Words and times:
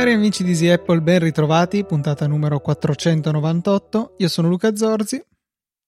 Cari 0.00 0.14
amici 0.14 0.42
di 0.42 0.50
Easy 0.52 0.68
Apple, 0.68 1.02
ben 1.02 1.18
ritrovati, 1.18 1.84
puntata 1.84 2.26
numero 2.26 2.58
498. 2.60 4.14
Io 4.16 4.28
sono 4.28 4.48
Luca 4.48 4.74
Zorzi. 4.74 5.22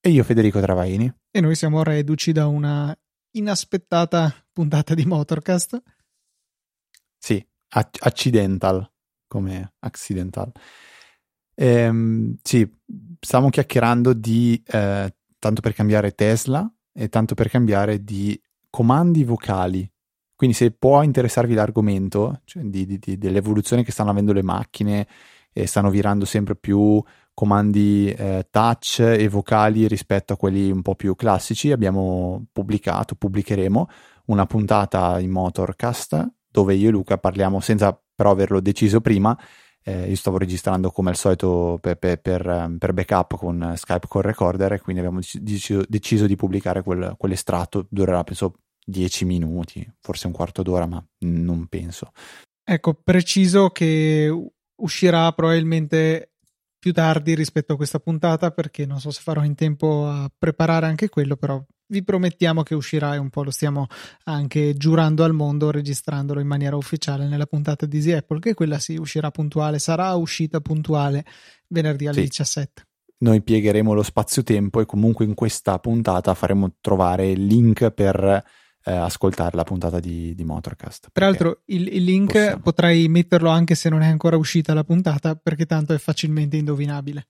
E 0.00 0.10
io 0.10 0.22
Federico 0.22 0.60
Travaini. 0.60 1.10
E 1.30 1.40
noi 1.40 1.54
siamo 1.54 1.82
reduci 1.82 2.30
da 2.32 2.46
una 2.46 2.94
inaspettata 3.30 4.30
puntata 4.52 4.92
di 4.94 5.06
Motorcast. 5.06 5.82
Sì, 7.16 7.42
accidental, 7.68 8.86
come 9.26 9.72
accidental. 9.78 10.52
Ehm, 11.62 12.36
sì, 12.42 12.68
stiamo 13.20 13.48
chiacchierando 13.48 14.12
di 14.12 14.60
eh, 14.66 15.14
tanto 15.38 15.60
per 15.60 15.74
cambiare 15.74 16.12
Tesla 16.12 16.68
e 16.92 17.08
tanto 17.08 17.34
per 17.34 17.48
cambiare 17.48 18.02
di 18.02 18.40
comandi 18.68 19.22
vocali 19.24 19.88
quindi 20.42 20.58
se 20.58 20.72
può 20.72 21.02
interessarvi 21.02 21.54
l'argomento 21.54 22.40
cioè 22.44 22.64
di, 22.64 22.84
di, 22.84 22.98
di, 22.98 23.16
dell'evoluzione 23.16 23.84
che 23.84 23.92
stanno 23.92 24.10
avendo 24.10 24.32
le 24.32 24.42
macchine 24.42 25.06
e 25.52 25.68
stanno 25.68 25.88
virando 25.88 26.24
sempre 26.24 26.56
più 26.56 27.00
comandi 27.32 28.10
eh, 28.10 28.48
touch 28.50 28.98
e 28.98 29.28
vocali 29.28 29.86
rispetto 29.86 30.32
a 30.32 30.36
quelli 30.36 30.68
un 30.68 30.82
po' 30.82 30.96
più 30.96 31.14
classici, 31.14 31.70
abbiamo 31.70 32.44
pubblicato, 32.50 33.14
pubblicheremo 33.14 33.88
una 34.26 34.44
puntata 34.46 35.20
in 35.20 35.30
Motorcast 35.30 36.28
dove 36.50 36.74
io 36.74 36.88
e 36.88 36.90
Luca 36.90 37.18
parliamo 37.18 37.60
senza 37.60 37.96
però 38.14 38.32
averlo 38.32 38.60
deciso 38.60 39.00
prima. 39.00 39.38
Eh, 39.84 40.08
io 40.08 40.16
stavo 40.16 40.38
registrando 40.38 40.90
come 40.90 41.10
al 41.10 41.16
solito 41.16 41.78
per, 41.80 41.96
per, 41.96 42.20
per, 42.20 42.76
per, 42.78 42.92
backup 42.92 43.36
con 43.36 43.74
Skype 43.76 44.06
con 44.06 44.22
Recorder 44.22 44.74
e 44.74 44.80
quindi 44.80 45.02
abbiamo 45.02 45.20
deciso, 45.40 45.82
deciso 45.88 46.26
di 46.26 46.36
pubblicare 46.36 46.82
quel, 46.82 47.14
quell'estratto, 47.16 47.86
durerà 47.88 48.22
penso 48.22 48.54
10 48.84 49.24
minuti, 49.24 49.86
forse 50.00 50.26
un 50.26 50.32
quarto 50.32 50.62
d'ora, 50.62 50.86
ma 50.86 51.04
non 51.20 51.66
penso. 51.66 52.12
Ecco, 52.64 52.94
preciso 52.94 53.70
che 53.70 54.32
uscirà 54.76 55.32
probabilmente 55.32 56.32
più 56.78 56.92
tardi 56.92 57.34
rispetto 57.34 57.74
a 57.74 57.76
questa 57.76 58.00
puntata 58.00 58.50
perché 58.50 58.86
non 58.86 58.98
so 58.98 59.10
se 59.10 59.20
farò 59.22 59.44
in 59.44 59.54
tempo 59.54 60.06
a 60.06 60.30
preparare 60.36 60.86
anche 60.86 61.08
quello, 61.08 61.36
però 61.36 61.64
vi 61.92 62.02
promettiamo 62.02 62.62
che 62.62 62.74
uscirà 62.74 63.14
e 63.14 63.18
un 63.18 63.28
po' 63.28 63.44
lo 63.44 63.50
stiamo 63.50 63.86
anche 64.24 64.74
giurando 64.74 65.22
al 65.22 65.34
mondo 65.34 65.70
registrandolo 65.70 66.40
in 66.40 66.46
maniera 66.46 66.74
ufficiale 66.74 67.28
nella 67.28 67.46
puntata 67.46 67.84
di 67.84 67.98
Easy 67.98 68.12
Apple 68.12 68.40
che 68.40 68.54
quella 68.54 68.78
sì 68.78 68.96
uscirà 68.96 69.30
puntuale, 69.30 69.78
sarà 69.78 70.14
uscita 70.14 70.60
puntuale 70.60 71.24
venerdì 71.68 72.06
alle 72.06 72.22
sì. 72.22 72.28
17 72.28 72.86
noi 73.18 73.40
piegheremo 73.42 73.92
lo 73.92 74.02
spazio-tempo 74.02 74.80
e 74.80 74.86
comunque 74.86 75.24
in 75.24 75.34
questa 75.34 75.78
puntata 75.78 76.34
faremo 76.34 76.74
trovare 76.80 77.30
il 77.30 77.46
link 77.46 77.90
per 77.90 78.42
eh, 78.84 78.92
ascoltare 78.92 79.56
la 79.56 79.62
puntata 79.62 80.00
di, 80.00 80.34
di 80.34 80.44
Motorcast. 80.44 81.10
Peraltro 81.12 81.62
il, 81.66 81.86
il 81.94 82.02
link 82.02 82.32
possiamo. 82.32 82.60
potrai 82.60 83.08
metterlo 83.08 83.48
anche 83.48 83.76
se 83.76 83.88
non 83.88 84.02
è 84.02 84.08
ancora 84.08 84.36
uscita 84.36 84.74
la 84.74 84.82
puntata 84.82 85.36
perché 85.36 85.66
tanto 85.66 85.94
è 85.94 85.98
facilmente 85.98 86.56
indovinabile. 86.56 87.28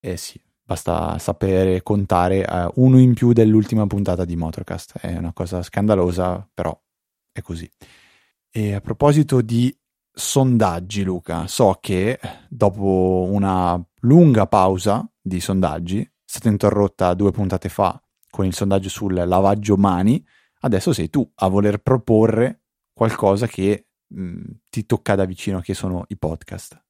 Eh 0.00 0.16
sì, 0.18 0.38
basta 0.70 1.18
sapere 1.18 1.82
contare 1.82 2.46
uh, 2.48 2.70
uno 2.80 3.00
in 3.00 3.12
più 3.12 3.32
dell'ultima 3.32 3.88
puntata 3.88 4.24
di 4.24 4.36
Motorcast. 4.36 4.98
È 5.00 5.16
una 5.16 5.32
cosa 5.32 5.64
scandalosa, 5.64 6.48
però 6.54 6.80
è 7.32 7.42
così. 7.42 7.68
E 8.48 8.74
a 8.74 8.80
proposito 8.80 9.40
di 9.40 9.76
sondaggi, 10.12 11.02
Luca, 11.02 11.48
so 11.48 11.76
che 11.80 12.20
dopo 12.48 13.26
una 13.32 13.84
lunga 14.02 14.46
pausa 14.46 15.04
di 15.20 15.40
sondaggi, 15.40 16.02
è 16.02 16.10
stata 16.24 16.48
interrotta 16.48 17.14
due 17.14 17.32
puntate 17.32 17.68
fa 17.68 18.00
con 18.30 18.46
il 18.46 18.54
sondaggio 18.54 18.88
sul 18.90 19.14
lavaggio 19.14 19.76
mani, 19.76 20.24
adesso 20.60 20.92
sei 20.92 21.10
tu 21.10 21.28
a 21.34 21.48
voler 21.48 21.78
proporre 21.78 22.60
qualcosa 22.92 23.48
che 23.48 23.88
mh, 24.06 24.42
ti 24.68 24.86
tocca 24.86 25.16
da 25.16 25.24
vicino, 25.24 25.58
che 25.58 25.74
sono 25.74 26.04
i 26.06 26.16
podcast. 26.16 26.80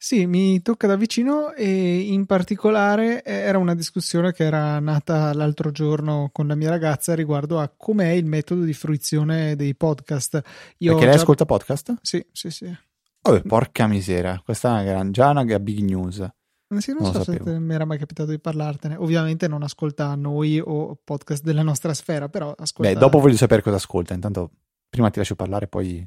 Sì, 0.00 0.26
mi 0.26 0.62
tocca 0.62 0.86
da 0.86 0.94
vicino 0.94 1.52
e 1.54 1.98
in 1.98 2.24
particolare 2.24 3.20
eh, 3.24 3.32
era 3.32 3.58
una 3.58 3.74
discussione 3.74 4.32
che 4.32 4.44
era 4.44 4.78
nata 4.78 5.34
l'altro 5.34 5.72
giorno 5.72 6.30
con 6.32 6.46
la 6.46 6.54
mia 6.54 6.70
ragazza 6.70 7.16
riguardo 7.16 7.58
a 7.58 7.68
com'è 7.76 8.10
il 8.10 8.24
metodo 8.24 8.62
di 8.62 8.72
fruizione 8.74 9.56
dei 9.56 9.74
podcast. 9.74 10.40
Io 10.78 10.92
Perché 10.92 11.04
lei 11.04 11.14
già... 11.16 11.20
ascolta 11.20 11.44
podcast? 11.46 11.96
Sì, 12.02 12.24
sì, 12.30 12.48
sì. 12.50 12.72
Oh, 13.22 13.40
porca 13.40 13.88
miseria, 13.88 14.40
questa 14.44 14.84
è 14.84 14.94
una, 14.94 15.10
già 15.10 15.30
una 15.30 15.58
big 15.58 15.80
news. 15.80 16.24
Sì, 16.76 16.92
non, 16.92 17.02
non 17.02 17.12
so 17.14 17.24
se 17.24 17.58
mi 17.58 17.74
era 17.74 17.84
mai 17.84 17.98
capitato 17.98 18.30
di 18.30 18.38
parlartene. 18.38 18.94
Ovviamente 18.94 19.48
non 19.48 19.64
ascolta 19.64 20.14
noi 20.14 20.60
o 20.64 20.96
podcast 21.02 21.42
della 21.42 21.62
nostra 21.62 21.92
sfera, 21.92 22.28
però 22.28 22.54
ascolta. 22.56 22.92
Beh, 22.92 22.98
dopo 22.98 23.18
voglio 23.18 23.36
sapere 23.36 23.62
cosa 23.62 23.76
ascolta. 23.76 24.14
Intanto, 24.14 24.52
prima 24.88 25.10
ti 25.10 25.18
lascio 25.18 25.34
parlare, 25.34 25.66
poi 25.66 26.06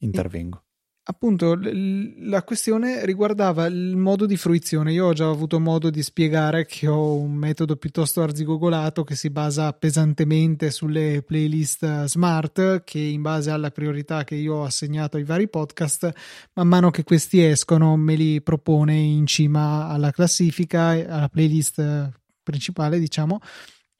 intervengo. 0.00 0.64
Appunto, 1.04 1.58
la 1.60 2.44
questione 2.44 3.04
riguardava 3.04 3.66
il 3.66 3.96
modo 3.96 4.24
di 4.24 4.36
fruizione. 4.36 4.92
Io 4.92 5.06
ho 5.06 5.12
già 5.12 5.28
avuto 5.28 5.58
modo 5.58 5.90
di 5.90 6.00
spiegare 6.00 6.64
che 6.64 6.86
ho 6.86 7.16
un 7.16 7.34
metodo 7.34 7.74
piuttosto 7.74 8.22
arzigogolato 8.22 9.02
che 9.02 9.16
si 9.16 9.28
basa 9.28 9.72
pesantemente 9.72 10.70
sulle 10.70 11.24
playlist 11.26 12.04
smart, 12.04 12.84
che 12.84 13.00
in 13.00 13.20
base 13.20 13.50
alla 13.50 13.72
priorità 13.72 14.22
che 14.22 14.36
io 14.36 14.54
ho 14.54 14.64
assegnato 14.64 15.16
ai 15.16 15.24
vari 15.24 15.48
podcast, 15.48 16.12
man 16.52 16.68
mano 16.68 16.90
che 16.92 17.02
questi 17.02 17.42
escono, 17.42 17.96
me 17.96 18.14
li 18.14 18.40
propone 18.40 18.94
in 18.94 19.26
cima 19.26 19.88
alla 19.88 20.12
classifica, 20.12 20.90
alla 20.90 21.28
playlist 21.28 22.12
principale, 22.44 23.00
diciamo, 23.00 23.40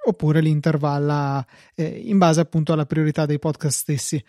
oppure 0.07 0.41
li 0.41 0.51
intervalla 0.51 1.45
eh, 1.75 1.85
in 1.85 2.19
base 2.19 2.39
appunto 2.39 2.73
alla 2.73 2.87
priorità 2.87 3.27
dei 3.27 3.41
podcast 3.41 3.77
stessi. 3.77 4.25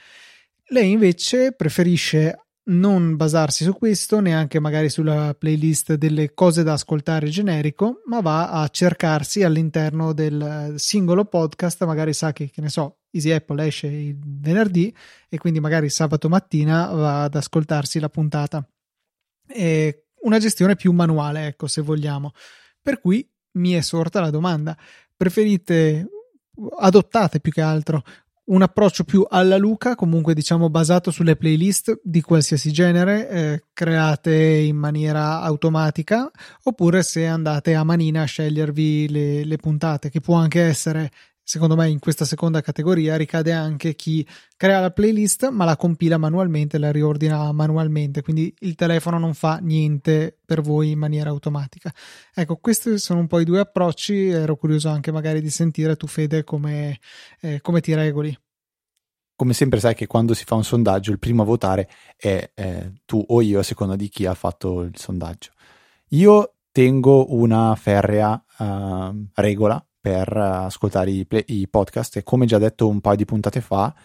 Lei 0.70 0.90
invece 0.90 1.52
preferisce 1.52 2.36
non 2.66 3.16
basarsi 3.16 3.64
su 3.64 3.74
questo, 3.74 4.20
neanche 4.20 4.60
magari 4.60 4.90
sulla 4.90 5.36
playlist 5.38 5.96
delle 5.96 6.34
cose 6.34 6.64
da 6.64 6.74
ascoltare 6.74 7.28
generico, 7.28 8.02
ma 8.06 8.22
va 8.22 8.52
a 8.52 8.68
cercarsi 8.70 9.44
all'interno 9.44 10.14
del 10.14 10.76
singolo 10.78 11.26
podcast, 11.26 11.84
magari 11.86 12.14
sa 12.14 12.32
che, 12.32 12.50
che 12.50 12.62
ne 12.62 12.70
so, 12.70 13.00
Easy 13.12 13.32
Apple 13.32 13.66
esce 13.66 13.88
il 13.88 14.18
venerdì 14.18 14.96
e 15.30 15.38
quindi 15.38 15.60
magari 15.60 15.90
sabato 15.90 16.30
mattina 16.30 16.88
va 16.88 17.24
ad 17.24 17.36
ascoltarsi 17.36 18.00
la 18.00 18.10
puntata. 18.10 18.66
È 19.46 20.04
una 20.22 20.40
gestione 20.40 20.76
più 20.76 20.92
manuale, 20.94 21.48
ecco, 21.48 21.68
se 21.68 21.82
vogliamo. 21.82 22.32
Per 22.82 23.00
cui 23.00 23.30
mi 23.54 23.74
è 23.74 23.82
sorta 23.82 24.22
la 24.22 24.30
domanda, 24.30 24.78
preferite 25.16 26.08
adottate 26.80 27.40
più 27.40 27.52
che 27.52 27.62
altro 27.62 28.04
un 28.46 28.62
approccio 28.62 29.04
più 29.04 29.26
alla 29.28 29.58
Luca, 29.58 29.96
comunque 29.96 30.34
diciamo 30.34 30.70
basato 30.70 31.12
sulle 31.12 31.36
playlist 31.36 32.00
di 32.04 32.22
qualsiasi 32.22 32.72
genere, 32.72 33.30
eh, 33.30 33.64
create 33.72 34.34
in 34.34 34.76
maniera 34.76 35.42
automatica, 35.42 36.30
oppure 36.64 37.04
se 37.04 37.26
andate 37.26 37.74
a 37.74 37.84
manina 37.84 38.24
a 38.24 38.26
scegliervi 38.26 39.10
le, 39.10 39.46
le 39.46 39.56
puntate, 39.58 40.10
che 40.10 40.20
può 40.20 40.36
anche 40.36 40.62
essere 40.62 41.12
secondo 41.44 41.76
me 41.76 41.90
in 41.90 42.00
questa 42.00 42.26
seconda 42.26 42.62
categoria 42.62 43.18
ricade 43.18 43.52
anche 43.52 43.96
chi 43.96 44.26
crea 44.56 44.80
la 44.80 44.92
playlist 44.92 45.50
ma 45.50 45.66
la 45.66 45.76
compila 45.76 46.18
manualmente, 46.18 46.78
la 46.78 46.92
riordina 46.92 47.52
manualmente, 47.52 48.22
quindi 48.22 48.54
il 48.60 48.76
telefono 48.76 49.20
non 49.20 49.34
fa 49.34 49.58
niente 49.58 50.38
per 50.46 50.62
voi 50.62 50.92
in 50.92 51.00
maniera 51.00 51.30
automatica. 51.30 51.94
Ecco, 52.34 52.56
questi 52.58 52.98
sono 52.98 53.20
un 53.20 53.28
po' 53.28 53.40
i 53.40 53.46
due 53.46 53.60
approcci, 53.60 54.30
ero 54.30 54.56
curioso 54.56 54.90
anche 54.90 55.12
magari 55.12 55.42
di 55.42 55.50
sentire 55.50 55.96
tu 55.98 56.08
Fede 56.08 56.44
come, 56.44 57.00
eh, 57.42 57.60
come 57.62 57.82
ti 57.82 57.94
regoli. 57.94 58.36
Come 59.36 59.54
sempre 59.54 59.80
sai 59.80 59.96
che 59.96 60.08
quando 60.08 60.34
si 60.34 60.46
fa 60.46 60.56
un 60.56 60.64
sondaggio 60.64 61.12
il 61.12 61.20
primo 61.20 61.42
a 61.42 61.46
votare 61.46 61.90
è 62.16 62.52
eh, 62.54 62.94
tu 63.04 63.24
o 63.28 63.42
io 63.42 63.60
a 63.60 63.64
seconda 63.64 63.96
di 63.96 64.08
chi 64.08 64.26
ha 64.26 64.34
fatto 64.34 64.82
il 64.82 64.98
sondaggio. 64.98 65.52
Io 66.10 66.54
tengo 66.72 67.34
una 67.34 67.76
ferrea 67.76 68.44
uh, 68.58 69.28
regola 69.34 69.86
per 70.04 70.36
ascoltare 70.36 71.12
i, 71.12 71.26
play, 71.26 71.46
i, 71.48 71.70
podcast 71.70 72.18
e 72.18 72.24
come 72.24 72.46
già 72.46 72.58
detto 72.58 72.90
un 72.90 73.00
paio 73.00 73.16
di 73.16 73.24
puntate 73.24 73.62
fa, 73.62 73.96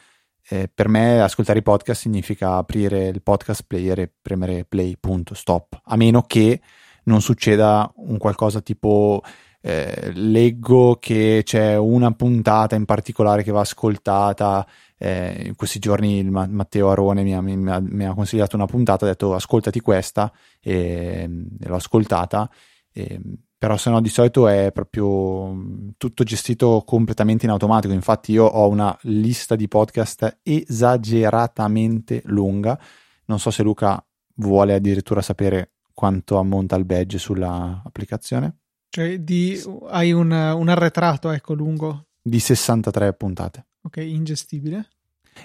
eh, 0.49 0.71
per 0.73 0.87
me 0.87 1.21
ascoltare 1.21 1.59
i 1.59 1.62
podcast 1.62 2.03
significa 2.03 2.55
aprire 2.55 3.09
il 3.09 3.21
podcast 3.21 3.65
player 3.67 3.99
e 3.99 4.12
premere 4.23 4.65
play, 4.65 4.97
punto, 4.97 5.35
stop, 5.35 5.81
a 5.83 5.97
meno 5.97 6.23
che 6.23 6.61
non 7.06 7.21
succeda 7.21 7.91
un 7.97 8.17
qualcosa 8.17 8.61
tipo 8.61 9.25
eh, 9.61 10.12
leggo 10.15 10.99
che 11.00 11.43
c'è 11.45 11.77
una 11.77 12.12
puntata 12.12 12.77
in 12.77 12.85
particolare 12.85 13.43
che 13.43 13.50
va 13.50 13.62
ascoltata. 13.62 14.65
Eh, 14.97 15.47
in 15.47 15.56
questi 15.56 15.81
giorni 15.81 16.19
il 16.19 16.31
Matteo 16.31 16.91
Arone 16.91 17.25
mi 17.25 17.35
ha, 17.35 17.41
mi, 17.41 17.69
ha, 17.69 17.81
mi 17.81 18.05
ha, 18.06 18.15
consigliato 18.15 18.55
una 18.55 18.67
puntata, 18.67 19.05
ha 19.05 19.09
detto 19.09 19.35
ascoltati 19.35 19.81
questa 19.81 20.33
e, 20.61 21.29
e 21.61 21.67
l'ho 21.67 21.75
ascoltata. 21.75 22.49
E, 22.93 23.21
però 23.59 23.77
se 23.77 23.91
no 23.91 24.01
di 24.01 24.09
solito 24.09 24.47
è 24.47 24.71
proprio 24.73 25.53
mm, 25.53 25.89
tutto 25.99 26.23
gestito 26.23 26.85
completamente 26.87 27.45
in 27.45 27.51
automatico. 27.51 27.93
Infatti 27.93 28.31
io 28.31 28.45
ho 28.45 28.69
una 28.69 28.97
lista 29.03 29.57
di 29.57 29.67
podcast 29.67 30.39
esageratamente 30.45 32.23
lunga. 32.27 32.79
Non 33.25 33.41
so 33.41 33.51
se 33.51 33.65
Luca 33.65 34.03
vuole 34.37 34.75
addirittura 34.75 35.21
sapere 35.21 35.73
quanto 35.93 36.39
ammonta 36.39 36.77
il 36.77 36.85
badge 36.85 37.19
sulla 37.19 37.83
applicazione. 37.85 38.59
Cioè 38.89 39.19
di, 39.19 39.61
hai 39.89 40.13
un, 40.13 40.31
un 40.31 40.69
arretrato, 40.69 41.31
ecco, 41.31 41.55
lungo. 41.55 42.07
Di 42.23 42.39
63 42.39 43.13
puntate. 43.15 43.67
Ok, 43.83 43.97
ingestibile. 43.97 44.89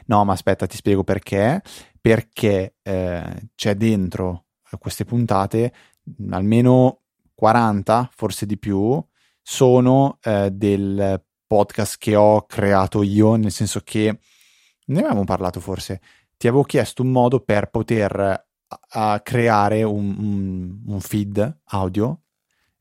No, 0.06 0.24
ma 0.24 0.34
aspetta, 0.34 0.68
ti 0.68 0.78
spiego 0.78 1.04
perché. 1.04 1.62
Perché 2.00 2.76
eh, 2.84 3.50
c'è 3.56 3.76
dentro 3.76 4.46
queste 4.80 5.06
puntate 5.06 5.74
almeno 6.32 7.03
40, 7.36 8.10
forse 8.14 8.46
di 8.46 8.58
più, 8.58 9.04
sono 9.42 10.18
eh, 10.22 10.50
del 10.52 11.24
podcast 11.46 11.98
che 11.98 12.16
ho 12.16 12.46
creato 12.46 13.04
io, 13.04 13.36
nel 13.36 13.52
senso 13.52 13.82
che 13.84 14.20
ne 14.86 15.00
avevamo 15.00 15.24
parlato 15.24 15.60
forse. 15.60 16.02
Ti 16.38 16.48
avevo 16.48 16.64
chiesto 16.64 17.04
un 17.04 17.12
modo 17.12 17.40
per 17.42 17.70
poter 17.70 18.46
a, 18.90 19.20
creare 19.22 19.84
un, 19.84 20.16
un, 20.18 20.82
un 20.88 21.00
feed 21.00 21.60
audio 21.66 22.22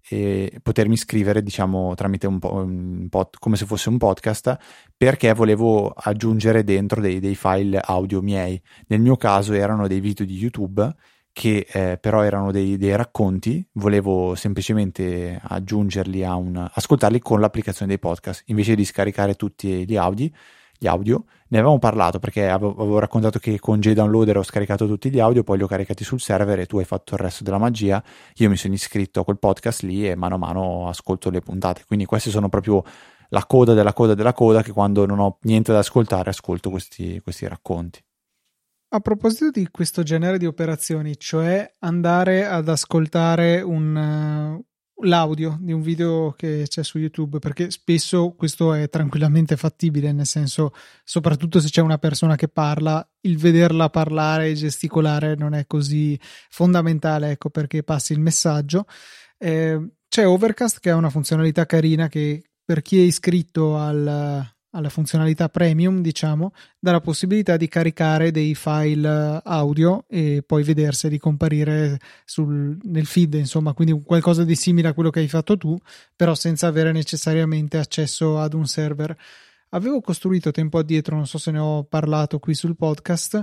e 0.09 0.59
potermi 0.63 0.97
scrivere, 0.97 1.43
diciamo, 1.43 1.95
tramite 1.95 2.27
un 2.27 2.39
po', 2.39 2.55
un 2.55 3.07
po', 3.09 3.31
come 3.39 3.57
se 3.57 3.67
fosse 3.67 3.89
un 3.89 3.99
podcast, 3.99 4.57
perché 4.97 5.33
volevo 5.33 5.89
aggiungere 5.89 6.65
dentro 6.65 7.01
dei, 7.01 7.21
dei, 7.21 7.35
file 7.35 7.79
audio 7.79 8.21
miei. 8.21 8.61
Nel 8.89 9.01
mio 9.01 9.17
caso 9.17 9.53
erano 9.53 9.87
dei 9.87 10.01
video 10.01 10.27
di 10.27 10.37
YouTube 10.37 10.95
che 11.33 11.67
eh, 11.71 11.99
però 11.99 12.23
erano 12.23 12.53
dei, 12.53 12.77
dei, 12.77 12.95
racconti, 12.95 13.67
volevo 13.73 14.35
semplicemente 14.35 15.41
aggiungerli 15.43 16.25
a 16.25 16.35
un 16.35 16.69
ascoltarli 16.73 17.21
con 17.21 17.41
l'applicazione 17.41 17.89
dei 17.89 17.99
podcast 17.99 18.43
invece 18.47 18.75
di 18.75 18.85
scaricare 18.85 19.35
tutti 19.35 19.87
gli 19.87 19.97
audio 19.97 20.31
gli 20.83 20.89
audio. 20.89 21.25
Ne 21.49 21.59
avevamo 21.59 21.79
parlato 21.79 22.19
perché 22.19 22.49
avevo, 22.49 22.99
raccontato 22.99 23.39
che 23.39 23.61
con 23.61 23.79
JDownloader 23.79 24.39
ho 24.39 24.43
scaricato 24.43 24.87
tutti 24.87 25.11
gli 25.11 25.21
audio, 25.21 25.45
poi 25.45 25.59
li 25.59 25.63
ho 25.63 25.67
caricati 25.67 26.03
sul 26.03 26.21
server 26.21 26.59
e 26.59 26.67
tu 26.67 26.79
hai 26.79 26.85
fatto 26.85 27.15
il 27.15 27.21
resto 27.21 27.45
della 27.45 27.59
magia. 27.59 28.03
Io 28.37 28.49
mi 28.49 28.57
sono 28.57 28.75
iscritto 28.75 29.21
a 29.21 29.25
quel 29.25 29.39
podcast 29.39 29.83
lì 29.83 30.09
e 30.09 30.17
mano 30.17 30.35
a 30.35 30.39
mano 30.39 30.89
ascolto 30.89 31.31
le 31.31 31.41
puntate. 31.41 31.85
Quindi 31.87 32.05
questi 32.05 32.31
sono 32.31 32.49
proprio 32.49 32.83
la 33.29 33.45
coda 33.47 33.75
della 33.75 33.93
coda 33.93 34.15
della 34.15 34.33
coda 34.33 34.63
che 34.63 34.73
quando 34.73 35.07
non 35.07 35.19
ho 35.21 35.39
niente 35.43 35.73
da 35.73 35.79
ascoltare 35.79 36.31
ascolto 36.31 36.71
questi, 36.71 37.21
questi 37.21 37.47
racconti. 37.47 38.03
A 38.95 39.01
proposito 39.01 39.51
di 39.51 39.69
questo 39.71 40.03
genere 40.03 40.37
di 40.37 40.45
operazioni, 40.45 41.17
cioè 41.19 41.77
andare 41.79 42.45
ad 42.45 42.69
ascoltare 42.69 43.63
un, 43.63 44.63
l'audio 45.05 45.57
di 45.63 45.73
un 45.73 45.81
video 45.81 46.35
che 46.37 46.65
c'è 46.69 46.85
su 46.85 46.99
YouTube, 46.99 47.39
perché 47.39 47.71
spesso 47.71 48.35
questo 48.37 48.75
è 48.75 48.91
tranquillamente 48.91 49.57
fattibile, 49.57 50.13
nel 50.13 50.27
senso, 50.27 50.75
soprattutto 51.05 51.59
se 51.59 51.71
c'è 51.71 51.81
una 51.81 51.97
persona 51.97 52.37
che 52.37 52.49
parla, 52.49 53.03
il 53.23 53.39
vederla 53.39 53.89
parlare 53.89 54.51
e 54.51 54.55
gesticolare 54.55 55.37
non 55.37 55.55
è 55.55 55.67
così 55.67 56.21
fondamentale, 56.51 57.31
ecco, 57.31 57.49
perché 57.49 57.83
passi 57.83 58.13
il 58.13 58.21
messaggio. 58.21 58.85
Eh, 59.39 59.81
c'è 60.07 60.27
Overcast 60.27 60.81
che 60.81 60.91
ha 60.91 60.97
una 60.97 61.09
funzionalità 61.09 61.65
carina 61.65 62.09
che 62.09 62.43
per 62.63 62.83
chi 62.83 62.99
è 62.99 63.05
iscritto 63.05 63.79
al, 63.79 64.52
alla 64.73 64.89
funzionalità 64.89 65.49
premium, 65.49 66.01
diciamo, 66.01 66.53
dà 66.79 66.93
la 66.93 67.01
possibilità 67.01 67.57
di 67.57 67.67
caricare 67.69 68.31
dei 68.31 68.55
file 68.55 69.41
audio 69.45 70.05
e 70.09 70.43
poi 70.47 70.63
vederseli 70.63 71.19
comparire 71.19 71.99
sul, 72.25 72.79
nel 72.83 73.07
feed, 73.07 73.35
insomma, 73.35 73.73
quindi 73.75 74.01
qualcosa 74.03 74.45
di 74.45 74.55
simile 74.55 74.89
a 74.89 74.95
quello 74.95 75.11
che 75.11 75.21
hai 75.21 75.29
fatto 75.29 75.57
tu, 75.57 75.79
però 76.17 76.35
senza 76.35 76.67
avere 76.67 76.93
necessariamente 76.93 77.79
accesso 77.79 78.39
ad 78.39 78.55
un 78.55 78.67
server. 78.67 79.17
Avevo 79.71 80.01
costruito 80.01 80.51
tempo 80.51 80.79
addietro, 80.79 81.17
non 81.17 81.27
so 81.27 81.39
se 81.39 81.51
ne 81.51 81.59
ho 81.59 81.85
parlato 81.85 82.39
qui 82.39 82.55
sul 82.55 82.77
podcast, 82.77 83.43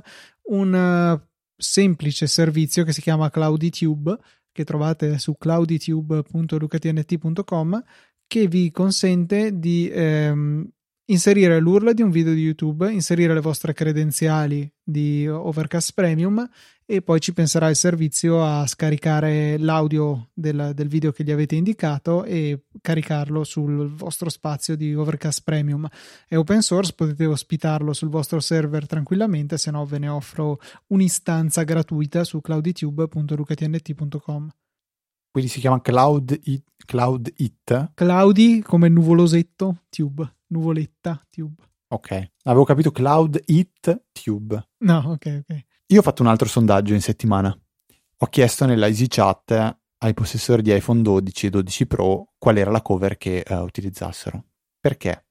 un 0.49 0.73
uh, 0.73 1.19
semplice 1.55 2.27
servizio 2.27 2.83
che 2.83 2.93
si 2.93 3.01
chiama 3.01 3.29
CloudyTube, 3.29 4.17
che 4.51 4.63
trovate 4.63 5.19
su 5.19 5.37
clouditube.lucatnt.com 5.37 7.83
che 8.29 8.47
vi 8.47 8.69
consente 8.69 9.57
di 9.57 9.89
ehm, 9.91 10.69
inserire 11.09 11.59
l'URL 11.59 11.93
di 11.93 12.01
un 12.01 12.09
video 12.09 12.33
di 12.33 12.41
YouTube, 12.41 12.91
inserire 12.91 13.33
le 13.33 13.41
vostre 13.41 13.73
credenziali 13.73 14.71
di 14.81 15.27
Overcast 15.27 15.91
Premium 15.93 16.49
e 16.85 17.01
poi 17.01 17.19
ci 17.19 17.33
penserà 17.33 17.67
il 17.69 17.75
servizio 17.75 18.41
a 18.43 18.65
scaricare 18.65 19.57
l'audio 19.59 20.29
del, 20.33 20.71
del, 20.73 20.87
video 20.87 21.11
che 21.11 21.23
gli 21.23 21.31
avete 21.31 21.55
indicato 21.55 22.23
e 22.23 22.63
caricarlo 22.81 23.43
sul 23.43 23.93
vostro 23.93 24.29
spazio 24.29 24.75
di 24.75 24.95
Overcast 24.95 25.43
Premium. 25.43 25.87
È 26.27 26.35
open 26.35 26.61
source, 26.61 26.93
potete 26.93 27.25
ospitarlo 27.25 27.93
sul 27.93 28.09
vostro 28.09 28.39
server 28.39 28.87
tranquillamente, 28.87 29.57
se 29.57 29.71
no 29.71 29.85
ve 29.85 29.99
ne 29.99 30.09
offro 30.09 30.59
un'istanza 30.87 31.61
gratuita 31.63 32.23
su 32.23 32.41
clouditube.lucatnt.com. 32.41 34.49
Quindi 35.31 35.51
si 35.51 35.59
chiama 35.59 35.79
Cloud 35.81 36.39
It? 36.43 36.63
Cloud 36.85 37.31
It? 37.35 37.91
Cloudy 37.93 38.61
come 38.61 38.89
nuvolosetto, 38.89 39.83
tube 39.89 40.37
nuvoletta 40.49 41.25
tube. 41.29 41.63
Ok, 41.91 42.31
avevo 42.43 42.65
capito 42.65 42.91
Cloud 42.91 43.41
It 43.47 44.03
Tube. 44.11 44.69
No, 44.79 44.97
ok, 45.07 45.43
ok. 45.43 45.65
Io 45.87 45.99
ho 45.99 46.03
fatto 46.03 46.21
un 46.21 46.27
altro 46.27 46.47
sondaggio 46.47 46.93
in 46.93 47.01
settimana. 47.01 47.57
Ho 48.17 48.25
chiesto 48.27 48.65
nella 48.65 48.85
EasyChat 48.85 49.77
ai 49.97 50.13
possessori 50.13 50.61
di 50.61 50.75
iPhone 50.75 51.01
12 51.01 51.47
e 51.47 51.49
12 51.49 51.87
Pro 51.87 52.33
qual 52.37 52.57
era 52.57 52.69
la 52.69 52.83
cover 52.83 53.17
che 53.17 53.43
uh, 53.47 53.55
utilizzassero. 53.55 54.43
Perché? 54.79 55.25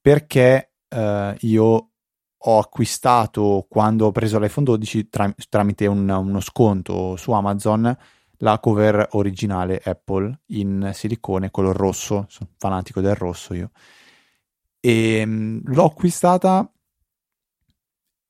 Perché 0.00 0.72
uh, 0.88 1.34
io 1.38 1.90
ho 2.38 2.58
acquistato 2.58 3.66
quando 3.68 4.06
ho 4.06 4.12
preso 4.12 4.40
l'iPhone 4.40 4.66
12 4.66 5.08
tra- 5.08 5.34
tramite 5.48 5.86
un, 5.86 6.08
uno 6.08 6.40
sconto 6.40 7.14
su 7.16 7.30
Amazon 7.30 7.96
la 8.38 8.58
cover 8.58 9.08
originale 9.12 9.80
Apple 9.84 10.40
in 10.46 10.90
silicone 10.94 11.52
color 11.52 11.76
rosso. 11.76 12.26
Sono 12.28 12.50
fanatico 12.58 13.00
del 13.00 13.14
rosso 13.14 13.54
io 13.54 13.70
e 14.86 15.18
ehm, 15.18 15.62
l'ho 15.64 15.84
acquistata 15.84 16.70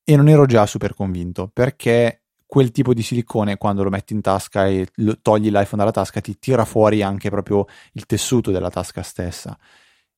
e 0.03 0.17
non 0.17 0.29
ero 0.29 0.47
già 0.47 0.65
super 0.65 0.95
convinto 0.95 1.51
perché 1.53 2.23
quel 2.47 2.71
tipo 2.71 2.95
di 2.95 3.03
silicone 3.03 3.59
quando 3.59 3.83
lo 3.83 3.91
metti 3.91 4.15
in 4.15 4.23
tasca 4.23 4.67
e 4.67 4.89
togli 5.21 5.51
l'iPhone 5.51 5.77
dalla 5.77 5.91
tasca 5.91 6.23
ti 6.23 6.39
tira 6.39 6.65
fuori 6.65 7.03
anche 7.03 7.29
proprio 7.29 7.67
il 7.93 8.07
tessuto 8.07 8.51
della 8.51 8.71
tasca 8.71 9.03
stessa. 9.03 9.59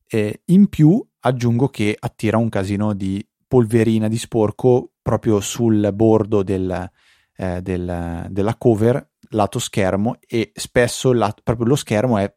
E 0.07 0.43
in 0.45 0.69
più 0.69 1.05
aggiungo 1.21 1.69
che 1.69 1.97
attira 1.99 2.37
un 2.37 2.51
casino 2.51 2.95
di 2.95 3.27
polverina 3.49 4.07
di 4.07 4.19
sporco 4.19 4.93
proprio 5.03 5.41
sul 5.41 5.91
bordo 5.93 6.43
del, 6.45 6.89
eh, 7.35 7.63
del, 7.63 8.27
della 8.31 8.57
cover 8.57 9.15
lato 9.31 9.59
schermo 9.59 10.19
e 10.21 10.53
spesso 10.55 11.13
la, 11.13 11.35
proprio 11.43 11.67
lo 11.67 11.77
schermo 11.77 12.19
è 12.19 12.33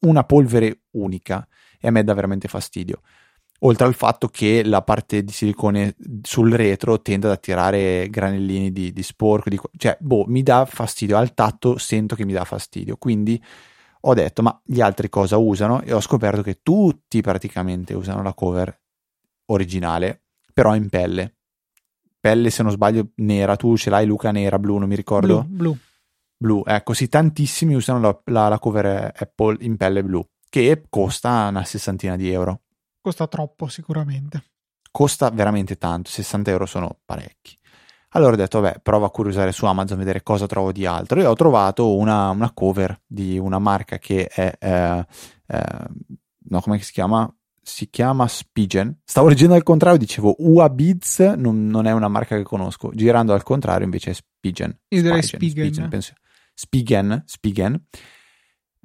una 0.00 0.24
polvere 0.24 0.84
unica 0.92 1.46
e 1.80 1.88
a 1.88 1.90
me 1.90 2.04
dà 2.04 2.14
veramente 2.14 2.46
fastidio. 2.46 3.00
Oltre 3.62 3.86
al 3.86 3.94
fatto 3.94 4.28
che 4.28 4.62
la 4.64 4.80
parte 4.82 5.22
di 5.22 5.32
silicone 5.32 5.94
sul 6.22 6.52
retro 6.52 7.00
tende 7.02 7.26
ad 7.26 7.34
attirare 7.34 8.08
granellini 8.08 8.72
di, 8.72 8.90
di 8.92 9.02
sporco, 9.02 9.50
di, 9.50 9.60
cioè, 9.76 9.98
boh, 10.00 10.24
mi 10.26 10.42
dà 10.42 10.64
fastidio. 10.64 11.18
Al 11.18 11.34
tatto 11.34 11.76
sento 11.76 12.14
che 12.14 12.24
mi 12.24 12.32
dà 12.32 12.44
fastidio. 12.44 12.96
Quindi 12.96 13.42
ho 14.02 14.14
detto, 14.14 14.42
ma 14.42 14.58
gli 14.64 14.80
altri 14.80 15.10
cosa 15.10 15.36
usano? 15.36 15.82
E 15.82 15.92
ho 15.92 16.00
scoperto 16.00 16.40
che 16.40 16.60
tutti 16.62 17.20
praticamente 17.20 17.92
usano 17.92 18.22
la 18.22 18.32
cover 18.32 18.80
originale, 19.46 20.22
però 20.54 20.74
in 20.74 20.88
pelle. 20.88 21.36
Pelle, 22.18 22.48
se 22.48 22.62
non 22.62 22.72
sbaglio, 22.72 23.10
nera. 23.16 23.56
Tu 23.56 23.76
ce 23.76 23.90
l'hai, 23.90 24.06
Luca, 24.06 24.30
nera, 24.30 24.58
blu, 24.58 24.78
non 24.78 24.88
mi 24.88 24.96
ricordo. 24.96 25.42
Blu. 25.42 25.56
blu. 25.56 25.78
Blu, 26.42 26.62
ecco, 26.64 26.94
sì, 26.94 27.10
tantissimi 27.10 27.74
usano 27.74 28.00
la, 28.00 28.20
la, 28.32 28.48
la 28.48 28.58
cover 28.58 29.12
Apple 29.14 29.58
in 29.60 29.76
pelle 29.76 30.02
blu 30.02 30.26
che 30.50 30.82
costa 30.90 31.46
una 31.48 31.64
sessantina 31.64 32.16
di 32.16 32.30
euro. 32.30 32.62
Costa 33.00 33.26
troppo 33.26 33.68
sicuramente. 33.68 34.42
Costa 34.90 35.30
veramente 35.30 35.78
tanto, 35.78 36.10
60 36.10 36.50
euro 36.50 36.66
sono 36.66 36.98
parecchi. 37.04 37.56
Allora 38.10 38.32
ho 38.32 38.36
detto, 38.36 38.60
vabbè, 38.60 38.80
prova 38.80 39.06
a 39.06 39.10
curiosare 39.10 39.52
su 39.52 39.64
Amazon, 39.66 39.98
vedere 39.98 40.24
cosa 40.24 40.46
trovo 40.46 40.72
di 40.72 40.84
altro. 40.84 41.20
E 41.20 41.24
ho 41.26 41.34
trovato 41.34 41.94
una, 41.94 42.30
una 42.30 42.50
cover 42.52 43.00
di 43.06 43.38
una 43.38 43.60
marca 43.60 43.98
che 43.98 44.26
è, 44.26 44.52
eh, 44.58 45.06
eh, 45.46 45.84
no, 46.48 46.60
come 46.60 46.80
si 46.80 46.92
chiama? 46.92 47.32
Si 47.62 47.88
chiama 47.88 48.26
Spigen. 48.26 49.00
Stavo 49.04 49.28
leggendo 49.28 49.54
al 49.54 49.62
contrario, 49.62 49.96
dicevo 49.96 50.34
UABiz 50.38 51.20
non, 51.36 51.68
non 51.68 51.86
è 51.86 51.92
una 51.92 52.08
marca 52.08 52.36
che 52.36 52.42
conosco. 52.42 52.90
Girando 52.92 53.32
al 53.32 53.44
contrario 53.44 53.84
invece 53.84 54.10
è 54.10 54.14
Spigen. 54.14 54.76
Io 54.88 55.02
direi 55.02 55.22
Spigen. 55.22 55.66
Spigen, 55.66 55.88
penso. 55.88 56.14
Spigen, 56.52 57.22
Spigen 57.26 57.84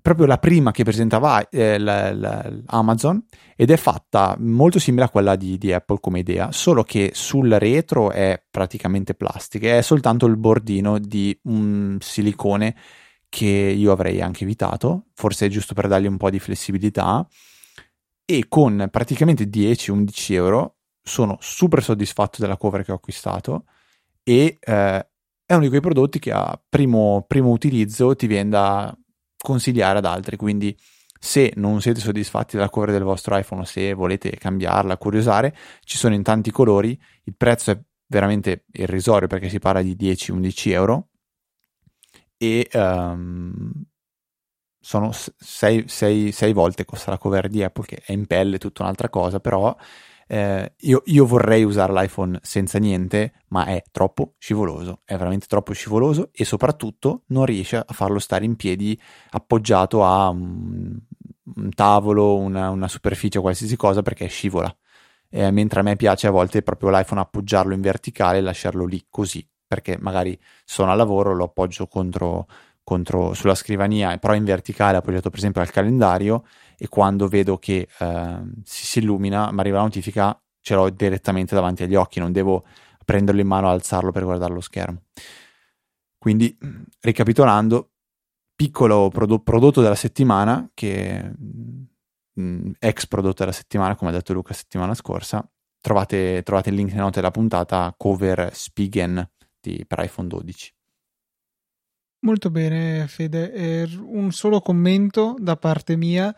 proprio 0.06 0.28
la 0.28 0.38
prima 0.38 0.70
che 0.70 0.84
presentava 0.84 1.50
eh, 1.50 1.80
la, 1.80 2.14
la, 2.14 2.48
Amazon 2.68 3.26
ed 3.56 3.72
è 3.72 3.76
fatta 3.76 4.36
molto 4.38 4.78
simile 4.78 5.06
a 5.06 5.10
quella 5.10 5.36
di, 5.36 5.58
di, 5.58 5.74
Apple 5.74 5.98
come 6.00 6.20
idea, 6.20 6.52
solo 6.52 6.84
che 6.84 7.10
sul 7.16 7.50
retro 7.54 8.12
è 8.12 8.40
praticamente 8.52 9.16
plastica, 9.16 9.76
è 9.76 9.82
soltanto 9.82 10.28
il 10.28 10.38
bordino 10.38 11.00
di 11.00 11.36
un 11.46 11.98
silicone 12.02 12.76
che 13.30 13.48
io 13.48 13.92
avrei 13.92 14.22
anche 14.22 14.44
evitato, 14.44 15.06
forse 15.16 15.48
è 15.48 15.50
giusto 15.50 15.74
per 15.74 15.88
dargli 15.88 16.06
un 16.06 16.18
po' 16.18 16.30
di 16.30 16.38
flessibilità 16.38 17.28
e 18.24 18.46
con 18.48 18.88
praticamente 18.92 19.46
10-11 19.46 20.34
euro 20.34 20.76
sono 21.02 21.36
super 21.40 21.82
soddisfatto 21.82 22.42
della 22.42 22.58
cover 22.58 22.84
che 22.84 22.92
ho 22.92 22.96
acquistato 22.96 23.66
e 24.22 24.60
eh, 24.60 25.08
è 25.48 25.54
uno 25.54 25.64
di 25.64 25.70
quei 25.70 25.82
prodotti 25.82 26.20
che 26.20 26.32
a 26.32 26.62
primo, 26.70 27.26
primo 27.28 27.50
utilizzo 27.50 28.16
ti 28.16 28.28
viene 28.28 28.50
da 28.52 28.96
consigliare 29.38 30.00
ad 30.00 30.06
altri, 30.06 30.38
quindi 30.38 30.76
se 31.20 31.54
non 31.56 31.82
siete 31.82 32.00
soddisfatti 32.00 32.56
della 32.56 32.70
cover 32.70 32.92
del 32.92 33.04
vostro 33.04 33.38
iPhone, 33.38 33.66
se 33.66 33.94
volete 33.94 34.32
cambiarla, 34.32 34.98
curiosare, 34.98 35.56
ci 35.84 35.98
sono 35.98 36.14
in 36.14 36.24
tanti 36.24 36.52
colori, 36.52 37.00
il 37.24 37.36
prezzo 37.36 37.72
è 37.72 37.80
veramente 38.08 38.66
irrisorio 38.74 39.28
perché 39.28 39.50
si 39.50 39.60
parla 39.60 39.82
di 39.82 39.96
10-11 39.96 40.72
euro. 40.72 41.10
E 42.38 42.70
um, 42.74 43.72
sono 44.80 45.12
6, 45.12 46.54
volte 46.54 46.86
costa 46.86 47.10
la 47.10 47.18
cover 47.18 47.48
di 47.48 47.64
Apple 47.64 47.86
che 47.86 48.04
è 48.06 48.12
in 48.12 48.28
pelle 48.28 48.60
tutta 48.60 48.84
un'altra 48.84 49.10
cosa 49.10 49.40
però 49.40 49.76
eh, 50.28 50.74
io, 50.78 51.04
io, 51.06 51.26
vorrei 51.26 51.64
usare 51.64 51.94
l'iPhone 51.94 52.40
senza 52.42 52.80
niente 52.80 53.34
ma 53.50 53.66
è 53.66 53.84
troppo 53.92 54.34
scivoloso 54.40 55.02
è 55.06 55.16
veramente 55.18 55.46
troppo 55.46 55.74
scivoloso 55.74 56.30
e 56.32 56.46
soprattutto 56.46 57.24
non 57.28 57.46
riesce 57.46 57.78
a 57.78 57.94
farlo 57.94 58.18
stare 58.18 58.44
in 58.44 58.56
piedi 58.56 59.00
appoggiato 59.30 60.04
a 60.04 60.30
un, 60.30 61.00
un 61.56 61.70
tavolo 61.74 62.38
una, 62.38 62.70
una 62.70 62.88
superficie 62.88 63.40
qualsiasi 63.40 63.76
cosa 63.76 64.02
perché 64.02 64.28
scivola. 64.28 64.76
Eh, 65.30 65.52
mentre 65.52 65.80
a 65.82 65.84
me 65.84 65.96
piace 65.96 66.28
a 66.28 66.32
volte 66.32 66.62
proprio 66.62 66.90
l'iPhone 66.90 67.22
appoggiarlo 67.22 67.74
in 67.74 67.82
verticale 67.82 68.38
e 68.38 68.42
lasciarlo 68.42 68.86
lì 68.86 69.06
così, 69.10 69.46
perché 69.68 69.98
magari 70.00 70.40
sono 70.64 70.92
al 70.92 70.98
lavoro, 70.98 71.34
lo 71.34 71.46
appoggio 71.46 71.88
contro, 71.88 72.48
contro, 72.84 73.34
sulla 73.34 73.56
scrivania, 73.56 74.18
però 74.18 74.34
in 74.34 74.46
verticale 74.46 74.98
appoggiato 74.98 75.30
per 75.30 75.40
esempio 75.40 75.62
al 75.62 75.72
calendario 75.72 76.46
e 76.78 76.88
quando 76.88 77.28
vedo 77.28 77.58
che 77.58 77.88
eh, 78.00 78.40
si, 78.64 78.86
si 78.86 79.00
illumina, 79.00 79.52
mi 79.52 79.60
arriva 79.60 79.78
la 79.78 79.84
notifica, 79.84 80.40
ce 80.62 80.76
l'ho 80.76 80.90
direttamente 80.90 81.56
davanti 81.56 81.84
agli 81.84 81.96
occhi, 81.96 82.20
non 82.20 82.32
devo 82.32 82.66
prenderlo 83.06 83.42
in 83.42 83.48
mano 83.48 83.70
alzarlo 83.70 84.12
per 84.12 84.24
guardare 84.24 84.54
lo 84.54 84.62
schermo. 84.62 85.04
Quindi, 86.18 86.58
ricapitolando, 87.02 87.92
piccolo 88.56 89.10
prodo- 89.10 89.40
prodotto 89.40 89.82
della 89.82 89.96
settimana 89.96 90.70
che 90.74 91.22
mh, 91.22 91.84
mm, 92.40 92.72
ex 92.80 93.06
prodotto 93.06 93.44
della 93.44 93.52
settimana, 93.52 93.96
come 93.96 94.12
ha 94.12 94.14
detto 94.14 94.34
Luca 94.34 94.54
settimana 94.54 94.94
scorsa. 94.94 95.48
Trovate, 95.80 96.42
trovate 96.42 96.70
il 96.70 96.76
link 96.76 96.90
nelle 96.90 97.02
note 97.02 97.20
della 97.20 97.32
puntata 97.32 97.94
cover 97.96 98.50
Spigen 98.56 99.30
di, 99.60 99.86
per 99.86 100.04
iPhone 100.04 100.28
12. 100.28 100.74
Molto 102.26 102.50
bene, 102.50 103.08
Fede. 103.08 103.54
Eh, 103.54 103.88
un 104.02 104.32
solo 104.32 104.62
commento 104.62 105.36
da 105.38 105.58
parte 105.58 105.96
mia 105.96 106.36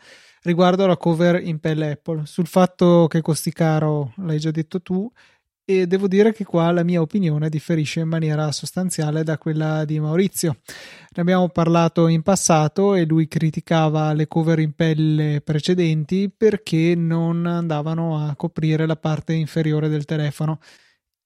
riguardo 0.47 0.85
alla 0.85 0.97
cover 0.97 1.41
in 1.43 1.59
pelle 1.59 1.91
Apple. 1.91 2.25
Sul 2.25 2.47
fatto 2.47 3.07
che 3.07 3.21
costi 3.21 3.51
caro, 3.51 4.13
l'hai 4.17 4.39
già 4.39 4.49
detto 4.49 4.81
tu, 4.81 5.11
e 5.69 5.85
devo 5.85 6.07
dire 6.07 6.31
che 6.31 6.45
qua 6.45 6.71
la 6.71 6.83
mia 6.83 7.01
opinione 7.01 7.49
differisce 7.49 7.99
in 7.99 8.07
maniera 8.07 8.53
sostanziale 8.53 9.23
da 9.23 9.37
quella 9.37 9.83
di 9.83 9.99
Maurizio. 9.99 10.59
Ne 10.63 11.21
abbiamo 11.21 11.49
parlato 11.49 12.07
in 12.07 12.21
passato 12.21 12.95
e 12.95 13.05
lui 13.05 13.27
criticava 13.27 14.13
le 14.13 14.29
cover 14.29 14.59
in 14.59 14.71
pelle 14.71 15.41
precedenti 15.43 16.31
perché 16.35 16.95
non 16.95 17.45
andavano 17.45 18.17
a 18.17 18.33
coprire 18.37 18.85
la 18.85 18.95
parte 18.95 19.33
inferiore 19.33 19.89
del 19.89 20.05
telefono. 20.05 20.59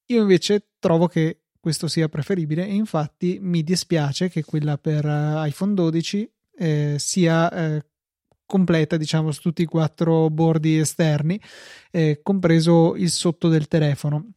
Io 0.08 0.22
invece 0.22 0.70
trovo 0.80 1.06
che 1.08 1.42
questo 1.60 1.88
sia 1.88 2.10
preferibile 2.10 2.66
e 2.66 2.74
infatti 2.74 3.38
mi 3.40 3.62
dispiace 3.62 4.28
che 4.30 4.44
quella 4.44 4.80
per 4.80 5.06
iPhone 5.06 5.76
12 5.76 6.32
eh, 6.58 6.96
sia 6.98 7.52
eh, 7.52 7.86
completa, 8.52 8.98
diciamo, 8.98 9.32
su 9.32 9.40
tutti 9.40 9.62
i 9.62 9.66
quattro 9.66 10.30
bordi 10.30 10.78
esterni, 10.78 11.40
eh, 11.90 12.20
compreso 12.22 12.98
il 12.98 13.10
sotto 13.10 13.48
del 13.48 13.70
telefono. 13.70 14.32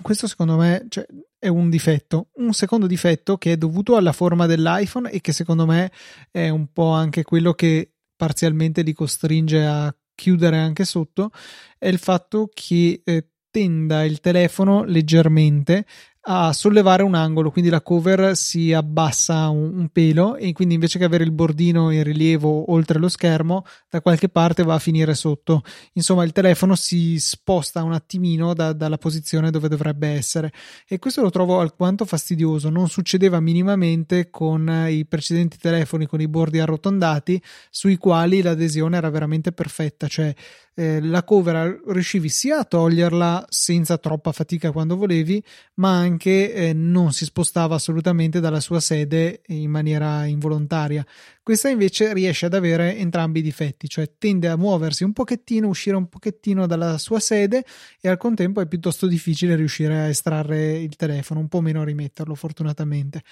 Questo 0.00 0.28
secondo 0.28 0.56
me 0.56 0.86
cioè, 0.88 1.04
è 1.40 1.48
un 1.48 1.68
difetto. 1.68 2.28
Un 2.34 2.52
secondo 2.52 2.86
difetto 2.86 3.38
che 3.38 3.52
è 3.52 3.56
dovuto 3.56 3.96
alla 3.96 4.12
forma 4.12 4.46
dell'iPhone 4.46 5.10
e 5.10 5.20
che 5.20 5.32
secondo 5.32 5.66
me 5.66 5.90
è 6.30 6.50
un 6.50 6.68
po' 6.72 6.92
anche 6.92 7.24
quello 7.24 7.52
che 7.52 7.94
parzialmente 8.14 8.82
li 8.82 8.92
costringe 8.92 9.64
a 9.64 9.92
chiudere 10.14 10.58
anche 10.58 10.84
sotto, 10.84 11.30
è 11.78 11.88
il 11.88 11.98
fatto 11.98 12.48
che 12.54 13.02
eh, 13.04 13.26
tenda 13.50 14.04
il 14.04 14.20
telefono 14.20 14.84
leggermente 14.84 15.84
a 16.24 16.52
sollevare 16.52 17.02
un 17.02 17.14
angolo, 17.14 17.50
quindi 17.50 17.68
la 17.68 17.80
cover 17.80 18.36
si 18.36 18.72
abbassa 18.72 19.48
un, 19.48 19.76
un, 19.76 19.88
pelo 19.88 20.36
e 20.36 20.52
quindi 20.52 20.74
invece 20.74 20.98
che 20.98 21.04
avere 21.04 21.24
il 21.24 21.32
bordino 21.32 21.90
in 21.90 22.04
rilievo 22.04 22.70
oltre 22.70 23.00
lo 23.00 23.08
schermo, 23.08 23.64
da 23.90 24.00
qualche 24.00 24.28
parte 24.28 24.62
va 24.62 24.74
a 24.74 24.78
finire 24.78 25.14
sotto. 25.14 25.62
Insomma, 25.94 26.22
il 26.22 26.30
telefono 26.30 26.76
si 26.76 27.18
sposta 27.18 27.82
un 27.82 27.92
attimino 27.92 28.54
da, 28.54 28.72
dalla 28.72 28.98
posizione 28.98 29.50
dove 29.50 29.68
dovrebbe 29.68 30.08
essere 30.08 30.52
e 30.86 31.00
questo 31.00 31.22
lo 31.22 31.30
trovo 31.30 31.58
alquanto 31.58 32.04
fastidioso. 32.04 32.70
Non 32.70 32.88
succedeva 32.88 33.40
minimamente 33.40 34.30
con 34.30 34.86
i 34.88 35.04
precedenti 35.06 35.58
telefoni 35.58 36.06
con 36.06 36.20
i 36.20 36.28
bordi 36.28 36.60
arrotondati 36.60 37.42
sui 37.68 37.96
quali 37.96 38.42
l'adesione 38.42 38.96
era 38.96 39.10
veramente 39.10 39.50
perfetta, 39.50 40.06
cioè 40.06 40.32
eh, 40.74 41.00
la 41.02 41.22
cover 41.22 41.82
riuscivi 41.88 42.28
sia 42.28 42.60
a 42.60 42.64
toglierla 42.64 43.46
senza 43.48 43.98
troppa 43.98 44.32
fatica 44.32 44.72
quando 44.72 44.96
volevi, 44.96 45.42
ma 45.74 45.96
anche 45.96 46.11
eh, 46.18 46.72
non 46.72 47.12
si 47.12 47.24
spostava 47.24 47.74
assolutamente 47.74 48.40
dalla 48.40 48.60
sua 48.60 48.80
sede 48.80 49.42
in 49.48 49.70
maniera 49.70 50.24
involontaria. 50.26 51.06
Questa 51.44 51.68
invece 51.68 52.12
riesce 52.14 52.46
ad 52.46 52.54
avere 52.54 52.96
entrambi 52.96 53.40
i 53.40 53.42
difetti, 53.42 53.88
cioè 53.88 54.12
tende 54.16 54.46
a 54.46 54.56
muoversi 54.56 55.02
un 55.02 55.12
pochettino, 55.12 55.66
uscire 55.66 55.96
un 55.96 56.08
pochettino 56.08 56.66
dalla 56.66 56.98
sua 56.98 57.18
sede 57.18 57.64
e 58.00 58.08
al 58.08 58.16
contempo 58.16 58.60
è 58.60 58.68
piuttosto 58.68 59.08
difficile 59.08 59.56
riuscire 59.56 59.98
a 59.98 60.08
estrarre 60.08 60.78
il 60.78 60.94
telefono, 60.94 61.40
un 61.40 61.48
po' 61.48 61.60
meno 61.60 61.80
a 61.80 61.84
rimetterlo 61.84 62.36
fortunatamente. 62.36 63.22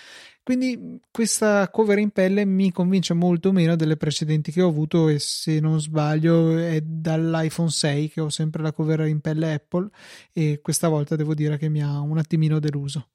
Quindi 0.43 0.99
questa 1.11 1.69
cover 1.71 1.99
in 1.99 2.11
pelle 2.11 2.45
mi 2.45 2.73
convince 2.73 3.15
molto 3.15 3.53
meno 3.53 3.77
delle 3.77 3.97
precedenti 3.97 4.51
che 4.51 4.63
ho 4.63 4.69
avuto 4.69 5.09
e 5.09 5.21
se 5.21 5.61
non 5.61 5.81
sbaglio 5.81 6.57
è 6.57 6.81
dall'iPhone 6.81 7.71
6 7.71 8.09
che 8.09 8.21
ho 8.21 8.31
sempre 8.31 8.63
la 8.63 8.73
cover 8.73 9.07
in 9.07 9.21
pelle 9.21 9.53
Apple 9.53 9.89
e 10.33 10.59
questa 10.61 10.89
volta 10.89 11.15
devo 11.15 11.35
dire 11.35 11.59
che 11.59 11.69
mi 11.69 11.83
ha 11.83 12.01
un 12.01 12.19
attimino 12.19 12.59
deluso. 12.71 13.09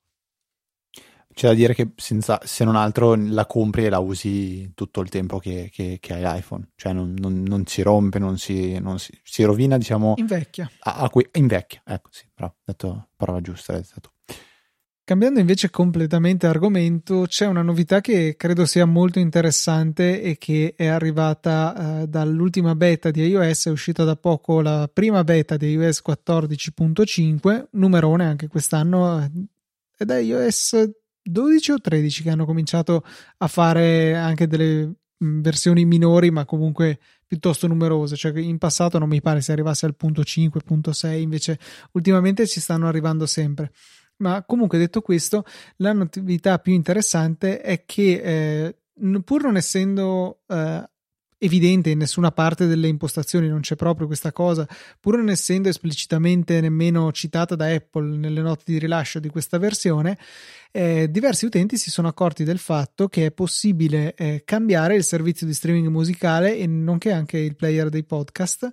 C'è 1.33 1.47
da 1.47 1.53
dire 1.53 1.73
che 1.73 1.91
senza, 1.97 2.39
se 2.43 2.63
non 2.63 2.77
altro 2.77 3.13
la 3.15 3.45
compri 3.45 3.83
e 3.83 3.89
la 3.89 3.99
usi 3.99 4.71
tutto 4.73 5.01
il 5.01 5.09
tempo 5.09 5.37
che, 5.37 5.69
che, 5.69 5.97
che 5.99 6.13
hai 6.13 6.21
l'iPhone, 6.21 6.69
cioè 6.77 6.93
non, 6.93 7.13
non, 7.17 7.43
non, 7.43 7.65
si 7.65 7.81
rompe, 7.81 8.19
non 8.19 8.37
si, 8.37 8.79
non 8.79 8.99
si, 8.99 9.11
si 9.21 9.43
rovina, 9.43 9.77
diciamo. 9.77 10.13
Invecchia. 10.15 10.71
A, 10.79 10.95
a 10.99 11.09
que, 11.09 11.29
invecchia, 11.33 11.81
ecco 11.83 12.07
sì, 12.11 12.25
bravo, 12.33 12.55
detto 12.63 13.09
parola 13.17 13.41
giusta, 13.41 13.73
l'hai 13.73 13.81
detto. 13.81 14.14
Cambiando 15.05 15.39
invece 15.39 15.69
completamente 15.69 16.47
argomento, 16.47 17.25
c'è 17.27 17.45
una 17.45 17.61
novità 17.61 18.01
che 18.01 18.33
credo 18.35 18.65
sia 18.65 18.85
molto 18.85 19.19
interessante 19.19 20.19
e 20.19 20.39
che 20.39 20.73
è 20.75 20.87
arrivata 20.87 22.01
eh, 22.01 22.07
dall'ultima 22.07 22.73
beta 22.73 23.11
di 23.11 23.21
iOS, 23.21 23.67
è 23.67 23.69
uscita 23.69 24.03
da 24.03 24.15
poco 24.15 24.61
la 24.61 24.89
prima 24.91 25.23
beta 25.23 25.57
di 25.57 25.73
iOS 25.73 26.01
14.5, 26.03 27.65
numerone 27.73 28.25
anche 28.25 28.47
quest'anno, 28.47 29.21
eh, 29.21 29.29
ed 29.95 30.09
è 30.09 30.17
iOS 30.21 30.89
12 31.21 31.71
o 31.73 31.79
13 31.79 32.23
che 32.23 32.29
hanno 32.31 32.45
cominciato 32.47 33.03
a 33.37 33.47
fare 33.47 34.15
anche 34.15 34.47
delle 34.47 34.91
mm, 35.23 35.41
versioni 35.41 35.85
minori 35.85 36.31
ma 36.31 36.45
comunque 36.45 36.97
piuttosto 37.27 37.67
numerose. 37.67 38.15
Cioè 38.15 38.35
in 38.39 38.57
passato 38.57 38.97
non 38.97 39.09
mi 39.09 39.21
pare 39.21 39.41
si 39.41 39.51
arrivasse 39.51 39.85
al 39.85 39.95
punto 39.95 40.23
5 40.23 40.61
punto 40.61 40.91
6 40.93 41.21
invece 41.21 41.59
ultimamente 41.91 42.47
ci 42.47 42.59
stanno 42.59 42.87
arrivando 42.87 43.27
sempre 43.27 43.71
ma 44.17 44.43
comunque 44.43 44.77
detto 44.77 45.01
questo 45.01 45.43
la 45.77 45.93
novità 45.93 46.59
più 46.59 46.73
interessante 46.73 47.61
è 47.61 47.83
che 47.85 48.21
eh, 48.23 48.77
pur 49.23 49.43
non 49.43 49.57
essendo 49.57 50.41
eh, 50.47 50.89
evidente 51.37 51.89
in 51.89 51.97
nessuna 51.97 52.31
parte 52.31 52.65
delle 52.65 52.87
impostazioni, 52.87 53.47
non 53.47 53.61
c'è 53.61 53.75
proprio 53.75 54.07
questa 54.07 54.31
cosa, 54.31 54.67
pur 54.99 55.17
non 55.17 55.29
essendo 55.29 55.69
esplicitamente 55.69 56.61
nemmeno 56.61 57.11
citata 57.11 57.55
da 57.55 57.67
Apple 57.67 58.17
nelle 58.17 58.41
note 58.41 58.63
di 58.65 58.79
rilascio 58.79 59.19
di 59.19 59.29
questa 59.29 59.57
versione, 59.57 60.17
eh, 60.71 61.09
diversi 61.09 61.45
utenti 61.45 61.77
si 61.77 61.89
sono 61.89 62.07
accorti 62.07 62.43
del 62.43 62.57
fatto 62.57 63.07
che 63.07 63.27
è 63.27 63.31
possibile 63.31 64.13
eh, 64.15 64.43
cambiare 64.45 64.95
il 64.95 65.03
servizio 65.03 65.45
di 65.45 65.53
streaming 65.53 65.87
musicale 65.87 66.57
e 66.57 66.67
nonché 66.67 67.11
anche 67.11 67.37
il 67.37 67.55
player 67.55 67.89
dei 67.89 68.03
podcast. 68.03 68.69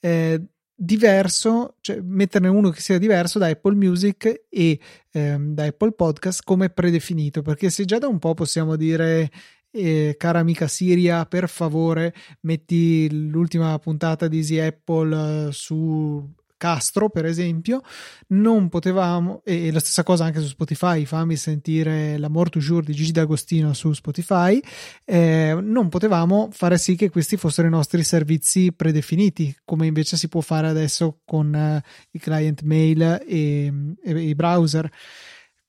Eh, 0.00 0.42
diverso, 0.76 1.76
cioè 1.80 2.00
metterne 2.02 2.48
uno 2.48 2.68
che 2.70 2.80
sia 2.80 2.98
diverso 2.98 3.38
da 3.38 3.46
Apple 3.46 3.74
Music 3.74 4.44
e 4.50 4.78
ehm, 5.10 5.54
da 5.54 5.64
Apple 5.64 5.92
Podcast 5.92 6.42
come 6.44 6.68
predefinito, 6.68 7.40
perché 7.42 7.70
se 7.70 7.86
già 7.86 7.98
da 7.98 8.08
un 8.08 8.18
po' 8.18 8.34
possiamo 8.34 8.76
dire 8.76 9.30
eh, 9.70 10.14
cara 10.18 10.38
amica 10.38 10.68
Siria, 10.68 11.24
per 11.24 11.48
favore 11.48 12.14
metti 12.40 13.08
l'ultima 13.30 13.78
puntata 13.78 14.28
di 14.28 14.38
Easy 14.38 14.58
Apple 14.58 15.46
uh, 15.46 15.50
su 15.50 16.28
Castro, 16.56 17.08
per 17.10 17.26
esempio, 17.26 17.82
non 18.28 18.68
potevamo, 18.68 19.42
e 19.44 19.70
la 19.70 19.80
stessa 19.80 20.02
cosa 20.02 20.24
anche 20.24 20.40
su 20.40 20.48
Spotify, 20.48 21.04
fammi 21.04 21.36
sentire 21.36 22.16
l'amor 22.18 22.50
toujours 22.50 22.84
di 22.84 22.92
Gigi 22.92 23.12
D'Agostino 23.12 23.72
su 23.72 23.92
Spotify, 23.92 24.60
eh, 25.04 25.58
non 25.60 25.88
potevamo 25.88 26.48
fare 26.52 26.78
sì 26.78 26.96
che 26.96 27.10
questi 27.10 27.36
fossero 27.36 27.68
i 27.68 27.70
nostri 27.70 28.02
servizi 28.02 28.72
predefiniti, 28.72 29.54
come 29.64 29.86
invece 29.86 30.16
si 30.16 30.28
può 30.28 30.40
fare 30.40 30.68
adesso 30.68 31.20
con 31.24 31.54
eh, 31.54 31.82
i 32.12 32.18
client 32.18 32.62
mail 32.62 33.22
e, 33.26 33.72
e 34.02 34.20
i 34.20 34.34
browser. 34.34 34.90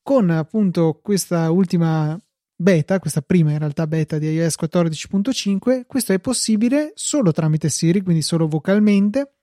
Con 0.02 0.30
appunto 0.30 1.00
questa 1.02 1.50
ultima 1.50 2.18
beta, 2.60 2.98
questa 2.98 3.20
prima 3.20 3.52
in 3.52 3.58
realtà 3.58 3.86
beta 3.86 4.18
di 4.18 4.26
iOS 4.30 4.56
14.5, 4.60 5.82
questo 5.86 6.12
è 6.12 6.18
possibile 6.18 6.92
solo 6.94 7.30
tramite 7.30 7.68
Siri, 7.68 8.00
quindi 8.00 8.22
solo 8.22 8.48
vocalmente 8.48 9.37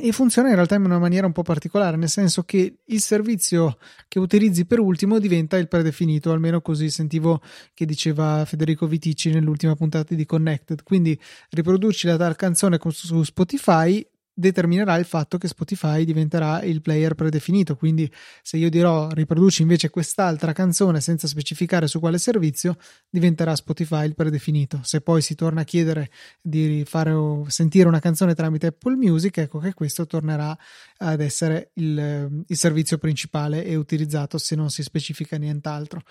e 0.00 0.12
funziona 0.12 0.48
in 0.48 0.54
realtà 0.54 0.74
in 0.74 0.84
una 0.84 0.98
maniera 0.98 1.26
un 1.26 1.32
po' 1.32 1.42
particolare, 1.42 1.96
nel 1.96 2.08
senso 2.08 2.42
che 2.44 2.78
il 2.84 3.00
servizio 3.00 3.78
che 4.08 4.18
utilizzi 4.18 4.64
per 4.64 4.80
ultimo 4.80 5.18
diventa 5.18 5.56
il 5.56 5.68
predefinito, 5.68 6.32
almeno 6.32 6.60
così 6.60 6.90
sentivo 6.90 7.40
che 7.74 7.84
diceva 7.86 8.44
Federico 8.44 8.86
Vitici 8.86 9.30
nell'ultima 9.30 9.74
puntata 9.76 10.14
di 10.14 10.26
Connected. 10.26 10.82
Quindi 10.82 11.18
riproduci 11.50 12.06
la 12.06 12.16
tal 12.16 12.36
canzone 12.36 12.78
su 12.88 13.22
Spotify, 13.22 14.06
determinerà 14.38 14.94
il 14.96 15.04
fatto 15.04 15.36
che 15.36 15.48
Spotify 15.48 16.04
diventerà 16.04 16.62
il 16.62 16.80
player 16.80 17.14
predefinito. 17.14 17.74
Quindi, 17.74 18.08
se 18.40 18.56
io 18.56 18.70
dirò 18.70 19.08
riproduci 19.08 19.62
invece 19.62 19.90
quest'altra 19.90 20.52
canzone 20.52 21.00
senza 21.00 21.26
specificare 21.26 21.88
su 21.88 21.98
quale 21.98 22.18
servizio, 22.18 22.76
diventerà 23.10 23.56
Spotify 23.56 24.06
il 24.06 24.14
predefinito. 24.14 24.78
Se 24.84 25.00
poi 25.00 25.22
si 25.22 25.34
torna 25.34 25.62
a 25.62 25.64
chiedere 25.64 26.10
di 26.40 26.84
fare 26.86 27.12
sentire 27.48 27.88
una 27.88 27.98
canzone 27.98 28.36
tramite 28.36 28.68
Apple 28.68 28.94
Music, 28.94 29.38
ecco 29.38 29.58
che 29.58 29.74
questo 29.74 30.06
tornerà 30.06 30.56
ad 30.98 31.20
essere 31.20 31.70
il, 31.74 32.44
il 32.46 32.56
servizio 32.56 32.96
principale 32.98 33.64
e 33.64 33.74
utilizzato 33.74 34.38
se 34.38 34.54
non 34.54 34.70
si 34.70 34.84
specifica 34.84 35.36
nient'altro 35.36 36.02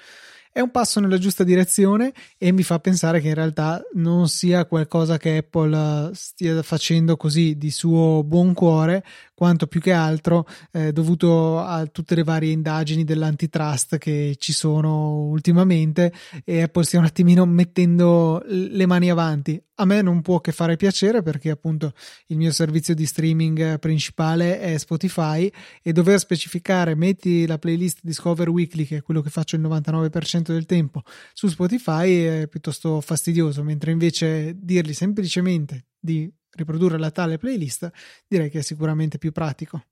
è 0.58 0.62
un 0.62 0.72
passo 0.72 1.00
nella 1.00 1.20
giusta 1.20 1.44
direzione 1.44 2.12
e 2.36 2.52
mi 2.52 2.64
fa 2.64 2.80
pensare 2.80 3.22
che 3.22 3.28
in 3.28 3.36
realtà 3.36 3.80
non 3.94 4.28
sia 4.28 4.66
qualcosa 4.66 5.20
che 5.20 5.38
Apple 5.38 6.10
stia 6.16 6.64
facendo 6.64 7.16
così 7.16 7.60
di 7.60 7.70
suo 7.70 8.17
buon 8.24 8.54
cuore, 8.54 9.04
quanto 9.34 9.68
più 9.68 9.80
che 9.80 9.92
altro 9.92 10.46
eh, 10.72 10.92
dovuto 10.92 11.60
a 11.60 11.86
tutte 11.86 12.16
le 12.16 12.24
varie 12.24 12.52
indagini 12.52 13.04
dell'antitrust 13.04 13.98
che 13.98 14.36
ci 14.40 14.54
sono 14.54 15.20
ultimamente 15.26 16.12
e 16.44 16.64
Apple 16.64 16.84
stia 16.84 17.00
un 17.00 17.06
attimino 17.06 17.46
mettendo 17.46 18.44
le 18.48 18.86
mani 18.86 19.10
avanti. 19.12 19.62
A 19.80 19.86
me 19.86 20.02
non 20.02 20.24
può 20.24 20.42
che 20.42 20.52
fare 20.52 20.76
piacere 20.76 21.22
perché 21.22 21.52
appunto 21.52 21.94
il 22.28 22.38
mio 22.38 22.52
servizio 22.52 22.96
di 22.96 23.06
streaming 23.06 23.78
principale 23.78 24.60
è 24.60 24.76
Spotify 24.80 25.52
e 25.84 25.92
dover 25.94 26.18
specificare 26.18 26.96
metti 26.96 27.46
la 27.46 27.60
playlist 27.60 28.00
Discover 28.02 28.50
Weekly 28.50 28.86
che 28.86 28.98
è 28.98 29.02
quello 29.04 29.22
che 29.22 29.30
faccio 29.30 29.56
il 29.56 29.62
99% 29.62 30.52
del 30.52 30.66
tempo 30.66 31.04
su 31.34 31.48
Spotify 31.48 32.24
è 32.24 32.48
piuttosto 32.48 33.02
fastidioso, 33.02 33.64
mentre 33.64 33.92
invece 33.92 34.56
dirgli 34.58 34.94
semplicemente 34.94 35.86
di 36.00 36.32
riprodurre 36.58 36.98
la 36.98 37.12
tale 37.12 37.38
playlist, 37.38 37.90
direi 38.28 38.50
che 38.50 38.60
è 38.60 38.62
sicuramente 38.62 39.18
più 39.18 39.32
pratico. 39.32 39.84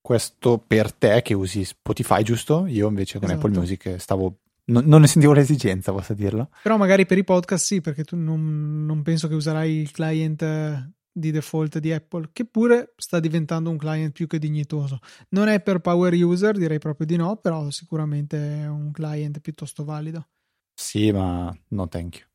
Questo 0.00 0.58
per 0.58 0.92
te 0.92 1.22
che 1.22 1.34
usi 1.34 1.64
Spotify, 1.64 2.22
giusto? 2.22 2.66
Io 2.66 2.88
invece 2.88 3.18
con 3.18 3.28
esatto. 3.28 3.46
Apple 3.46 3.58
Music 3.58 4.00
stavo 4.00 4.38
non, 4.64 4.84
non, 4.86 5.00
ne 5.00 5.06
sentivo 5.06 5.32
l'esigenza, 5.32 5.92
posso 5.92 6.14
dirlo. 6.14 6.50
Però 6.62 6.76
magari 6.76 7.06
per 7.06 7.18
i 7.18 7.24
podcast 7.24 7.64
sì, 7.64 7.80
perché 7.80 8.04
tu 8.04 8.16
non, 8.16 8.84
non, 8.84 9.02
penso 9.02 9.28
che 9.28 9.34
userai 9.34 9.72
il 9.72 9.90
client 9.90 10.92
di 11.12 11.30
default 11.30 11.78
di 11.78 11.92
Apple, 11.92 12.30
che 12.32 12.44
pure 12.44 12.94
sta 12.96 13.20
diventando 13.20 13.70
un 13.70 13.76
client 13.76 14.12
più 14.12 14.26
che 14.26 14.38
dignitoso. 14.38 14.98
Non 15.30 15.48
è 15.48 15.60
per 15.60 15.80
power 15.80 16.12
user, 16.14 16.56
direi 16.56 16.78
proprio 16.78 17.06
di 17.06 17.16
no, 17.16 17.36
però 17.36 17.70
sicuramente 17.70 18.62
è 18.62 18.68
un 18.68 18.92
client 18.92 19.40
piuttosto 19.40 19.84
valido. 19.84 20.28
Sì, 20.74 21.10
ma 21.10 21.54
no 21.68 21.88
thank 21.88 22.18
you. 22.18 22.28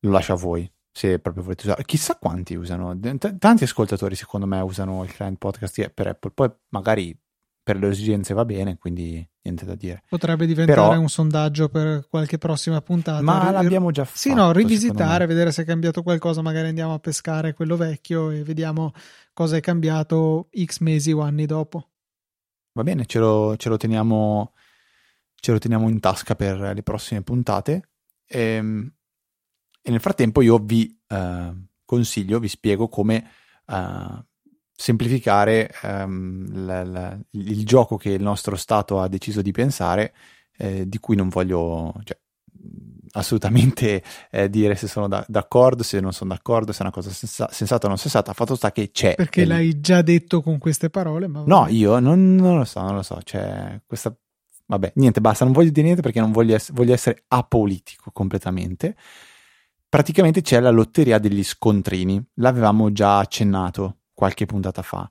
Lo 0.00 0.10
lascio 0.10 0.34
a 0.34 0.36
voi 0.36 0.70
se 0.96 1.18
proprio 1.18 1.42
volete 1.42 1.66
usare. 1.66 1.84
Chissà 1.84 2.16
quanti 2.16 2.54
usano. 2.54 2.96
T- 2.96 3.36
tanti 3.38 3.64
ascoltatori, 3.64 4.14
secondo 4.14 4.46
me, 4.46 4.60
usano 4.60 5.02
il 5.02 5.12
client 5.12 5.38
podcast 5.38 5.88
per 5.88 6.06
Apple. 6.06 6.30
Poi 6.32 6.50
magari 6.68 7.18
per 7.60 7.78
le 7.78 7.88
esigenze 7.88 8.32
va 8.32 8.44
bene, 8.44 8.78
quindi 8.78 9.28
niente 9.42 9.64
da 9.64 9.74
dire. 9.74 10.04
Potrebbe 10.08 10.46
diventare 10.46 10.80
Però, 10.80 11.00
un 11.00 11.08
sondaggio 11.08 11.68
per 11.68 12.06
qualche 12.08 12.38
prossima 12.38 12.80
puntata. 12.80 13.22
Ma 13.22 13.50
l'abbiamo 13.50 13.90
già 13.90 14.04
fatto. 14.04 14.18
Sì, 14.18 14.32
no, 14.34 14.52
rivisitare, 14.52 15.26
vedere 15.26 15.50
se 15.50 15.62
è 15.62 15.64
cambiato 15.64 16.04
qualcosa. 16.04 16.42
Magari 16.42 16.68
andiamo 16.68 16.94
a 16.94 17.00
pescare 17.00 17.54
quello 17.54 17.76
vecchio 17.76 18.30
e 18.30 18.44
vediamo 18.44 18.92
cosa 19.32 19.56
è 19.56 19.60
cambiato 19.60 20.48
X 20.56 20.78
mesi 20.78 21.10
o 21.10 21.22
anni 21.22 21.46
dopo. 21.46 21.88
Va 22.74 22.84
bene, 22.84 23.04
ce 23.06 23.18
lo, 23.18 23.56
ce 23.56 23.68
lo, 23.68 23.76
teniamo, 23.76 24.52
ce 25.34 25.50
lo 25.50 25.58
teniamo 25.58 25.88
in 25.88 25.98
tasca 25.98 26.36
per 26.36 26.56
le 26.60 26.82
prossime 26.84 27.22
puntate. 27.22 27.88
Ehm, 28.26 28.92
e 29.86 29.90
nel 29.90 30.00
frattempo 30.00 30.40
io 30.40 30.56
vi 30.56 30.98
eh, 31.08 31.52
consiglio, 31.84 32.38
vi 32.38 32.48
spiego 32.48 32.88
come 32.88 33.30
eh, 33.66 34.24
semplificare 34.74 35.70
ehm, 35.82 36.64
la, 36.64 36.84
la, 36.84 37.18
il 37.32 37.66
gioco 37.66 37.98
che 37.98 38.08
il 38.08 38.22
nostro 38.22 38.56
Stato 38.56 38.98
ha 38.98 39.08
deciso 39.08 39.42
di 39.42 39.52
pensare, 39.52 40.14
eh, 40.56 40.88
di 40.88 40.98
cui 40.98 41.16
non 41.16 41.28
voglio 41.28 41.92
cioè, 42.02 42.18
assolutamente 43.12 44.02
eh, 44.30 44.48
dire 44.48 44.74
se 44.74 44.88
sono 44.88 45.06
da, 45.06 45.22
d'accordo, 45.28 45.82
se 45.82 46.00
non 46.00 46.14
sono 46.14 46.30
d'accordo, 46.30 46.72
se 46.72 46.78
è 46.78 46.82
una 46.82 46.90
cosa 46.90 47.10
sensa- 47.10 47.50
sensata 47.52 47.84
o 47.84 47.90
non 47.90 47.98
sensata, 47.98 48.32
fatto 48.32 48.54
sta 48.54 48.72
che 48.72 48.90
c'è. 48.90 49.16
Perché 49.16 49.42
il... 49.42 49.48
l'hai 49.48 49.80
già 49.80 50.00
detto 50.00 50.40
con 50.40 50.56
queste 50.56 50.88
parole? 50.88 51.26
Ma 51.26 51.42
no, 51.44 51.66
io 51.68 51.98
non, 51.98 52.36
non, 52.36 52.56
lo 52.56 52.64
so, 52.64 52.80
non 52.80 52.94
lo 52.94 53.02
so, 53.02 53.20
c'è 53.22 53.82
questa... 53.86 54.16
Vabbè, 54.66 54.92
niente, 54.94 55.20
basta, 55.20 55.44
non 55.44 55.52
voglio 55.52 55.68
dire 55.68 55.82
niente 55.82 56.00
perché 56.00 56.20
non 56.20 56.32
voglio, 56.32 56.54
ess- 56.54 56.72
voglio 56.72 56.94
essere 56.94 57.24
apolitico 57.28 58.10
completamente 58.12 58.96
praticamente 59.94 60.40
c'è 60.40 60.58
la 60.58 60.70
lotteria 60.70 61.20
degli 61.20 61.44
scontrini. 61.44 62.20
L'avevamo 62.38 62.90
già 62.90 63.18
accennato 63.18 63.98
qualche 64.12 64.44
puntata 64.44 64.82
fa. 64.82 65.08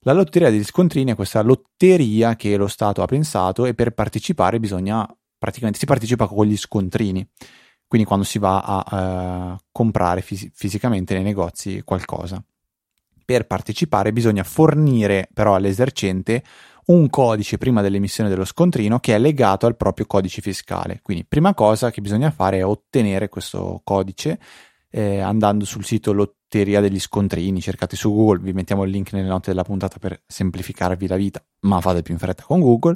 La 0.00 0.12
lotteria 0.12 0.50
degli 0.50 0.64
scontrini 0.64 1.12
è 1.12 1.14
questa 1.14 1.40
lotteria 1.40 2.34
che 2.34 2.56
lo 2.56 2.66
Stato 2.66 3.00
ha 3.00 3.06
pensato 3.06 3.64
e 3.64 3.74
per 3.74 3.92
partecipare 3.92 4.58
bisogna 4.58 5.06
praticamente 5.38 5.78
si 5.78 5.86
partecipa 5.86 6.26
con 6.26 6.46
gli 6.46 6.56
scontrini. 6.56 7.24
Quindi 7.86 8.08
quando 8.08 8.24
si 8.24 8.40
va 8.40 8.60
a 8.60 9.52
uh, 9.52 9.56
comprare 9.70 10.20
fis- 10.20 10.50
fisicamente 10.52 11.14
nei 11.14 11.22
negozi 11.22 11.82
qualcosa. 11.84 12.42
Per 13.24 13.46
partecipare 13.46 14.12
bisogna 14.12 14.42
fornire 14.42 15.28
però 15.32 15.54
all'esercente 15.54 16.42
un 16.86 17.08
codice 17.08 17.58
prima 17.58 17.82
dell'emissione 17.82 18.28
dello 18.28 18.44
scontrino 18.44 18.98
che 19.00 19.14
è 19.14 19.18
legato 19.18 19.66
al 19.66 19.76
proprio 19.76 20.06
codice 20.06 20.42
fiscale. 20.42 21.00
Quindi, 21.02 21.24
prima 21.26 21.54
cosa 21.54 21.90
che 21.90 22.00
bisogna 22.00 22.30
fare 22.30 22.58
è 22.58 22.64
ottenere 22.64 23.28
questo 23.28 23.80
codice 23.84 24.38
eh, 24.94 25.18
andando 25.18 25.64
sul 25.64 25.84
sito 25.84 26.12
Lotteria 26.12 26.80
degli 26.80 27.00
Scontrini, 27.00 27.60
cercate 27.60 27.96
su 27.96 28.14
Google, 28.14 28.38
vi 28.38 28.52
mettiamo 28.52 28.84
il 28.84 28.90
link 28.90 29.12
nelle 29.12 29.26
note 29.26 29.50
della 29.50 29.64
puntata 29.64 29.98
per 29.98 30.22
semplificarvi 30.24 31.08
la 31.08 31.16
vita, 31.16 31.44
ma 31.62 31.80
fate 31.80 32.02
più 32.02 32.14
in 32.14 32.20
fretta 32.20 32.44
con 32.44 32.60
Google. 32.60 32.94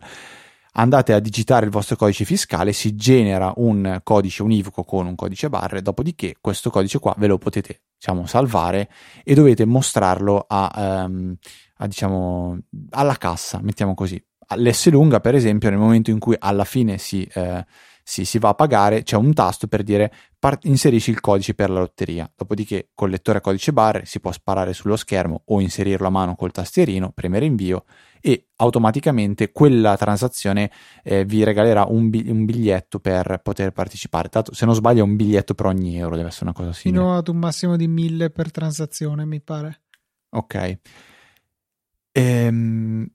Andate 0.74 1.12
a 1.12 1.18
digitare 1.18 1.64
il 1.64 1.72
vostro 1.72 1.96
codice 1.96 2.24
fiscale, 2.24 2.72
si 2.72 2.94
genera 2.94 3.52
un 3.56 3.98
codice 4.04 4.44
univoco 4.44 4.84
con 4.84 5.06
un 5.06 5.16
codice 5.16 5.48
barre, 5.48 5.82
dopodiché 5.82 6.36
questo 6.40 6.70
codice 6.70 7.00
qua 7.00 7.16
ve 7.18 7.26
lo 7.26 7.36
potete 7.36 7.80
diciamo, 7.98 8.26
salvare 8.26 8.88
e 9.24 9.34
dovete 9.34 9.64
mostrarlo 9.64 10.44
a, 10.46 11.04
um, 11.04 11.34
a, 11.78 11.86
diciamo, 11.86 12.58
alla 12.90 13.16
cassa, 13.16 13.60
mettiamo 13.62 13.94
così. 13.94 14.22
L'S 14.56 14.88
lunga, 14.90 15.20
per 15.20 15.34
esempio, 15.34 15.68
nel 15.68 15.78
momento 15.78 16.10
in 16.10 16.18
cui 16.18 16.34
alla 16.38 16.64
fine 16.64 16.96
si, 16.96 17.28
eh, 17.34 17.64
si, 18.02 18.24
si 18.24 18.38
va 18.38 18.48
a 18.48 18.54
pagare, 18.54 19.02
c'è 19.02 19.16
un 19.16 19.34
tasto 19.34 19.66
per 19.66 19.82
dire 19.82 20.10
part- 20.38 20.64
inserisci 20.64 21.10
il 21.10 21.20
codice 21.20 21.52
per 21.52 21.68
la 21.68 21.80
lotteria. 21.80 22.30
Dopodiché, 22.34 22.88
col 22.94 23.10
lettore 23.10 23.38
a 23.38 23.40
codice 23.42 23.74
barre 23.74 24.06
si 24.06 24.18
può 24.18 24.32
sparare 24.32 24.72
sullo 24.72 24.96
schermo 24.96 25.42
o 25.44 25.60
inserirlo 25.60 26.06
a 26.06 26.10
mano 26.10 26.34
col 26.34 26.50
tastierino, 26.50 27.12
premere 27.12 27.44
invio 27.44 27.84
e 28.22 28.46
automaticamente 28.56 29.52
quella 29.52 29.98
transazione 29.98 30.70
eh, 31.04 31.26
vi 31.26 31.44
regalerà 31.44 31.84
un, 31.84 32.08
bi- 32.08 32.30
un, 32.30 32.46
biglietto 32.46 32.98
per 32.98 33.40
poter 33.42 33.72
partecipare. 33.72 34.30
Tanto, 34.30 34.54
se 34.54 34.64
non 34.64 34.74
sbaglio, 34.74 35.00
è 35.00 35.04
un 35.04 35.14
biglietto 35.14 35.52
per 35.52 35.66
ogni 35.66 35.98
euro, 35.98 36.16
deve 36.16 36.28
essere 36.28 36.44
una 36.44 36.54
cosa 36.54 36.72
simile. 36.72 37.02
Fino 37.02 37.14
ad 37.14 37.28
un 37.28 37.36
massimo 37.36 37.76
di 37.76 37.86
1000 37.86 38.30
per 38.30 38.50
transazione, 38.50 39.26
mi 39.26 39.42
pare. 39.42 39.82
Ok. 40.30 40.78
Ehm, 42.12 43.08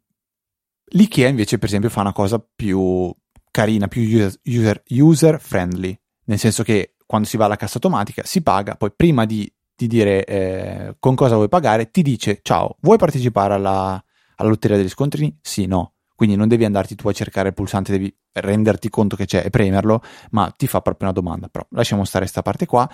L'IKEA 0.95 1.27
invece, 1.27 1.57
per 1.57 1.67
esempio, 1.67 1.89
fa 1.89 2.01
una 2.01 2.13
cosa 2.13 2.43
più 2.55 3.13
carina, 3.49 3.87
più 3.87 4.01
user, 4.01 4.83
user, 4.89 5.39
friendly, 5.39 5.97
nel 6.25 6.37
senso 6.37 6.63
che 6.63 6.95
quando 7.05 7.27
si 7.27 7.37
va 7.37 7.45
alla 7.45 7.55
cassa 7.55 7.75
automatica 7.75 8.23
si 8.25 8.41
paga, 8.41 8.75
poi 8.75 8.91
prima 8.95 9.25
di, 9.25 9.51
di 9.75 9.87
dire 9.87 10.23
eh, 10.25 10.95
con 10.99 11.15
cosa 11.15 11.35
vuoi 11.35 11.49
pagare, 11.49 11.89
ti 11.89 12.01
dice 12.01 12.39
ciao, 12.43 12.77
vuoi 12.81 12.97
partecipare 12.97 13.55
alla, 13.55 14.03
alla 14.35 14.49
lotteria 14.49 14.77
degli 14.77 14.89
scontrini? 14.89 15.35
Sì, 15.41 15.65
no. 15.65 15.93
Quindi 16.15 16.35
non 16.35 16.47
devi 16.47 16.63
andarti 16.63 16.95
tu 16.95 17.07
a 17.07 17.11
cercare 17.11 17.49
il 17.49 17.53
pulsante, 17.55 17.91
devi 17.91 18.15
renderti 18.33 18.87
conto 18.89 19.15
che 19.15 19.25
c'è 19.25 19.43
e 19.45 19.49
premerlo, 19.49 20.01
ma 20.31 20.53
ti 20.55 20.67
fa 20.67 20.79
proprio 20.81 21.09
una 21.09 21.17
domanda. 21.19 21.47
Però 21.49 21.65
lasciamo 21.71 22.05
stare 22.05 22.23
questa 22.23 22.43
parte 22.43 22.65
qua. 22.67 22.89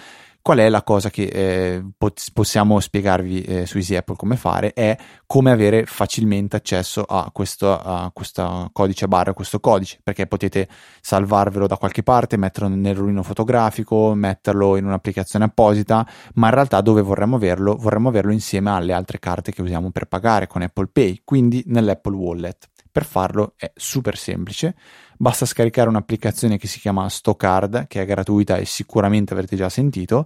Qual 0.49 0.61
è 0.61 0.69
la 0.69 0.81
cosa 0.81 1.11
che 1.11 1.25
eh, 1.25 1.85
pot- 1.95 2.31
possiamo 2.33 2.79
spiegarvi 2.79 3.43
eh, 3.43 3.65
su 3.67 3.77
Easy 3.77 3.95
Apple 3.95 4.15
come 4.15 4.35
fare? 4.35 4.73
È 4.73 4.97
come 5.27 5.51
avere 5.51 5.85
facilmente 5.85 6.55
accesso 6.55 7.03
a 7.03 7.29
questo, 7.31 7.71
a 7.71 8.09
questo 8.11 8.67
codice 8.73 9.07
barra, 9.07 9.29
a 9.29 9.33
questo 9.35 9.59
codice, 9.59 9.99
perché 10.01 10.25
potete 10.25 10.67
salvarvelo 11.01 11.67
da 11.67 11.77
qualche 11.77 12.01
parte, 12.01 12.35
metterlo 12.35 12.67
nel 12.67 12.95
rullino 12.95 13.21
fotografico, 13.21 14.15
metterlo 14.15 14.75
in 14.75 14.85
un'applicazione 14.85 15.45
apposita, 15.45 16.03
ma 16.33 16.47
in 16.47 16.53
realtà 16.55 16.81
dove 16.81 17.03
vorremmo 17.03 17.35
averlo? 17.35 17.75
Vorremmo 17.75 18.09
averlo 18.09 18.31
insieme 18.31 18.71
alle 18.71 18.93
altre 18.93 19.19
carte 19.19 19.51
che 19.51 19.61
usiamo 19.61 19.91
per 19.91 20.05
pagare 20.05 20.47
con 20.47 20.63
Apple 20.63 20.89
Pay, 20.91 21.21
quindi 21.23 21.61
nell'Apple 21.67 22.15
Wallet. 22.15 22.69
Per 22.91 23.05
farlo 23.05 23.53
è 23.55 23.71
super 23.75 24.17
semplice, 24.17 24.75
basta 25.21 25.45
scaricare 25.45 25.89
un'applicazione 25.89 26.57
che 26.57 26.67
si 26.67 26.79
chiama 26.79 27.09
Stockard, 27.09 27.87
che 27.87 28.01
è 28.01 28.05
gratuita 28.05 28.55
e 28.55 28.63
sicuramente 28.63 29.33
avrete 29.33 29.57
già 29.57 29.67
sentito. 29.67 30.25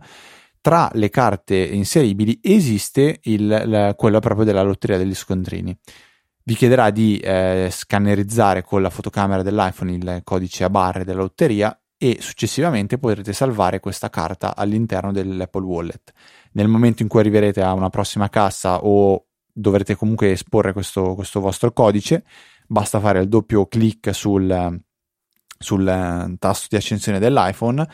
Tra 0.62 0.89
le 0.93 1.10
carte 1.10 1.56
inseribili 1.56 2.39
esiste 2.41 3.19
il, 3.23 3.41
il, 3.41 3.93
quello 3.97 4.19
proprio 4.19 4.45
della 4.45 4.62
lotteria 4.62 4.99
degli 4.99 5.15
scontrini. 5.15 5.75
Vi 6.43 6.56
chiederà 6.56 6.91
di 6.91 7.17
eh, 7.17 7.69
scannerizzare 7.71 8.62
con 8.62 8.84
la 8.84 8.91
fotocamera 8.91 9.41
dell'iPhone 9.41 9.91
il 9.93 10.21
codice 10.23 10.63
a 10.63 10.69
barre 10.69 11.03
della 11.03 11.21
lotteria 11.21 11.75
e 11.97 12.17
successivamente 12.19 12.99
potrete 12.99 13.34
salvare 13.34 13.79
questa 13.79 14.10
carta 14.10 14.56
all'interno 14.56 15.12
dell'Apple 15.12 15.65
Wallet. 15.65 16.12
Nel 16.51 16.67
momento 16.67 17.01
in 17.01 17.08
cui 17.08 17.21
arriverete 17.21 17.62
a 17.62 17.73
una 17.73 17.89
prossima 17.89 18.29
cassa 18.29 18.84
o 18.84 19.25
dovrete 19.51 19.95
comunque 19.95 20.32
esporre 20.32 20.71
questo, 20.71 21.15
questo 21.15 21.39
vostro 21.39 21.71
codice, 21.71 22.23
basta 22.67 22.99
fare 22.99 23.19
il 23.19 23.28
doppio 23.28 23.65
clic 23.67 24.13
sul, 24.13 24.80
sul 25.58 25.88
eh, 25.88 26.36
tasto 26.38 26.67
di 26.69 26.76
accensione 26.76 27.19
dell'iPhone 27.19 27.88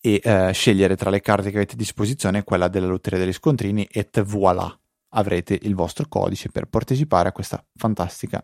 e 0.00 0.20
eh, 0.22 0.50
scegliere 0.52 0.96
tra 0.96 1.10
le 1.10 1.20
carte 1.20 1.50
che 1.50 1.56
avete 1.56 1.74
a 1.74 1.76
disposizione 1.76 2.44
quella 2.44 2.68
della 2.68 2.86
lotteria 2.86 3.18
degli 3.18 3.32
scontrini 3.32 3.84
e 3.84 4.08
voilà, 4.24 4.74
avrete 5.10 5.58
il 5.62 5.74
vostro 5.74 6.06
codice 6.08 6.50
per 6.50 6.66
partecipare 6.66 7.28
a 7.28 7.32
questa 7.32 7.64
fantastica 7.74 8.42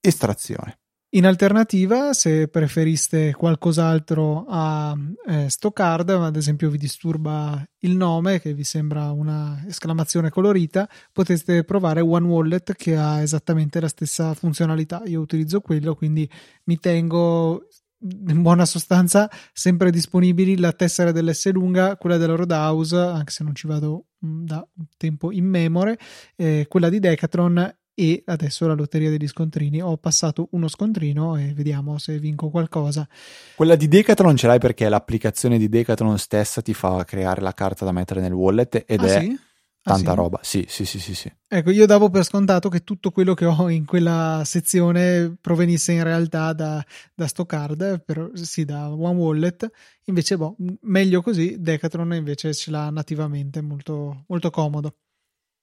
estrazione. 0.00 0.79
In 1.12 1.26
alternativa, 1.26 2.12
se 2.12 2.46
preferiste 2.46 3.34
qualcos'altro 3.34 4.44
a 4.48 4.96
eh, 5.26 5.48
Stockard, 5.48 6.08
ad 6.10 6.36
esempio 6.36 6.70
vi 6.70 6.78
disturba 6.78 7.60
il 7.80 7.96
nome 7.96 8.40
che 8.40 8.54
vi 8.54 8.62
sembra 8.62 9.10
una 9.10 9.60
esclamazione 9.66 10.30
colorita, 10.30 10.88
potete 11.12 11.64
provare 11.64 12.00
One 12.00 12.28
Wallet 12.28 12.74
che 12.74 12.96
ha 12.96 13.20
esattamente 13.22 13.80
la 13.80 13.88
stessa 13.88 14.34
funzionalità. 14.34 15.02
Io 15.06 15.20
utilizzo 15.20 15.60
quello, 15.60 15.96
quindi 15.96 16.30
mi 16.66 16.78
tengo 16.78 17.66
in 18.02 18.40
buona 18.40 18.64
sostanza 18.64 19.28
sempre 19.52 19.90
disponibili 19.90 20.58
la 20.58 20.72
tessera 20.72 21.10
dell'S 21.10 21.50
lunga, 21.50 21.96
quella 21.96 22.18
della 22.18 22.36
Roadhouse, 22.36 22.96
anche 22.96 23.32
se 23.32 23.42
non 23.42 23.56
ci 23.56 23.66
vado 23.66 24.06
mm, 24.24 24.44
da 24.44 24.64
tempo 24.96 25.32
in 25.32 25.44
memore, 25.44 25.98
eh, 26.36 26.66
quella 26.68 26.88
di 26.88 27.00
Decathlon 27.00 27.78
e 28.00 28.22
adesso 28.24 28.66
la 28.66 28.72
lotteria 28.72 29.10
degli 29.10 29.28
scontrini. 29.28 29.82
Ho 29.82 29.98
passato 29.98 30.48
uno 30.52 30.68
scontrino 30.68 31.36
e 31.36 31.52
vediamo 31.52 31.98
se 31.98 32.18
vinco 32.18 32.48
qualcosa. 32.48 33.06
Quella 33.54 33.76
di 33.76 33.88
Decathlon 33.88 34.36
ce 34.36 34.46
l'hai 34.46 34.58
perché 34.58 34.88
l'applicazione 34.88 35.58
di 35.58 35.68
Decathlon 35.68 36.16
stessa 36.16 36.62
ti 36.62 36.72
fa 36.72 37.04
creare 37.04 37.42
la 37.42 37.52
carta 37.52 37.84
da 37.84 37.92
mettere 37.92 38.22
nel 38.22 38.32
wallet 38.32 38.84
ed 38.86 39.00
ah, 39.00 39.04
è 39.04 39.20
sì? 39.20 39.38
tanta 39.82 40.12
ah, 40.12 40.14
sì? 40.14 40.18
roba. 40.18 40.38
Sì, 40.40 40.64
sì, 40.66 40.86
sì, 40.86 40.98
sì, 40.98 41.14
sì. 41.14 41.30
Ecco, 41.46 41.68
io 41.68 41.84
davo 41.84 42.08
per 42.08 42.24
scontato 42.24 42.70
che 42.70 42.84
tutto 42.84 43.10
quello 43.10 43.34
che 43.34 43.44
ho 43.44 43.68
in 43.68 43.84
quella 43.84 44.40
sezione 44.46 45.36
provenisse 45.38 45.92
in 45.92 46.02
realtà 46.02 46.54
da, 46.54 46.82
da 47.14 47.26
Stockard, 47.26 48.02
per, 48.02 48.30
sì, 48.32 48.64
da 48.64 48.90
One 48.90 49.20
Wallet. 49.20 49.70
Invece, 50.04 50.38
boh, 50.38 50.56
meglio 50.84 51.20
così. 51.20 51.60
Decathlon 51.60 52.14
invece 52.14 52.54
ce 52.54 52.70
l'ha 52.70 52.88
nativamente, 52.88 53.60
molto, 53.60 54.24
molto 54.26 54.48
comodo. 54.48 54.94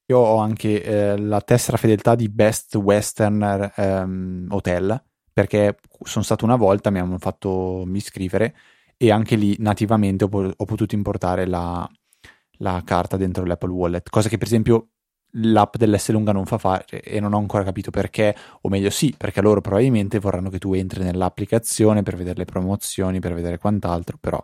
Io 0.10 0.20
ho 0.20 0.38
anche 0.38 0.84
eh, 0.84 1.17
la 1.17 1.41
tessera 1.41 1.76
fedeltà 1.76 2.15
di 2.15 2.30
Best 2.30 2.76
Western 2.76 3.72
ehm, 3.76 4.48
Hotel 4.50 5.04
perché 5.34 5.78
sono 6.04 6.24
stato 6.24 6.46
una 6.46 6.56
volta, 6.56 6.89
mi 6.89 7.00
hanno 7.00 7.17
fatto 7.17 7.86
iscrivere 7.93 8.56
e 8.96 9.12
anche 9.12 9.36
lì 9.36 9.56
nativamente 9.60 10.24
ho, 10.24 10.30
ho 10.56 10.65
potuto 10.65 10.96
importare 10.96 11.46
la, 11.46 11.88
la, 12.60 12.82
carta 12.86 13.17
dentro 13.17 13.46
l'Apple 13.46 13.70
Wallet, 13.70 14.10
cosa 14.10 14.30
che 14.30 14.38
per 14.38 14.48
esempio 14.48 14.91
l'app 15.32 15.76
dell'S 15.76 16.10
lunga 16.12 16.32
non 16.32 16.46
fa 16.46 16.58
fare 16.58 16.86
e 17.04 17.20
non 17.20 17.34
ho 17.34 17.38
ancora 17.38 17.63
capito 17.63 17.91
perché, 17.91 18.36
o 18.62 18.70
meglio 18.70 18.89
sì, 18.89 19.13
perché 19.15 19.41
loro 19.41 19.62
probabilmente 19.62 20.20
vorranno 20.20 20.50
che 20.50 20.58
tu 20.58 20.74
entri 20.74 21.04
nell'applicazione 21.04 22.02
per 22.02 22.15
vedere 22.15 22.38
le 22.39 22.46
promozioni, 22.46 23.20
per 23.20 23.34
vedere 23.34 23.58
quant'altro, 23.58 24.17
però 24.20 24.43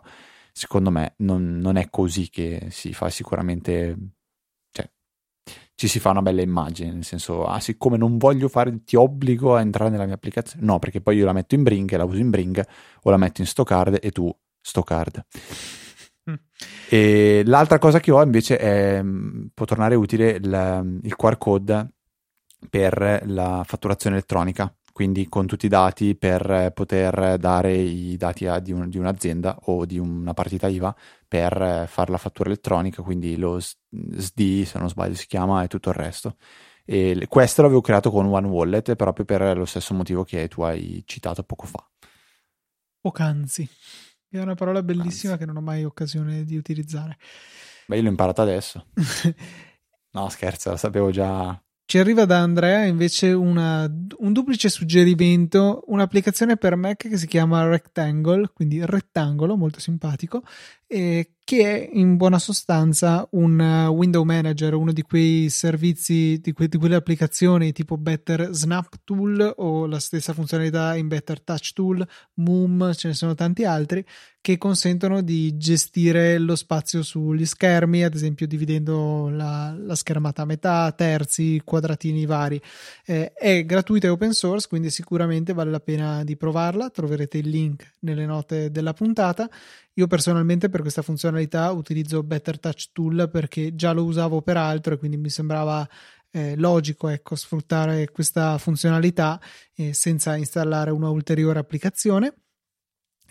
secondo 0.52 0.90
me 0.90 1.14
non, 1.18 1.56
non 1.58 1.76
è 1.76 1.88
così 1.90 2.28
che 2.30 2.68
si 2.70 2.92
fa 2.92 3.08
sicuramente 3.10 3.96
ci 5.76 5.88
si 5.88 5.98
fa 5.98 6.10
una 6.10 6.22
bella 6.22 6.42
immagine, 6.42 6.92
nel 6.92 7.04
senso, 7.04 7.44
ah, 7.46 7.58
siccome 7.60 7.96
non 7.96 8.16
voglio 8.16 8.48
fare, 8.48 8.84
ti 8.84 8.96
obbligo 8.96 9.56
a 9.56 9.60
entrare 9.60 9.90
nella 9.90 10.04
mia 10.04 10.14
applicazione. 10.14 10.64
No, 10.64 10.78
perché 10.78 11.00
poi 11.00 11.16
io 11.16 11.24
la 11.24 11.32
metto 11.32 11.54
in 11.54 11.62
Bring 11.62 11.92
e 11.92 11.96
la 11.96 12.04
uso 12.04 12.18
in 12.18 12.30
Bring, 12.30 12.64
o 13.02 13.10
la 13.10 13.16
metto 13.16 13.40
in 13.40 13.46
Stockard 13.46 13.98
e 14.00 14.10
tu 14.10 14.34
Stockard. 14.60 15.24
Mm. 16.30 16.34
E 16.88 17.42
l'altra 17.44 17.78
cosa 17.78 18.00
che 18.00 18.10
ho 18.10 18.22
invece 18.22 18.56
è, 18.56 19.02
mm, 19.02 19.46
può 19.52 19.66
tornare 19.66 19.94
utile 19.94 20.30
il, 20.30 21.00
il 21.02 21.16
QR 21.16 21.36
code 21.38 21.88
per 22.70 23.22
la 23.26 23.62
fatturazione 23.66 24.16
elettronica 24.16 24.74
quindi 24.94 25.28
con 25.28 25.48
tutti 25.48 25.66
i 25.66 25.68
dati 25.68 26.14
per 26.14 26.70
poter 26.72 27.36
dare 27.36 27.74
i 27.74 28.16
dati 28.16 28.46
a, 28.46 28.60
di, 28.60 28.70
un, 28.70 28.88
di, 28.88 28.96
un'azienda 28.96 29.58
o 29.64 29.84
di 29.84 29.98
una 29.98 30.34
partita 30.34 30.68
IVA 30.68 30.94
per 31.26 31.88
fare 31.88 32.12
la 32.12 32.16
fattura 32.16 32.48
elettronica, 32.48 33.02
quindi 33.02 33.36
lo 33.36 33.58
SD 33.58 34.62
se 34.62 34.78
non 34.78 34.88
sbaglio 34.88 35.16
si 35.16 35.26
chiama 35.26 35.64
e 35.64 35.66
tutto 35.66 35.88
il 35.88 35.96
resto. 35.96 36.36
E 36.84 37.26
questo 37.28 37.62
l'avevo 37.62 37.80
creato 37.80 38.12
con 38.12 38.26
One 38.26 38.46
Wallet 38.46 38.94
proprio 38.94 39.24
per 39.24 39.56
lo 39.58 39.64
stesso 39.64 39.94
motivo 39.94 40.22
che 40.22 40.46
tu 40.46 40.62
hai 40.62 41.02
citato 41.06 41.42
poco 41.42 41.66
fa. 41.66 41.84
Poc'anzi, 43.00 43.68
è 44.28 44.38
una 44.38 44.54
parola 44.54 44.80
bellissima 44.80 45.32
Anzi. 45.32 45.44
che 45.44 45.50
non 45.52 45.56
ho 45.56 45.66
mai 45.66 45.82
occasione 45.82 46.44
di 46.44 46.56
utilizzare. 46.56 47.18
Beh, 47.88 47.96
io 47.96 48.02
l'ho 48.02 48.10
imparata 48.10 48.42
adesso. 48.42 48.86
no, 50.12 50.28
scherzo, 50.28 50.70
la 50.70 50.76
sapevo 50.76 51.10
già 51.10 51.60
ci 51.94 52.00
arriva 52.00 52.24
da 52.24 52.40
Andrea 52.40 52.82
invece 52.86 53.30
una, 53.30 53.84
un 53.84 54.32
duplice 54.32 54.68
suggerimento, 54.68 55.84
un'applicazione 55.86 56.56
per 56.56 56.74
Mac 56.74 57.08
che 57.08 57.16
si 57.16 57.28
chiama 57.28 57.68
Rectangle, 57.68 58.50
quindi 58.52 58.84
rettangolo, 58.84 59.56
molto 59.56 59.78
simpatico, 59.78 60.42
eh, 60.88 61.34
che 61.44 61.60
è 61.62 61.90
in 61.92 62.16
buona 62.16 62.38
sostanza 62.38 63.28
un 63.32 63.58
uh, 63.60 63.92
window 63.92 64.24
manager, 64.24 64.72
uno 64.72 64.92
di 64.92 65.02
quei 65.02 65.50
servizi, 65.50 66.40
di, 66.40 66.52
que- 66.52 66.68
di, 66.68 66.78
quelle 66.78 66.94
applicazioni 66.94 67.72
tipo 67.72 67.98
Better 67.98 68.48
Snap 68.52 69.00
Tool 69.04 69.52
o 69.58 69.84
la 69.84 70.00
stessa 70.00 70.32
funzionalità 70.32 70.96
in 70.96 71.06
Better 71.06 71.42
Touch 71.42 71.74
Tool, 71.74 72.06
Moom, 72.36 72.94
ce 72.94 73.08
ne 73.08 73.14
sono 73.14 73.34
tanti 73.34 73.64
altri 73.64 74.02
che 74.44 74.58
consentono 74.58 75.22
di 75.22 75.56
gestire 75.56 76.36
lo 76.36 76.54
spazio 76.54 77.02
sugli 77.02 77.46
schermi, 77.46 78.04
ad 78.04 78.14
esempio 78.14 78.46
dividendo 78.46 79.30
la, 79.30 79.74
la 79.74 79.94
schermata 79.94 80.42
a 80.42 80.44
metà, 80.44 80.92
terzi, 80.92 81.62
quadratini 81.64 82.26
vari. 82.26 82.60
Eh, 83.06 83.32
è 83.32 83.64
gratuita 83.64 84.06
e 84.06 84.10
open 84.10 84.32
source, 84.32 84.68
quindi 84.68 84.90
sicuramente 84.90 85.54
vale 85.54 85.70
la 85.70 85.80
pena 85.80 86.24
di 86.24 86.36
provarla. 86.36 86.90
Troverete 86.90 87.38
il 87.38 87.48
link 87.48 87.92
nelle 88.00 88.26
note 88.26 88.70
della 88.70 88.92
puntata 88.92 89.48
io 89.94 90.06
personalmente 90.06 90.68
per 90.68 90.80
questa 90.80 91.02
funzionalità 91.02 91.70
utilizzo 91.70 92.22
Better 92.22 92.58
Touch 92.58 92.90
Tool 92.92 93.28
perché 93.30 93.74
già 93.74 93.92
lo 93.92 94.04
usavo 94.04 94.42
per 94.42 94.56
altro 94.56 94.94
e 94.94 94.98
quindi 94.98 95.16
mi 95.16 95.30
sembrava 95.30 95.88
eh, 96.30 96.56
logico 96.56 97.08
ecco, 97.08 97.36
sfruttare 97.36 98.10
questa 98.10 98.58
funzionalità 98.58 99.40
eh, 99.74 99.94
senza 99.94 100.36
installare 100.36 100.90
una 100.90 101.10
ulteriore 101.10 101.60
applicazione. 101.60 102.34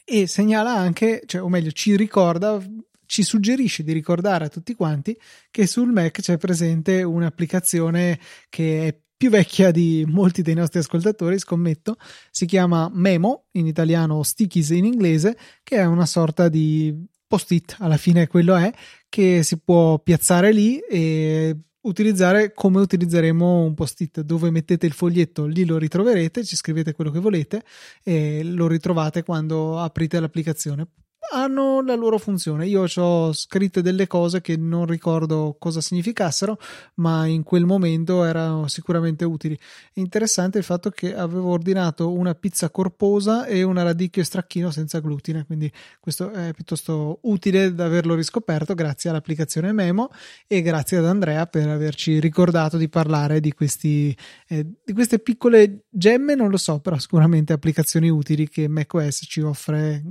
E 0.05 0.27
segnala 0.27 0.73
anche, 0.73 1.21
cioè, 1.25 1.41
o 1.41 1.49
meglio, 1.49 1.71
ci 1.71 1.95
ricorda 1.95 2.61
ci 3.05 3.21
suggerisce 3.21 3.83
di 3.83 3.91
ricordare 3.91 4.45
a 4.45 4.49
tutti 4.49 4.73
quanti 4.73 5.15
che 5.51 5.67
sul 5.67 5.91
Mac 5.91 6.19
c'è 6.19 6.37
presente 6.37 7.03
un'applicazione 7.03 8.19
che 8.49 8.87
è 8.87 9.02
più 9.23 9.31
vecchia 9.31 9.71
di 9.71 10.03
molti 10.05 10.41
dei 10.41 10.53
nostri 10.53 10.79
ascoltatori, 10.79 11.39
scommetto, 11.39 11.95
si 12.29 12.45
chiama 12.45 12.91
Memo, 12.91 13.45
in 13.51 13.67
italiano 13.67 14.21
Stickies 14.21 14.71
in 14.71 14.83
inglese, 14.83 15.37
che 15.63 15.77
è 15.77 15.85
una 15.85 16.05
sorta 16.05 16.49
di 16.49 16.93
post-it, 17.25 17.77
alla 17.79 17.95
fine 17.95 18.27
quello 18.27 18.53
è, 18.53 18.69
che 19.07 19.41
si 19.41 19.59
può 19.59 19.97
piazzare 19.99 20.51
lì 20.51 20.77
e 20.79 21.57
utilizzare 21.83 22.51
come 22.51 22.81
utilizzeremo 22.81 23.63
un 23.63 23.73
post-it. 23.75 24.19
Dove 24.19 24.51
mettete 24.51 24.87
il 24.87 24.91
foglietto, 24.91 25.45
lì 25.45 25.63
lo 25.63 25.77
ritroverete, 25.77 26.43
ci 26.43 26.57
scrivete 26.57 26.91
quello 26.91 27.09
che 27.09 27.19
volete 27.19 27.63
e 28.03 28.43
lo 28.43 28.67
ritrovate 28.67 29.23
quando 29.23 29.79
aprite 29.79 30.19
l'applicazione 30.19 30.85
hanno 31.31 31.81
la 31.81 31.95
loro 31.95 32.17
funzione. 32.17 32.67
Io 32.67 32.85
ho 32.95 33.33
scritte 33.33 33.81
delle 33.81 34.07
cose 34.07 34.41
che 34.41 34.57
non 34.57 34.85
ricordo 34.85 35.55
cosa 35.59 35.81
significassero, 35.81 36.57
ma 36.95 37.25
in 37.25 37.43
quel 37.43 37.65
momento 37.65 38.23
erano 38.23 38.67
sicuramente 38.67 39.25
utili. 39.25 39.57
È 39.93 39.99
interessante 39.99 40.57
il 40.57 40.63
fatto 40.63 40.89
che 40.89 41.15
avevo 41.15 41.49
ordinato 41.49 42.11
una 42.11 42.35
pizza 42.35 42.69
corposa 42.69 43.45
e 43.45 43.63
una 43.63 43.83
radicchio 43.83 44.23
stracchino 44.23 44.71
senza 44.71 44.99
glutine, 44.99 45.45
quindi 45.45 45.71
questo 45.99 46.31
è 46.31 46.53
piuttosto 46.53 47.19
utile 47.23 47.73
da 47.73 47.85
averlo 47.85 48.15
riscoperto 48.15 48.73
grazie 48.73 49.09
all'applicazione 49.09 49.71
Memo 49.71 50.09
e 50.47 50.61
grazie 50.61 50.97
ad 50.97 51.05
Andrea 51.05 51.45
per 51.45 51.67
averci 51.67 52.19
ricordato 52.19 52.77
di 52.77 52.89
parlare 52.89 53.39
di, 53.39 53.53
questi, 53.53 54.15
eh, 54.47 54.65
di 54.83 54.93
queste 54.93 55.19
piccole 55.19 55.85
gemme, 55.89 56.35
non 56.35 56.49
lo 56.49 56.57
so, 56.57 56.79
però 56.79 56.97
sicuramente 56.97 57.53
applicazioni 57.53 58.09
utili 58.09 58.49
che 58.49 58.67
macOS 58.67 59.25
ci 59.27 59.41
offre 59.41 60.03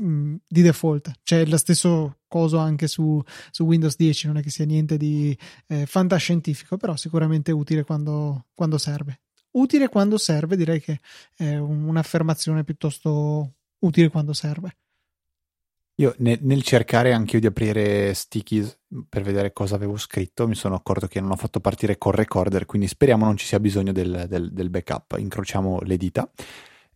Mm, 0.00 0.36
di 0.46 0.62
default. 0.62 1.10
C'è 1.24 1.44
lo 1.46 1.56
stesso 1.56 2.18
coso 2.28 2.58
anche 2.58 2.86
su, 2.86 3.20
su, 3.50 3.64
Windows 3.64 3.96
10, 3.96 4.28
non 4.28 4.36
è 4.36 4.42
che 4.42 4.50
sia 4.50 4.64
niente 4.64 4.96
di 4.96 5.36
eh, 5.66 5.86
fantascientifico, 5.86 6.76
però 6.76 6.94
sicuramente 6.94 7.50
utile 7.50 7.82
quando, 7.82 8.46
quando 8.54 8.78
serve. 8.78 9.20
utile 9.52 9.88
quando 9.88 10.16
serve, 10.16 10.56
direi 10.56 10.80
che 10.80 11.00
è 11.34 11.56
un'affermazione 11.56 12.62
piuttosto 12.62 13.54
utile 13.80 14.08
quando 14.08 14.32
serve. 14.32 14.76
Io 15.96 16.14
nel, 16.18 16.38
nel 16.42 16.62
cercare 16.62 17.12
anche 17.12 17.34
io 17.34 17.40
di 17.40 17.48
aprire 17.48 18.14
Stickies 18.14 18.78
per 19.08 19.22
vedere 19.22 19.52
cosa 19.52 19.74
avevo 19.74 19.96
scritto, 19.96 20.46
mi 20.46 20.54
sono 20.54 20.76
accorto 20.76 21.08
che 21.08 21.20
non 21.20 21.32
ho 21.32 21.36
fatto 21.36 21.58
partire 21.58 21.98
col 21.98 22.14
recorder, 22.14 22.66
quindi 22.66 22.86
speriamo 22.86 23.24
non 23.24 23.36
ci 23.36 23.46
sia 23.46 23.58
bisogno 23.58 23.90
del, 23.90 24.26
del, 24.28 24.52
del 24.52 24.70
backup. 24.70 25.16
Incrociamo 25.18 25.80
le 25.80 25.96
dita. 25.96 26.30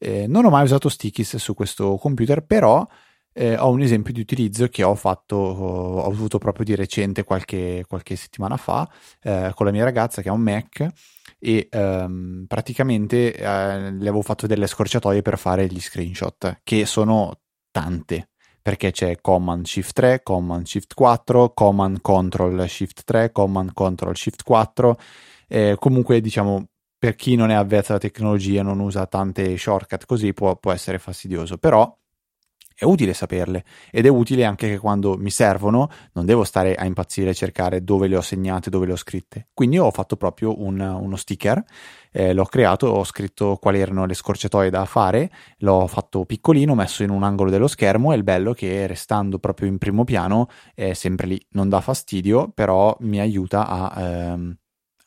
Eh, 0.05 0.27
non 0.27 0.45
ho 0.45 0.51
mai 0.51 0.65
usato 0.65 0.89
Stickies 0.89 1.37
su 1.37 1.55
questo 1.55 1.97
computer, 1.97 2.45
però 2.45 2.85
eh, 3.33 3.57
ho 3.57 3.71
un 3.71 3.81
esempio 3.83 4.13
di 4.13 4.21
utilizzo 4.21 4.67
che 4.67 4.83
ho 4.83 4.97
fatto, 4.97 5.37
ho 5.37 6.05
avuto 6.05 6.39
proprio 6.39 6.65
di 6.65 6.75
recente 6.75 7.23
qualche, 7.23 7.85
qualche 7.87 8.17
settimana 8.17 8.57
fa 8.57 8.91
eh, 9.23 9.53
con 9.55 9.65
la 9.67 9.73
mia 9.73 9.85
ragazza 9.85 10.21
che 10.21 10.29
ha 10.29 10.33
un 10.33 10.41
Mac 10.41 10.89
e 11.39 11.69
ehm, 11.71 12.47
praticamente 12.49 13.33
eh, 13.33 13.43
le 13.93 14.09
avevo 14.09 14.23
fatto 14.23 14.49
delle 14.49 14.67
scorciatoie 14.67 15.23
per 15.23 15.39
fare 15.39 15.67
gli 15.67 15.81
screenshot 15.81 16.61
che 16.65 16.85
sono 16.85 17.41
tante 17.71 18.31
perché 18.61 18.91
c'è 18.93 19.21
Command 19.21 19.67
Shift 19.67 19.93
3, 19.93 20.23
Command 20.23 20.67
Shift 20.67 20.95
4, 20.95 21.53
Command 21.53 22.01
Control 22.01 22.69
Shift 22.69 23.03
3, 23.05 23.33
Command 23.33 23.73
Control 23.73 24.17
Shift 24.17 24.45
4. 24.45 24.97
Eh, 25.49 25.75
comunque, 25.81 26.21
diciamo, 26.21 26.69
per 27.03 27.17
chi 27.17 27.35
non 27.35 27.51
è 27.51 27.55
avvezzo 27.55 27.91
alla 27.91 28.01
tecnologia, 28.01 28.63
non 28.63 28.79
usa 28.79 29.07
tante 29.07 29.59
shortcut 29.59 30.07
così, 30.07 30.33
può, 30.33 30.55
può 30.55 30.71
essere 30.71 31.01
fastidioso. 31.01 31.59
Però 31.59 31.99
è 32.77 32.85
utile 32.85 33.13
saperle 33.13 33.65
ed 33.91 34.07
è 34.07 34.09
utile 34.09 34.45
anche 34.45 34.69
che 34.69 34.79
quando 34.79 35.17
mi 35.17 35.31
servono 35.31 35.91
non 36.13 36.27
devo 36.27 36.45
stare 36.45 36.77
a 36.77 36.85
impazzire 36.85 37.31
e 37.31 37.35
cercare 37.35 37.83
dove 37.83 38.07
le 38.07 38.17
ho 38.17 38.21
segnate, 38.21 38.71
dove 38.71 38.87
le 38.87 38.93
ho 38.93 38.97
scritte. 38.97 39.49
Quindi 39.53 39.81
ho 39.81 39.91
fatto 39.91 40.15
proprio 40.17 40.63
un, 40.63 40.79
uno 40.79 41.17
sticker, 41.17 41.61
eh, 42.13 42.33
l'ho 42.33 42.45
creato, 42.45 42.87
ho 42.87 43.03
scritto 43.03 43.57
quali 43.57 43.81
erano 43.81 44.07
le 44.07 44.15
scorciatoie 44.15 44.71
da 44.71 44.85
fare, 44.85 45.29
l'ho 45.59 45.89
fatto 45.89 46.25
piccolino, 46.25 46.77
messo 46.77 47.03
in 47.03 47.11
un 47.11 47.25
angolo 47.25 47.51
dello 47.51 47.67
schermo 47.67 48.13
e 48.13 48.17
il 48.17 48.23
bello 48.23 48.53
che 48.53 48.87
restando 48.87 49.41
proprio 49.41 49.67
in 49.67 49.79
primo 49.79 50.05
piano 50.05 50.47
è 50.73 50.93
sempre 50.93 51.27
lì, 51.27 51.47
non 51.51 51.69
dà 51.69 51.81
fastidio, 51.81 52.49
però 52.55 52.97
mi 53.01 53.19
aiuta 53.19 53.67
a, 53.67 54.01
ehm, 54.01 54.57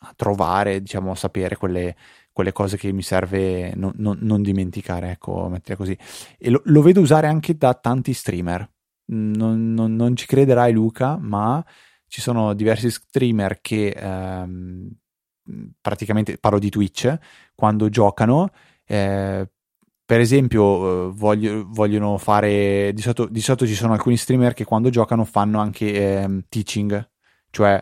a 0.07 0.13
trovare, 0.15 0.81
diciamo, 0.81 1.11
a 1.11 1.15
sapere 1.15 1.55
quelle 1.55 1.95
quelle 2.35 2.51
cose 2.51 2.75
che 2.75 2.91
mi 2.91 3.01
serve 3.01 3.73
non, 3.75 3.93
non, 3.95 4.17
non 4.19 4.41
dimenticare, 4.41 5.11
ecco, 5.11 5.47
mettere 5.47 5.77
così. 5.77 5.97
E 6.37 6.49
lo, 6.49 6.61
lo, 6.65 6.81
vedo 6.81 6.99
usare 6.99 7.27
anche 7.27 7.55
da 7.55 7.73
tanti 7.75 8.11
streamer. 8.11 8.69
Non, 9.05 9.73
non, 9.73 10.15
ci 10.17 10.25
crederai, 10.25 10.73
Luca, 10.73 11.17
ma 11.17 11.63
ci 12.07 12.19
sono 12.19 12.53
diversi 12.53 12.91
streamer 12.91 13.61
che 13.61 13.87
ehm, 13.87 14.91
praticamente 15.79 16.37
parlo 16.37 16.59
di 16.59 16.69
Twitch 16.69 17.17
quando 17.55 17.87
giocano. 17.87 18.49
Eh, 18.85 19.49
per 20.03 20.19
esempio, 20.19 21.07
eh, 21.07 21.11
voglio, 21.13 21.65
vogliono 21.69 22.17
fare 22.17 22.91
di 22.93 23.01
solito, 23.01 23.27
di 23.27 23.39
solito, 23.39 23.65
ci 23.65 23.75
sono 23.75 23.93
alcuni 23.93 24.17
streamer 24.17 24.53
che 24.53 24.65
quando 24.65 24.89
giocano 24.89 25.23
fanno 25.23 25.61
anche 25.61 25.93
eh, 25.93 26.43
teaching, 26.49 27.11
cioè 27.49 27.81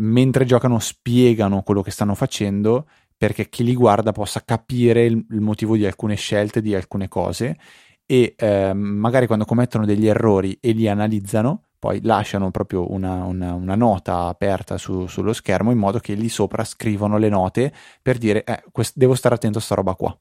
mentre 0.00 0.44
giocano 0.44 0.78
spiegano 0.78 1.62
quello 1.62 1.82
che 1.82 1.90
stanno 1.90 2.14
facendo 2.14 2.86
perché 3.16 3.48
chi 3.48 3.64
li 3.64 3.74
guarda 3.74 4.12
possa 4.12 4.42
capire 4.44 5.04
il, 5.04 5.26
il 5.30 5.40
motivo 5.40 5.76
di 5.76 5.84
alcune 5.84 6.14
scelte, 6.14 6.62
di 6.62 6.74
alcune 6.74 7.08
cose 7.08 7.58
e 8.06 8.34
eh, 8.36 8.72
magari 8.72 9.26
quando 9.26 9.44
commettono 9.44 9.84
degli 9.84 10.06
errori 10.06 10.56
e 10.60 10.72
li 10.72 10.88
analizzano, 10.88 11.66
poi 11.78 12.00
lasciano 12.02 12.50
proprio 12.50 12.90
una, 12.92 13.24
una, 13.24 13.54
una 13.54 13.74
nota 13.74 14.26
aperta 14.26 14.78
su, 14.78 15.06
sullo 15.06 15.32
schermo 15.32 15.70
in 15.70 15.78
modo 15.78 15.98
che 15.98 16.14
lì 16.14 16.28
sopra 16.28 16.64
scrivono 16.64 17.18
le 17.18 17.28
note 17.28 17.72
per 18.00 18.16
dire 18.18 18.42
eh, 18.44 18.64
quest- 18.72 18.96
devo 18.96 19.14
stare 19.14 19.34
attento 19.34 19.58
a 19.58 19.60
sta 19.60 19.74
roba 19.74 19.94
qua. 19.94 20.18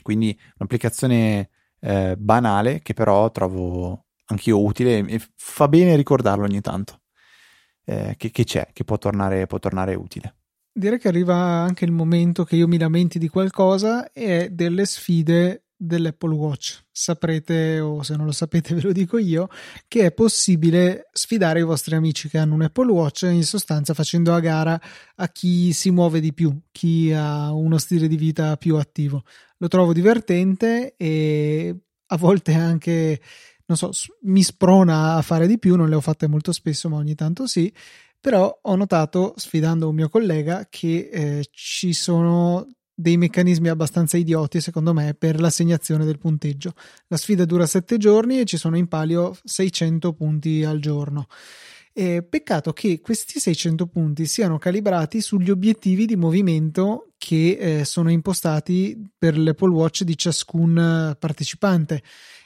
Quindi 0.00 0.38
un'applicazione 0.58 1.50
eh, 1.80 2.16
banale 2.16 2.80
che 2.80 2.94
però 2.94 3.30
trovo 3.30 4.06
anch'io 4.26 4.62
utile 4.62 5.04
e 5.06 5.20
fa 5.34 5.66
bene 5.66 5.96
ricordarlo 5.96 6.44
ogni 6.44 6.60
tanto. 6.60 7.00
Eh, 7.88 8.14
che, 8.16 8.30
che, 8.30 8.44
c'è, 8.44 8.68
che 8.72 8.84
può 8.84 8.98
tornare, 8.98 9.46
può 9.46 9.58
tornare 9.60 9.94
utile 9.94 10.34
direi 10.76 10.98
che 10.98 11.08
arriva 11.08 11.34
anche 11.34 11.86
il 11.86 11.92
momento 11.92 12.44
che 12.44 12.56
io 12.56 12.68
mi 12.68 12.78
lamenti 12.78 13.18
di 13.18 13.28
qualcosa 13.28 14.12
e 14.12 14.50
delle 14.50 14.84
sfide 14.84 15.66
dell'Apple 15.76 16.34
Watch. 16.34 16.84
Saprete, 16.90 17.80
o 17.80 18.02
se 18.02 18.16
non 18.16 18.26
lo 18.26 18.32
sapete 18.32 18.74
ve 18.76 18.82
lo 18.82 18.92
dico 18.92 19.18
io, 19.18 19.48
che 19.88 20.06
è 20.06 20.12
possibile 20.12 21.08
sfidare 21.12 21.60
i 21.60 21.64
vostri 21.64 21.94
amici 21.94 22.28
che 22.28 22.38
hanno 22.38 22.54
un 22.54 22.62
Apple 22.62 22.90
Watch 22.90 23.22
in 23.22 23.44
sostanza 23.44 23.94
facendo 23.94 24.34
a 24.34 24.40
gara 24.40 24.80
a 25.16 25.28
chi 25.28 25.72
si 25.72 25.90
muove 25.90 26.20
di 26.20 26.32
più, 26.32 26.54
chi 26.70 27.12
ha 27.12 27.52
uno 27.52 27.78
stile 27.78 28.06
di 28.06 28.16
vita 28.16 28.56
più 28.56 28.76
attivo. 28.76 29.24
Lo 29.58 29.68
trovo 29.68 29.92
divertente 29.92 30.94
e 30.96 31.74
a 32.08 32.16
volte 32.16 32.54
anche, 32.54 33.20
non 33.66 33.76
so, 33.76 33.90
mi 34.22 34.42
sprona 34.42 35.14
a 35.14 35.22
fare 35.22 35.46
di 35.46 35.58
più, 35.58 35.76
non 35.76 35.88
le 35.88 35.96
ho 35.96 36.00
fatte 36.00 36.26
molto 36.26 36.52
spesso, 36.52 36.88
ma 36.88 36.96
ogni 36.96 37.14
tanto 37.14 37.46
sì 37.46 37.72
però 38.26 38.58
ho 38.60 38.74
notato, 38.74 39.34
sfidando 39.36 39.88
un 39.88 39.94
mio 39.94 40.08
collega, 40.08 40.66
che 40.68 41.08
eh, 41.12 41.46
ci 41.52 41.92
sono 41.92 42.66
dei 42.92 43.16
meccanismi 43.16 43.68
abbastanza 43.68 44.16
idioti, 44.16 44.60
secondo 44.60 44.92
me, 44.92 45.14
per 45.14 45.38
l'assegnazione 45.38 46.04
del 46.04 46.18
punteggio. 46.18 46.72
La 47.06 47.18
sfida 47.18 47.44
dura 47.44 47.66
7 47.66 47.96
giorni 47.98 48.40
e 48.40 48.44
ci 48.44 48.56
sono 48.56 48.76
in 48.76 48.88
palio 48.88 49.36
600 49.44 50.12
punti 50.14 50.64
al 50.64 50.80
giorno. 50.80 51.28
E 51.92 52.24
peccato 52.24 52.72
che 52.72 53.00
questi 53.00 53.38
600 53.38 53.86
punti 53.86 54.26
siano 54.26 54.58
calibrati 54.58 55.20
sugli 55.20 55.50
obiettivi 55.50 56.04
di 56.04 56.16
movimento 56.16 57.12
che 57.16 57.58
eh, 57.60 57.84
sono 57.84 58.10
impostati 58.10 59.00
per 59.16 59.38
l'Apple 59.38 59.72
Watch 59.72 60.02
di 60.02 60.18
ciascun 60.18 61.14
partecipante. 61.16 62.02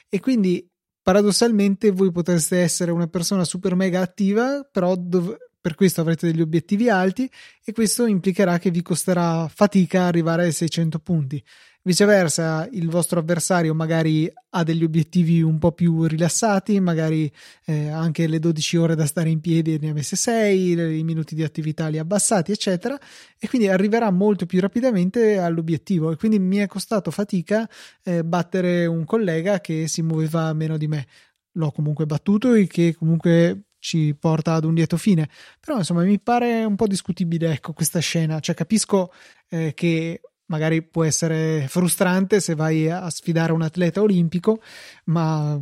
E 0.07 0.19
quindi 0.19 0.63
paradossalmente 1.01 1.91
voi 1.91 2.11
potreste 2.11 2.59
essere 2.59 2.91
una 2.91 3.07
persona 3.07 3.43
super 3.43 3.75
mega 3.75 4.01
attiva, 4.01 4.67
però 4.69 4.95
dov- 4.95 5.37
per 5.61 5.75
questo 5.75 6.01
avrete 6.01 6.25
degli 6.25 6.41
obiettivi 6.41 6.89
alti 6.89 7.29
e 7.63 7.71
questo 7.71 8.07
implicherà 8.07 8.57
che 8.57 8.71
vi 8.71 8.81
costerà 8.81 9.47
fatica 9.47 10.05
arrivare 10.05 10.43
ai 10.43 10.51
600 10.51 10.99
punti. 10.99 11.43
Viceversa, 11.83 12.67
il 12.73 12.89
vostro 12.91 13.19
avversario 13.19 13.73
magari 13.73 14.31
ha 14.51 14.61
degli 14.61 14.83
obiettivi 14.83 15.41
un 15.41 15.57
po' 15.57 15.71
più 15.71 16.03
rilassati, 16.03 16.79
magari 16.79 17.31
eh, 17.65 17.89
anche 17.89 18.27
le 18.27 18.37
12 18.37 18.77
ore 18.77 18.93
da 18.93 19.07
stare 19.07 19.29
in 19.29 19.41
piedi 19.41 19.79
ne 19.79 19.89
ha 19.89 19.93
messe 19.93 20.15
6, 20.15 20.99
i 20.99 21.03
minuti 21.03 21.33
di 21.33 21.41
attività 21.43 21.87
li 21.87 21.97
ha 21.97 22.01
abbassati, 22.01 22.51
eccetera, 22.51 22.95
e 23.39 23.49
quindi 23.49 23.67
arriverà 23.67 24.11
molto 24.11 24.45
più 24.45 24.59
rapidamente 24.59 25.39
all'obiettivo. 25.39 26.11
E 26.11 26.17
quindi 26.17 26.37
mi 26.37 26.57
è 26.57 26.67
costato 26.67 27.09
fatica 27.09 27.67
eh, 28.03 28.23
battere 28.23 28.85
un 28.85 29.03
collega 29.03 29.59
che 29.59 29.87
si 29.87 30.03
muoveva 30.03 30.53
meno 30.53 30.77
di 30.77 30.87
me. 30.87 31.07
L'ho 31.53 31.71
comunque 31.71 32.05
battuto 32.05 32.53
e 32.53 32.67
che 32.67 32.93
comunque 32.95 33.63
ci 33.79 34.15
porta 34.19 34.53
ad 34.53 34.65
un 34.65 34.75
lieto 34.75 34.97
fine. 34.97 35.27
Però 35.59 35.77
insomma 35.77 36.03
mi 36.03 36.19
pare 36.19 36.63
un 36.63 36.75
po' 36.75 36.85
discutibile 36.85 37.51
ecco 37.53 37.73
questa 37.73 37.99
scena, 37.99 38.39
cioè 38.39 38.53
capisco 38.53 39.11
eh, 39.49 39.73
che 39.73 40.21
magari 40.51 40.83
può 40.83 41.05
essere 41.05 41.65
frustrante 41.69 42.41
se 42.41 42.53
vai 42.53 42.89
a 42.89 43.09
sfidare 43.09 43.53
un 43.53 43.61
atleta 43.61 44.01
olimpico, 44.01 44.61
ma 45.05 45.57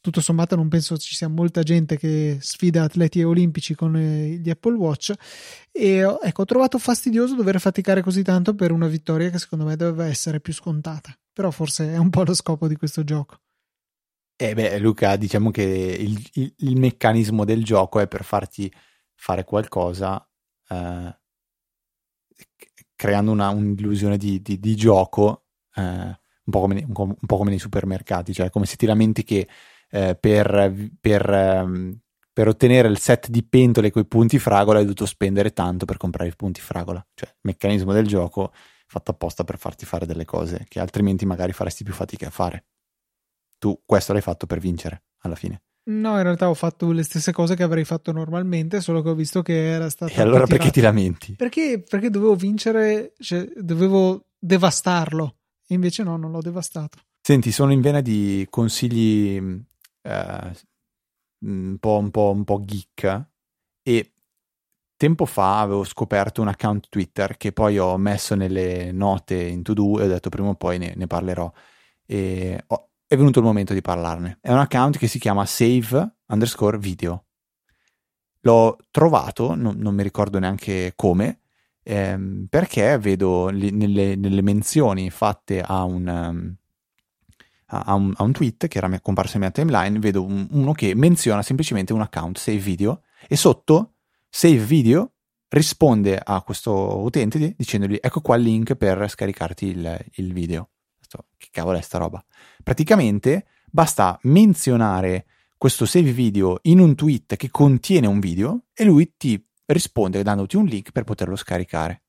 tutto 0.00 0.22
sommato 0.22 0.56
non 0.56 0.68
penso 0.68 0.96
ci 0.96 1.14
sia 1.14 1.28
molta 1.28 1.62
gente 1.62 1.98
che 1.98 2.38
sfida 2.40 2.84
atleti 2.84 3.22
olimpici 3.22 3.74
con 3.74 3.94
eh, 3.94 4.38
gli 4.40 4.48
Apple 4.48 4.76
Watch. 4.76 5.12
E 5.70 5.98
ecco 6.22 6.42
ho 6.42 6.46
trovato 6.46 6.78
fastidioso 6.78 7.34
dover 7.34 7.60
faticare 7.60 8.00
così 8.00 8.22
tanto 8.22 8.54
per 8.54 8.72
una 8.72 8.86
vittoria 8.86 9.28
che 9.28 9.38
secondo 9.38 9.66
me 9.66 9.76
doveva 9.76 10.06
essere 10.06 10.40
più 10.40 10.54
scontata. 10.54 11.14
Però 11.32 11.50
forse 11.50 11.92
è 11.92 11.98
un 11.98 12.08
po' 12.08 12.22
lo 12.24 12.34
scopo 12.34 12.66
di 12.66 12.76
questo 12.76 13.04
gioco. 13.04 13.40
Eh 14.40 14.54
beh, 14.54 14.78
Luca, 14.78 15.16
diciamo 15.16 15.50
che 15.50 15.62
il, 15.62 16.26
il, 16.34 16.54
il, 16.58 16.76
meccanismo 16.76 17.44
del 17.44 17.64
gioco 17.64 17.98
è 17.98 18.06
per 18.06 18.22
farti 18.22 18.72
fare 19.14 19.44
qualcosa 19.44 20.24
eh, 20.68 21.17
creando 22.98 23.30
una, 23.30 23.48
un'illusione 23.50 24.16
di, 24.16 24.42
di, 24.42 24.58
di 24.58 24.74
gioco 24.74 25.44
eh, 25.76 25.80
un, 25.82 26.50
po 26.50 26.60
come, 26.60 26.84
un, 26.84 26.92
un, 26.96 27.26
po 27.26 27.36
come, 27.36 27.50
nei 27.50 27.60
supermercati, 27.60 28.32
cioè 28.32 28.50
come 28.50 28.66
se 28.66 28.74
ti 28.74 28.86
lamenti 28.86 29.22
che 29.22 29.46
eh, 29.90 30.16
per, 30.18 30.90
per, 31.00 31.30
ehm, 31.30 31.96
per, 32.32 32.48
ottenere 32.48 32.88
il 32.88 32.98
set 32.98 33.28
di 33.28 33.44
pentole 33.44 33.92
con 33.92 34.02
i 34.02 34.06
punti 34.06 34.40
fragola 34.40 34.78
hai 34.78 34.84
dovuto 34.84 35.06
spendere 35.06 35.52
tanto 35.52 35.84
per 35.84 35.96
comprare 35.96 36.30
i 36.30 36.34
punti 36.34 36.60
fragola, 36.60 37.06
cioè 37.14 37.28
il 37.28 37.36
meccanismo 37.42 37.92
del 37.92 38.08
gioco 38.08 38.52
fatto 38.88 39.12
apposta 39.12 39.44
per 39.44 39.58
farti 39.58 39.86
fare 39.86 40.04
delle 40.04 40.24
cose 40.24 40.64
che 40.66 40.80
altrimenti 40.80 41.24
magari 41.24 41.52
faresti 41.52 41.84
più 41.84 41.92
fatica 41.92 42.26
a 42.26 42.30
fare 42.30 42.64
tu 43.58 43.80
questo 43.84 44.12
l'hai 44.12 44.22
fatto 44.22 44.46
per 44.46 44.58
vincere 44.58 45.02
alla 45.18 45.34
fine. 45.34 45.62
No, 45.88 46.16
in 46.16 46.22
realtà 46.22 46.50
ho 46.50 46.54
fatto 46.54 46.90
le 46.92 47.02
stesse 47.02 47.32
cose 47.32 47.54
che 47.56 47.62
avrei 47.62 47.84
fatto 47.84 48.12
normalmente, 48.12 48.80
solo 48.80 49.00
che 49.00 49.08
ho 49.08 49.14
visto 49.14 49.42
che 49.42 49.70
era 49.70 49.88
stato. 49.88 50.12
E 50.18 50.20
allora 50.20 50.46
perché 50.46 50.70
ti 50.70 50.80
lamenti? 50.80 51.34
Perché, 51.34 51.82
perché 51.86 52.10
dovevo 52.10 52.34
vincere, 52.34 53.14
cioè, 53.18 53.48
dovevo 53.56 54.26
devastarlo. 54.38 55.36
E 55.66 55.74
invece 55.74 56.02
no, 56.02 56.16
non 56.16 56.30
l'ho 56.30 56.42
devastato. 56.42 56.98
Senti, 57.20 57.52
sono 57.52 57.72
in 57.72 57.80
vena 57.80 58.00
di 58.00 58.46
consigli 58.50 59.36
eh, 60.02 60.52
un, 61.40 61.76
po', 61.78 61.98
un, 61.98 62.10
po', 62.10 62.30
un 62.30 62.44
po' 62.44 62.64
geek 62.64 63.26
e 63.82 64.12
tempo 64.96 65.24
fa 65.26 65.60
avevo 65.60 65.84
scoperto 65.84 66.42
un 66.42 66.48
account 66.48 66.88
Twitter 66.88 67.36
che 67.36 67.52
poi 67.52 67.78
ho 67.78 67.96
messo 67.96 68.34
nelle 68.34 68.92
note 68.92 69.34
in 69.36 69.62
to 69.62 69.72
do 69.72 70.00
e 70.00 70.04
ho 70.04 70.08
detto 70.08 70.28
prima 70.28 70.48
o 70.48 70.54
poi 70.54 70.78
ne, 70.78 70.92
ne 70.96 71.06
parlerò. 71.06 71.50
E 72.04 72.62
ho, 72.66 72.87
è 73.08 73.16
venuto 73.16 73.38
il 73.38 73.46
momento 73.46 73.72
di 73.72 73.80
parlarne. 73.80 74.38
È 74.40 74.52
un 74.52 74.58
account 74.58 74.98
che 74.98 75.06
si 75.06 75.18
chiama 75.18 75.46
save 75.46 76.16
underscore 76.26 76.76
video. 76.76 77.24
L'ho 78.40 78.76
trovato, 78.90 79.54
non, 79.54 79.78
non 79.78 79.94
mi 79.94 80.02
ricordo 80.02 80.38
neanche 80.38 80.92
come, 80.94 81.40
ehm, 81.82 82.46
perché 82.50 82.98
vedo 82.98 83.48
li, 83.48 83.70
nelle, 83.70 84.14
nelle, 84.14 84.42
menzioni 84.42 85.08
fatte 85.08 85.62
a 85.62 85.84
un, 85.84 86.06
um, 86.06 86.54
a, 87.68 87.94
un, 87.94 88.12
a 88.14 88.22
un, 88.22 88.32
tweet 88.32 88.68
che 88.68 88.76
era 88.76 89.00
comparso 89.00 89.36
in 89.36 89.42
mia 89.42 89.50
timeline, 89.52 89.98
vedo 89.98 90.22
un, 90.22 90.46
uno 90.50 90.72
che 90.72 90.94
menziona 90.94 91.42
semplicemente 91.42 91.94
un 91.94 92.02
account 92.02 92.36
save 92.36 92.58
video 92.58 93.00
e 93.26 93.36
sotto 93.36 93.94
save 94.28 94.58
video 94.58 95.12
risponde 95.48 96.20
a 96.22 96.42
questo 96.42 96.98
utente 96.98 97.54
dicendogli 97.56 97.96
ecco 98.02 98.20
qua 98.20 98.36
il 98.36 98.42
link 98.42 98.74
per 98.74 99.08
scaricarti 99.08 99.66
il, 99.66 100.04
il 100.16 100.32
video. 100.34 100.68
Che 101.36 101.48
cavolo 101.50 101.78
è 101.78 101.80
sta 101.80 101.98
roba? 101.98 102.22
Praticamente 102.62 103.46
basta 103.70 104.18
menzionare 104.22 105.26
questo 105.56 105.86
save 105.86 106.12
video 106.12 106.58
in 106.62 106.78
un 106.78 106.94
tweet 106.94 107.36
che 107.36 107.50
contiene 107.50 108.06
un 108.06 108.20
video 108.20 108.66
e 108.72 108.84
lui 108.84 109.14
ti 109.16 109.44
risponde 109.66 110.22
dandoti 110.22 110.56
un 110.56 110.66
link 110.66 110.92
per 110.92 111.04
poterlo 111.04 111.36
scaricare. 111.36 112.02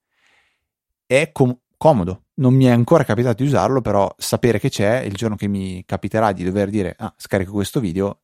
È 1.05 1.31
com- 1.31 1.57
comodo, 1.77 2.25
non 2.35 2.53
mi 2.53 2.65
è 2.65 2.69
ancora 2.69 3.03
capitato 3.03 3.41
di 3.41 3.49
usarlo, 3.49 3.81
però 3.81 4.13
sapere 4.17 4.59
che 4.59 4.69
c'è 4.69 4.99
il 4.99 5.13
giorno 5.13 5.35
che 5.35 5.47
mi 5.47 5.83
capiterà 5.85 6.31
di 6.31 6.43
dover 6.43 6.69
dire 6.69 6.93
ah, 6.97 7.13
scarico 7.17 7.51
questo 7.51 7.79
video, 7.79 8.21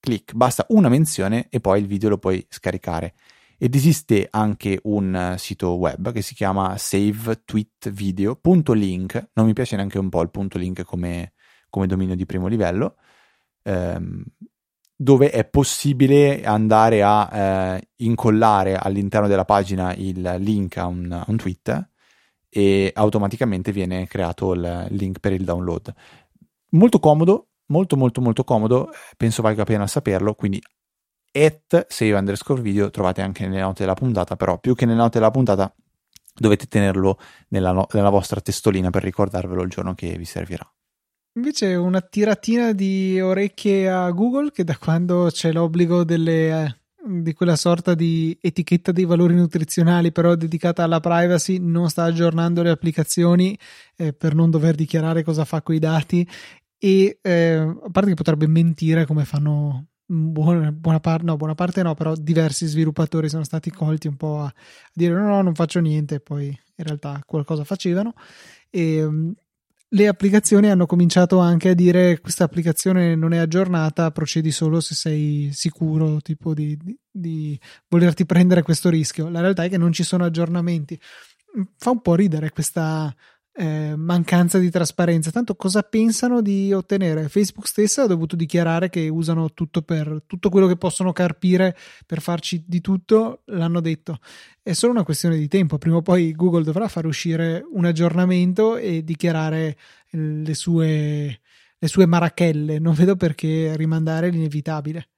clic, 0.00 0.32
basta 0.32 0.64
una 0.70 0.88
menzione 0.88 1.48
e 1.50 1.60
poi 1.60 1.80
il 1.80 1.86
video 1.86 2.08
lo 2.08 2.18
puoi 2.18 2.44
scaricare. 2.48 3.14
Ed 3.62 3.76
esiste 3.76 4.26
anche 4.28 4.80
un 4.82 5.36
sito 5.38 5.74
web 5.74 6.10
che 6.10 6.20
si 6.20 6.34
chiama 6.34 6.76
savetweetvideo.link, 6.76 9.28
non 9.34 9.46
mi 9.46 9.52
piace 9.52 9.76
neanche 9.76 10.00
un 10.00 10.08
po' 10.08 10.20
il 10.22 10.30
punto 10.30 10.58
link 10.58 10.82
come, 10.82 11.34
come 11.70 11.86
dominio 11.86 12.16
di 12.16 12.26
primo 12.26 12.48
livello, 12.48 12.96
ehm, 13.62 14.24
dove 14.96 15.30
è 15.30 15.44
possibile 15.44 16.42
andare 16.42 17.04
a 17.04 17.76
eh, 17.76 17.88
incollare 17.98 18.74
all'interno 18.74 19.28
della 19.28 19.44
pagina 19.44 19.94
il 19.94 20.38
link 20.40 20.76
a 20.78 20.86
un, 20.86 21.12
a 21.12 21.24
un, 21.28 21.36
tweet 21.36 21.90
e 22.48 22.90
automaticamente 22.92 23.70
viene 23.70 24.08
creato 24.08 24.54
il 24.54 24.88
link 24.90 25.20
per 25.20 25.34
il 25.34 25.44
download. 25.44 25.94
Molto 26.70 26.98
comodo, 26.98 27.50
molto 27.66 27.96
molto 27.96 28.20
molto 28.20 28.42
comodo, 28.42 28.90
penso 29.16 29.40
valga 29.40 29.58
la 29.58 29.66
pena 29.66 29.86
saperlo, 29.86 30.34
quindi 30.34 30.60
at 31.32 31.86
save 31.88 32.14
underscore 32.14 32.60
video 32.60 32.90
trovate 32.90 33.22
anche 33.22 33.46
nelle 33.46 33.62
note 33.62 33.82
della 33.82 33.94
puntata, 33.94 34.36
però 34.36 34.58
più 34.58 34.74
che 34.74 34.84
nelle 34.86 34.98
note 34.98 35.18
della 35.18 35.30
puntata 35.30 35.74
dovete 36.34 36.66
tenerlo 36.66 37.18
nella, 37.48 37.72
no- 37.72 37.86
nella 37.92 38.10
vostra 38.10 38.40
testolina 38.40 38.90
per 38.90 39.02
ricordarvelo 39.02 39.62
il 39.62 39.70
giorno 39.70 39.94
che 39.94 40.16
vi 40.16 40.24
servirà. 40.24 40.70
Invece 41.34 41.74
una 41.74 42.02
tiratina 42.02 42.72
di 42.72 43.18
orecchie 43.18 43.88
a 43.90 44.10
Google 44.10 44.50
che 44.50 44.64
da 44.64 44.76
quando 44.76 45.28
c'è 45.30 45.50
l'obbligo 45.50 46.04
delle, 46.04 46.64
eh, 46.64 46.76
di 47.06 47.32
quella 47.32 47.56
sorta 47.56 47.94
di 47.94 48.36
etichetta 48.38 48.92
dei 48.92 49.06
valori 49.06 49.34
nutrizionali 49.34 50.12
però 50.12 50.34
dedicata 50.34 50.82
alla 50.84 51.00
privacy 51.00 51.56
non 51.58 51.88
sta 51.88 52.04
aggiornando 52.04 52.62
le 52.62 52.68
applicazioni 52.68 53.58
eh, 53.96 54.12
per 54.12 54.34
non 54.34 54.50
dover 54.50 54.74
dichiarare 54.74 55.22
cosa 55.22 55.46
fa 55.46 55.62
con 55.62 55.74
i 55.74 55.78
dati 55.78 56.28
e 56.76 57.18
eh, 57.22 57.54
a 57.54 57.90
parte 57.90 58.10
che 58.10 58.14
potrebbe 58.14 58.46
mentire 58.46 59.06
come 59.06 59.24
fanno 59.24 59.86
buona, 60.12 60.70
buona, 60.72 61.00
parte, 61.00 61.24
no, 61.24 61.36
buona 61.36 61.54
parte 61.54 61.82
no, 61.82 61.94
però 61.94 62.14
diversi 62.14 62.66
sviluppatori 62.66 63.28
sono 63.28 63.44
stati 63.44 63.70
colti 63.70 64.08
un 64.08 64.16
po' 64.16 64.40
a, 64.40 64.44
a 64.44 64.54
dire 64.92 65.14
no, 65.14 65.26
no, 65.26 65.42
non 65.42 65.54
faccio 65.54 65.80
niente, 65.80 66.20
poi 66.20 66.46
in 66.48 66.84
realtà 66.84 67.22
qualcosa 67.24 67.64
facevano. 67.64 68.14
E 68.68 69.02
um, 69.02 69.32
le 69.94 70.08
applicazioni 70.08 70.70
hanno 70.70 70.86
cominciato 70.86 71.38
anche 71.38 71.70
a 71.70 71.74
dire 71.74 72.20
questa 72.20 72.44
applicazione 72.44 73.14
non 73.14 73.32
è 73.32 73.38
aggiornata, 73.38 74.10
procedi 74.10 74.50
solo 74.50 74.80
se 74.80 74.94
sei 74.94 75.50
sicuro 75.52 76.20
tipo 76.20 76.54
di, 76.54 76.76
di, 76.76 76.98
di 77.10 77.60
volerti 77.88 78.24
prendere 78.24 78.62
questo 78.62 78.88
rischio. 78.88 79.28
La 79.28 79.40
realtà 79.40 79.64
è 79.64 79.68
che 79.68 79.78
non 79.78 79.92
ci 79.92 80.02
sono 80.02 80.24
aggiornamenti. 80.24 80.98
Fa 81.76 81.90
un 81.90 82.00
po' 82.00 82.14
ridere 82.14 82.50
questa 82.50 83.14
eh, 83.54 83.94
mancanza 83.96 84.58
di 84.58 84.70
trasparenza. 84.70 85.30
Tanto 85.30 85.54
cosa 85.54 85.82
pensano 85.82 86.40
di 86.40 86.72
ottenere? 86.72 87.28
Facebook 87.28 87.66
stessa 87.66 88.02
ha 88.02 88.06
dovuto 88.06 88.34
dichiarare 88.36 88.88
che 88.88 89.08
usano 89.08 89.52
tutto 89.52 89.82
per 89.82 90.22
tutto 90.26 90.48
quello 90.48 90.66
che 90.66 90.76
possono 90.76 91.12
carpire 91.12 91.76
per 92.06 92.20
farci 92.20 92.64
di 92.66 92.80
tutto, 92.80 93.42
l'hanno 93.46 93.80
detto. 93.80 94.18
È 94.62 94.72
solo 94.72 94.92
una 94.92 95.04
questione 95.04 95.36
di 95.36 95.48
tempo. 95.48 95.78
Prima 95.78 95.96
o 95.96 96.02
poi 96.02 96.32
Google 96.32 96.64
dovrà 96.64 96.88
far 96.88 97.06
uscire 97.06 97.64
un 97.72 97.84
aggiornamento 97.84 98.76
e 98.76 99.04
dichiarare 99.04 99.76
le 100.10 100.54
sue, 100.54 101.40
le 101.78 101.88
sue 101.88 102.06
marachelle. 102.06 102.78
Non 102.78 102.94
vedo 102.94 103.16
perché 103.16 103.76
rimandare 103.76 104.30
l'inevitabile. 104.30 105.08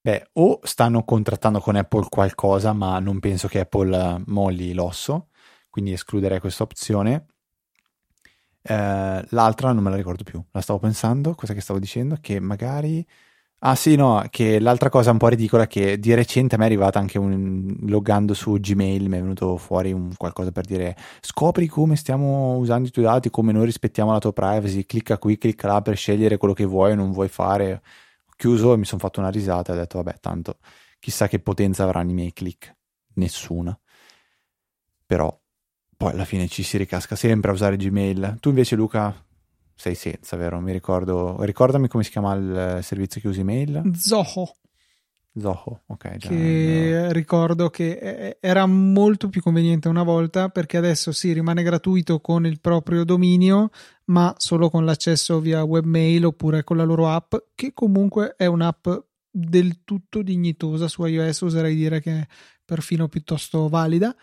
Beh, 0.00 0.30
o 0.34 0.60
stanno 0.64 1.02
contrattando 1.04 1.60
con 1.60 1.76
Apple 1.76 2.06
qualcosa, 2.10 2.74
ma 2.74 2.98
non 2.98 3.20
penso 3.20 3.48
che 3.48 3.60
Apple 3.60 4.22
molli 4.26 4.74
l'osso 4.74 5.28
quindi 5.74 5.90
escluderei 5.90 6.38
questa 6.38 6.62
opzione. 6.62 7.26
Eh, 8.62 9.24
l'altra 9.30 9.72
non 9.72 9.82
me 9.82 9.90
la 9.90 9.96
ricordo 9.96 10.22
più, 10.22 10.40
la 10.52 10.60
stavo 10.60 10.78
pensando, 10.78 11.34
cosa 11.34 11.52
che 11.52 11.60
stavo 11.60 11.80
dicendo? 11.80 12.16
Che 12.20 12.38
magari... 12.38 13.04
Ah 13.66 13.74
sì, 13.74 13.96
no, 13.96 14.24
che 14.30 14.60
l'altra 14.60 14.88
cosa 14.88 15.10
un 15.10 15.18
po' 15.18 15.26
ridicola 15.26 15.64
è 15.64 15.66
che 15.66 15.98
di 15.98 16.14
recente 16.14 16.54
a 16.54 16.58
me 16.58 16.64
è 16.64 16.66
arrivata 16.68 17.00
anche 17.00 17.18
un... 17.18 17.74
loggando 17.88 18.34
su 18.34 18.52
Gmail, 18.52 19.08
mi 19.08 19.16
è 19.16 19.20
venuto 19.20 19.56
fuori 19.56 19.92
un 19.92 20.14
qualcosa 20.16 20.52
per 20.52 20.64
dire 20.64 20.96
scopri 21.20 21.66
come 21.66 21.96
stiamo 21.96 22.56
usando 22.58 22.86
i 22.86 22.92
tuoi 22.92 23.06
dati, 23.06 23.30
come 23.30 23.50
noi 23.50 23.64
rispettiamo 23.64 24.12
la 24.12 24.20
tua 24.20 24.32
privacy, 24.32 24.84
clicca 24.86 25.18
qui, 25.18 25.38
clicca 25.38 25.66
là 25.66 25.82
per 25.82 25.96
scegliere 25.96 26.36
quello 26.36 26.54
che 26.54 26.64
vuoi 26.66 26.92
o 26.92 26.94
non 26.94 27.10
vuoi 27.10 27.28
fare. 27.28 27.82
Ho 28.26 28.32
chiuso 28.36 28.74
e 28.74 28.76
mi 28.76 28.84
sono 28.84 29.00
fatto 29.00 29.18
una 29.18 29.30
risata 29.30 29.72
e 29.72 29.76
ho 29.76 29.78
detto 29.80 30.00
vabbè, 30.00 30.20
tanto 30.20 30.58
chissà 31.00 31.26
che 31.26 31.40
potenza 31.40 31.82
avranno 31.82 32.10
i 32.12 32.14
miei 32.14 32.32
click. 32.32 32.76
Nessuna. 33.14 33.76
Però 35.06 35.43
poi 35.96 36.12
alla 36.12 36.24
fine 36.24 36.48
ci 36.48 36.62
si 36.62 36.76
ricasca 36.76 37.16
sempre 37.16 37.50
a 37.50 37.54
usare 37.54 37.76
Gmail. 37.76 38.36
Tu 38.40 38.48
invece, 38.48 38.76
Luca, 38.76 39.14
sei 39.74 39.94
senza, 39.94 40.36
vero? 40.36 40.60
Mi 40.60 40.72
ricordo. 40.72 41.42
Ricordami 41.42 41.88
come 41.88 42.04
si 42.04 42.10
chiama 42.10 42.34
il 42.34 42.78
servizio 42.82 43.20
che 43.20 43.28
usi 43.28 43.42
mail? 43.42 43.82
Zoho. 43.96 44.54
Zoho, 45.36 45.82
ok. 45.86 46.16
Già, 46.16 46.28
che 46.28 47.12
ricordo 47.12 47.68
che 47.68 48.38
era 48.38 48.66
molto 48.66 49.28
più 49.28 49.42
conveniente 49.42 49.88
una 49.88 50.04
volta 50.04 50.48
perché 50.48 50.76
adesso 50.76 51.10
sì, 51.10 51.32
rimane 51.32 51.64
gratuito 51.64 52.20
con 52.20 52.46
il 52.46 52.60
proprio 52.60 53.04
dominio, 53.04 53.70
ma 54.06 54.32
solo 54.36 54.70
con 54.70 54.84
l'accesso 54.84 55.40
via 55.40 55.64
webmail 55.64 56.24
oppure 56.24 56.62
con 56.62 56.76
la 56.76 56.84
loro 56.84 57.08
app, 57.08 57.34
che 57.54 57.72
comunque 57.72 58.34
è 58.36 58.46
un'app 58.46 58.86
del 59.28 59.82
tutto 59.82 60.22
dignitosa 60.22 60.86
su 60.86 61.04
iOS, 61.04 61.42
oserei 61.42 61.74
dire 61.74 62.00
che 62.00 62.12
è 62.12 62.26
perfino 62.64 63.08
piuttosto 63.08 63.68
valida. 63.68 64.14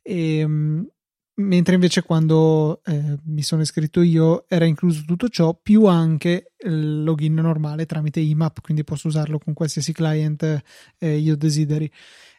E, 0.00 0.38
ehm, 0.38 0.86
mentre 1.34 1.74
invece 1.74 2.02
quando 2.02 2.80
eh, 2.84 3.16
mi 3.24 3.42
sono 3.42 3.62
iscritto 3.62 4.02
io 4.02 4.44
era 4.48 4.64
incluso 4.64 5.04
tutto 5.06 5.28
ciò 5.28 5.54
più 5.54 5.86
anche 5.86 6.52
il 6.58 7.02
login 7.02 7.34
normale 7.34 7.86
tramite 7.86 8.20
IMAP 8.20 8.60
quindi 8.60 8.84
posso 8.84 9.08
usarlo 9.08 9.38
con 9.38 9.54
qualsiasi 9.54 9.92
client 9.92 10.62
eh, 10.98 11.16
io 11.16 11.36
desideri. 11.36 11.90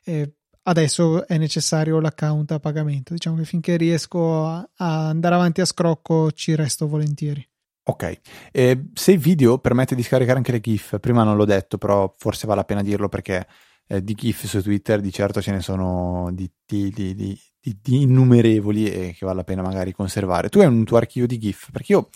Eh, 0.03 0.35
adesso 0.63 1.27
è 1.27 1.37
necessario 1.37 1.99
l'account 1.99 2.51
a 2.51 2.59
pagamento. 2.59 3.13
Diciamo 3.13 3.37
che 3.37 3.45
finché 3.45 3.77
riesco 3.77 4.45
a, 4.45 4.69
a 4.75 5.07
andare 5.07 5.35
avanti 5.35 5.61
a 5.61 5.65
scrocco 5.65 6.31
ci 6.31 6.55
resto 6.55 6.87
volentieri. 6.87 7.45
Ok, 7.83 8.19
eh, 8.51 8.89
se 8.93 9.11
il 9.11 9.17
video 9.17 9.57
permette 9.57 9.95
di 9.95 10.03
scaricare 10.03 10.37
anche 10.37 10.51
le 10.51 10.59
GIF, 10.59 10.99
prima 10.99 11.23
non 11.23 11.35
l'ho 11.35 11.45
detto, 11.45 11.79
però 11.79 12.13
forse 12.15 12.45
vale 12.45 12.59
la 12.59 12.65
pena 12.65 12.83
dirlo 12.83 13.09
perché 13.09 13.47
eh, 13.87 14.03
di 14.03 14.13
GIF 14.13 14.45
su 14.45 14.61
Twitter 14.61 15.01
di 15.01 15.11
certo 15.11 15.41
ce 15.41 15.51
ne 15.51 15.61
sono 15.61 16.29
di, 16.31 16.49
di, 16.63 16.91
di, 16.91 17.39
di, 17.61 18.01
innumerevoli 18.01 18.85
e 18.85 19.15
che 19.17 19.25
vale 19.25 19.37
la 19.37 19.43
pena 19.43 19.61
magari 19.61 19.91
conservare. 19.93 20.49
Tu 20.49 20.59
hai 20.59 20.67
un 20.67 20.83
tuo 20.83 20.97
archivio 20.97 21.27
di 21.27 21.37
GIF? 21.37 21.71
Perché 21.71 21.93
io 21.93 22.09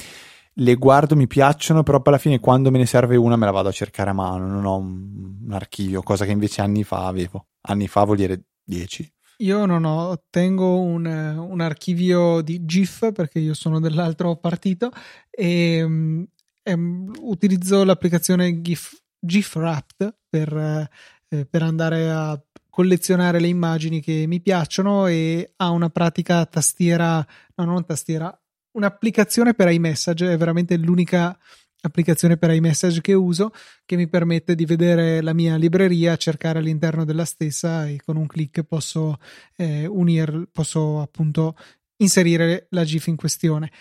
le 0.60 0.76
guardo, 0.76 1.16
mi 1.16 1.28
piacciono, 1.28 1.84
però 1.84 2.02
poi 2.02 2.14
alla 2.14 2.22
fine 2.22 2.40
quando 2.40 2.72
me 2.72 2.78
ne 2.78 2.86
serve 2.86 3.16
una 3.16 3.36
me 3.36 3.46
la 3.46 3.52
vado 3.52 3.70
a 3.70 3.74
cercare 3.74 4.10
a 4.10 4.14
mano, 4.14 4.48
non 4.48 4.66
ho 4.66 4.78
un, 4.78 5.38
un 5.46 5.52
archivio, 5.52 6.02
cosa 6.02 6.26
che 6.26 6.32
invece 6.32 6.62
anni 6.62 6.84
fa 6.84 7.08
avevo. 7.08 7.48
Anni 7.62 7.88
fa 7.88 8.04
vuol 8.04 8.18
dire 8.18 8.44
10. 8.64 9.14
Io 9.40 9.66
non 9.66 9.84
ho, 9.84 10.24
tengo 10.30 10.80
un, 10.80 11.06
un, 11.06 11.60
archivio 11.60 12.40
di 12.40 12.64
GIF 12.64 13.12
perché 13.12 13.40
io 13.40 13.54
sono 13.54 13.82
dell'altro 13.82 14.38
partito 14.38 14.92
e, 15.30 15.84
um, 15.84 17.12
utilizzo 17.20 17.84
l'applicazione 17.84 18.62
GIF, 18.62 18.98
GIF 19.20 19.56
Wrapped 19.56 20.16
per 20.30 20.88
eh, 21.36 21.46
per 21.46 21.64
andare 21.64 22.10
a 22.12 22.40
collezionare 22.76 23.40
le 23.40 23.48
immagini 23.48 24.02
che 24.02 24.26
mi 24.28 24.42
piacciono 24.42 25.08
e 25.08 25.54
ha 25.56 25.70
una 25.70 25.90
pratica 25.90 26.46
tastiera, 26.46 27.26
no 27.56 27.64
non 27.64 27.86
tastiera, 27.86 28.38
un'applicazione 28.72 29.54
per 29.54 29.72
iMessage, 29.72 30.34
è 30.34 30.36
veramente 30.36 30.76
l'unica 30.76 31.40
applicazione 31.80 32.36
per 32.36 32.52
iMessage 32.52 33.00
che 33.00 33.14
uso 33.14 33.54
che 33.86 33.96
mi 33.96 34.10
permette 34.10 34.56
di 34.56 34.66
vedere 34.66 35.22
la 35.22 35.32
mia 35.32 35.56
libreria, 35.56 36.18
cercare 36.18 36.60
all'interno 36.60 37.06
della 37.06 37.24
stessa 37.24 37.88
e 37.88 37.98
con 38.04 38.18
un 38.18 38.28
clic 38.28 38.64
posso 38.64 39.20
eh, 39.56 39.86
unire, 39.86 40.46
posso 40.52 41.00
appunto 41.00 41.56
inserire 42.00 42.68
la 42.72 42.84
GIF 42.84 43.08
in 43.08 43.16
questione. 43.16 43.72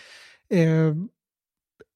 Eh, 0.47 0.93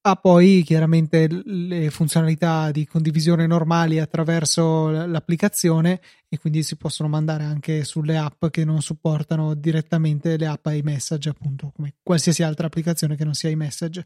ha 0.09 0.15
poi 0.15 0.63
chiaramente 0.63 1.27
le 1.45 1.89
funzionalità 1.89 2.71
di 2.71 2.85
condivisione 2.85 3.45
normali 3.47 3.99
attraverso 3.99 4.89
l'applicazione 4.89 6.01
e 6.27 6.37
quindi 6.37 6.63
si 6.63 6.75
possono 6.75 7.09
mandare 7.09 7.43
anche 7.43 7.83
sulle 7.83 8.17
app 8.17 8.47
che 8.47 8.65
non 8.65 8.81
supportano 8.81 9.53
direttamente 9.53 10.37
le 10.37 10.47
app 10.47 10.65
iMessage, 10.67 11.29
appunto 11.29 11.71
come 11.75 11.95
qualsiasi 12.01 12.43
altra 12.43 12.67
applicazione 12.67 13.15
che 13.15 13.23
non 13.23 13.33
sia 13.33 13.49
iMessage. 13.49 14.05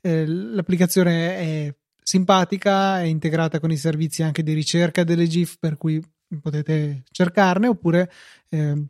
Eh, 0.00 0.26
l'applicazione 0.26 1.36
è 1.36 1.74
simpatica, 2.02 3.00
è 3.00 3.04
integrata 3.04 3.60
con 3.60 3.70
i 3.70 3.76
servizi 3.76 4.22
anche 4.22 4.42
di 4.42 4.52
ricerca 4.52 5.04
delle 5.04 5.26
GIF 5.26 5.56
per 5.58 5.76
cui 5.76 6.02
potete 6.40 7.02
cercarne 7.10 7.66
oppure 7.66 8.10
eh, 8.48 8.84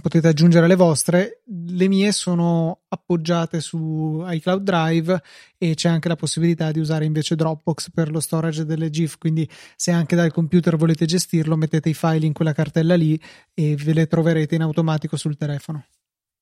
potete 0.00 0.28
aggiungere 0.28 0.66
le 0.66 0.74
vostre. 0.74 1.42
Le 1.46 1.88
mie 1.88 2.12
sono 2.12 2.80
appoggiate 2.88 3.60
su 3.60 4.24
iCloud 4.26 4.62
Drive 4.62 5.22
e 5.58 5.74
c'è 5.74 5.88
anche 5.88 6.08
la 6.08 6.16
possibilità 6.16 6.70
di 6.70 6.80
usare 6.80 7.04
invece 7.04 7.36
Dropbox 7.36 7.90
per 7.90 8.10
lo 8.10 8.20
storage 8.20 8.64
delle 8.64 8.90
GIF. 8.90 9.18
Quindi, 9.18 9.48
se 9.76 9.90
anche 9.90 10.16
dal 10.16 10.32
computer 10.32 10.76
volete 10.76 11.06
gestirlo, 11.06 11.56
mettete 11.56 11.88
i 11.88 11.94
file 11.94 12.26
in 12.26 12.32
quella 12.32 12.52
cartella 12.52 12.94
lì 12.94 13.20
e 13.54 13.76
ve 13.76 13.92
le 13.92 14.06
troverete 14.06 14.54
in 14.54 14.62
automatico 14.62 15.16
sul 15.16 15.36
telefono. 15.36 15.84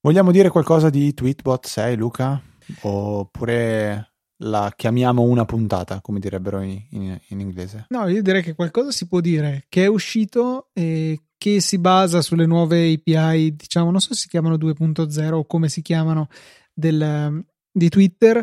Vogliamo 0.00 0.32
dire 0.32 0.50
qualcosa 0.50 0.90
di 0.90 1.14
Tweetbot 1.14 1.66
6, 1.66 1.96
Luca? 1.96 2.40
Oppure 2.82 4.14
la 4.38 4.72
chiamiamo 4.74 5.22
una 5.22 5.44
puntata, 5.44 6.00
come 6.00 6.18
direbbero 6.18 6.60
in, 6.60 6.80
in, 6.90 7.18
in, 7.28 7.40
inglese. 7.40 7.86
No, 7.88 8.06
io 8.08 8.22
direi 8.22 8.42
che 8.42 8.54
qualcosa 8.54 8.90
si 8.90 9.06
può 9.06 9.20
dire, 9.20 9.64
che 9.68 9.84
è 9.84 9.86
uscito 9.86 10.68
e 10.72 11.20
che 11.44 11.60
si 11.60 11.76
basa 11.76 12.22
sulle 12.22 12.46
nuove 12.46 12.90
API, 12.94 13.54
diciamo, 13.54 13.90
non 13.90 14.00
so 14.00 14.14
se 14.14 14.20
si 14.20 14.28
chiamano 14.28 14.56
2.0 14.56 15.32
o 15.34 15.44
come 15.44 15.68
si 15.68 15.82
chiamano, 15.82 16.28
del, 16.72 17.44
di 17.70 17.88
Twitter, 17.90 18.42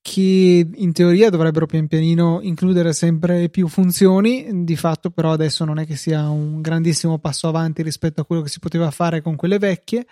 che 0.00 0.68
in 0.72 0.92
teoria 0.92 1.30
dovrebbero 1.30 1.66
pian 1.66 1.88
pianino 1.88 2.38
includere 2.40 2.92
sempre 2.92 3.48
più 3.48 3.66
funzioni, 3.66 4.62
di 4.62 4.76
fatto 4.76 5.10
però 5.10 5.32
adesso 5.32 5.64
non 5.64 5.80
è 5.80 5.84
che 5.84 5.96
sia 5.96 6.28
un 6.28 6.60
grandissimo 6.60 7.18
passo 7.18 7.48
avanti 7.48 7.82
rispetto 7.82 8.20
a 8.20 8.24
quello 8.24 8.42
che 8.42 8.50
si 8.50 8.60
poteva 8.60 8.92
fare 8.92 9.20
con 9.20 9.34
quelle 9.34 9.58
vecchie. 9.58 10.06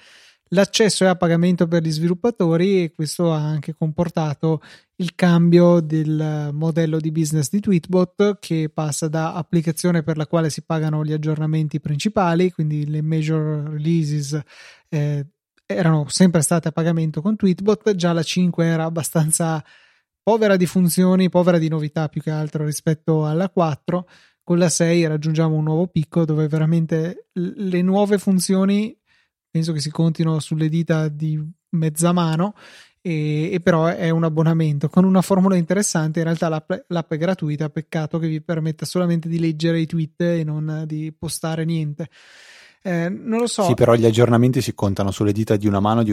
L'accesso 0.51 1.05
è 1.05 1.09
a 1.09 1.17
pagamento 1.17 1.67
per 1.67 1.83
gli 1.83 1.91
sviluppatori 1.91 2.85
e 2.85 2.93
questo 2.93 3.33
ha 3.33 3.39
anche 3.39 3.75
comportato 3.75 4.63
il 4.97 5.17
cambio 5.17 5.81
del 5.81 6.51
modello 6.53 7.01
di 7.01 7.11
business 7.11 7.51
di 7.51 7.59
Tweetbot 7.59 8.39
che 8.39 8.71
passa 8.73 9.09
da 9.09 9.35
applicazione 9.35 10.05
per 10.05 10.17
la 10.17 10.29
quale 10.29 10.49
si 10.49 10.63
pagano 10.63 11.05
gli 11.05 11.13
aggiornamenti 11.13 11.81
principali, 11.81 12.53
quindi 12.53 12.87
le 12.87 13.03
major 13.03 13.71
releases 13.71 14.41
eh, 14.89 15.27
erano 15.67 16.07
sempre 16.09 16.43
state 16.43 16.69
a 16.69 16.73
pagamento 16.73 17.21
con 17.21 17.35
Tweetbot, 17.35 17.97
già 17.97 18.13
la 18.13 18.23
5 18.23 18.65
era 18.65 18.85
abbastanza 18.85 19.63
povera 20.23 20.57
di 20.57 20.67
funzioni, 20.67 21.29
povera 21.29 21.59
di 21.59 21.69
novità 21.69 22.09
più 22.09 22.21
che 22.23 22.31
altro 22.31 22.65
rispetto 22.65 23.27
alla 23.27 23.51
4. 23.51 24.09
Con 24.45 24.59
la 24.59 24.69
6 24.69 25.07
raggiungiamo 25.09 25.57
un 25.57 25.65
nuovo 25.65 25.89
picco 25.89 26.25
dove 26.25 26.47
veramente 26.47 27.31
le 27.33 27.83
nuove 27.83 28.17
funzioni 28.19 28.97
penso 29.57 29.73
che 29.73 29.81
si 29.81 29.91
contino 29.91 30.39
sulle 30.39 30.69
dita 30.69 31.09
di 31.09 31.43
mezza 31.71 32.13
mano 32.13 32.55
e, 33.01 33.49
e, 33.55 33.61
però 33.61 33.87
è 33.87 34.11
un 34.11 34.25
abbonamento 34.25 34.91
con 34.91 35.05
una 35.05 35.23
formula 35.23 35.57
interessante. 35.57 36.19
In 36.19 36.27
realtà 36.27 36.51
l'app, 36.51 36.71
l'app, 36.89 37.13
è 37.13 37.17
gratuita, 37.17 37.71
peccato 37.71 38.19
che 38.19 38.29
vi 38.29 38.43
permetta 38.43 38.85
solamente 38.85 39.31
di 39.31 39.39
leggere 39.39 39.81
i 39.81 39.87
tweet 39.87 40.21
e 40.21 40.45
non 40.45 40.85
di 40.87 41.11
postare 41.19 41.65
niente. 41.65 42.11
Eh, 42.83 43.09
non 43.09 43.41
lo 43.41 43.47
so. 43.47 43.63
Sì, 43.63 43.73
però 43.73 43.95
gli 43.95 44.05
aggiornamenti 44.05 44.61
si 44.61 44.75
contano 44.75 45.11
sulle 45.11 45.33
dita 45.33 45.57
di 45.57 45.67
una 45.67 45.81
mano 45.81 46.03
di 46.03 46.13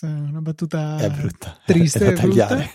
è 0.00 0.06
una 0.06 0.40
battuta 0.40 0.96
è 0.96 1.10
brutta. 1.10 1.58
triste. 1.66 2.06
È 2.06 2.12
da 2.14 2.20
tagliare. 2.20 2.70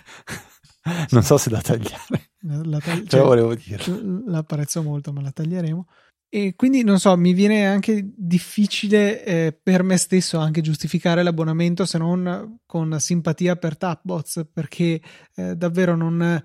non 1.10 1.24
so 1.24 1.38
se 1.38 1.50
da 1.50 1.62
tagliare. 1.62 2.30
La 2.42 2.80
tagli- 2.80 3.08
cioè, 3.08 3.22
volevo 3.22 3.56
dire. 3.56 3.84
L'apprezzo 4.28 4.84
molto, 4.84 5.12
ma 5.12 5.22
la 5.22 5.32
taglieremo. 5.32 5.88
E 6.36 6.56
quindi 6.56 6.84
non 6.84 7.00
so, 7.00 7.16
mi 7.16 7.32
viene 7.32 7.68
anche 7.68 8.12
difficile 8.16 9.24
eh, 9.24 9.54
per 9.54 9.84
me 9.84 9.98
stesso 9.98 10.40
anche 10.40 10.62
giustificare 10.62 11.22
l'abbonamento 11.22 11.86
se 11.86 12.00
non 12.00 12.58
con 12.66 13.00
simpatia 13.00 13.56
per 13.56 13.78
Tapbots, 13.78 14.48
perché 14.52 15.00
eh, 15.36 15.56
davvero 15.56 15.96
non, 15.96 16.44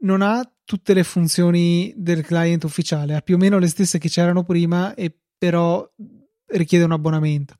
non, 0.00 0.20
ha 0.20 0.46
tutte 0.62 0.92
le 0.92 1.04
funzioni 1.04 1.94
del 1.96 2.22
client 2.22 2.64
ufficiale, 2.64 3.14
ha 3.14 3.22
più 3.22 3.36
o 3.36 3.38
meno 3.38 3.58
le 3.58 3.68
stesse 3.68 3.96
che 3.96 4.10
c'erano 4.10 4.44
prima, 4.44 4.92
e 4.92 5.16
però 5.38 5.90
richiede 6.48 6.84
un 6.84 6.92
abbonamento. 6.92 7.54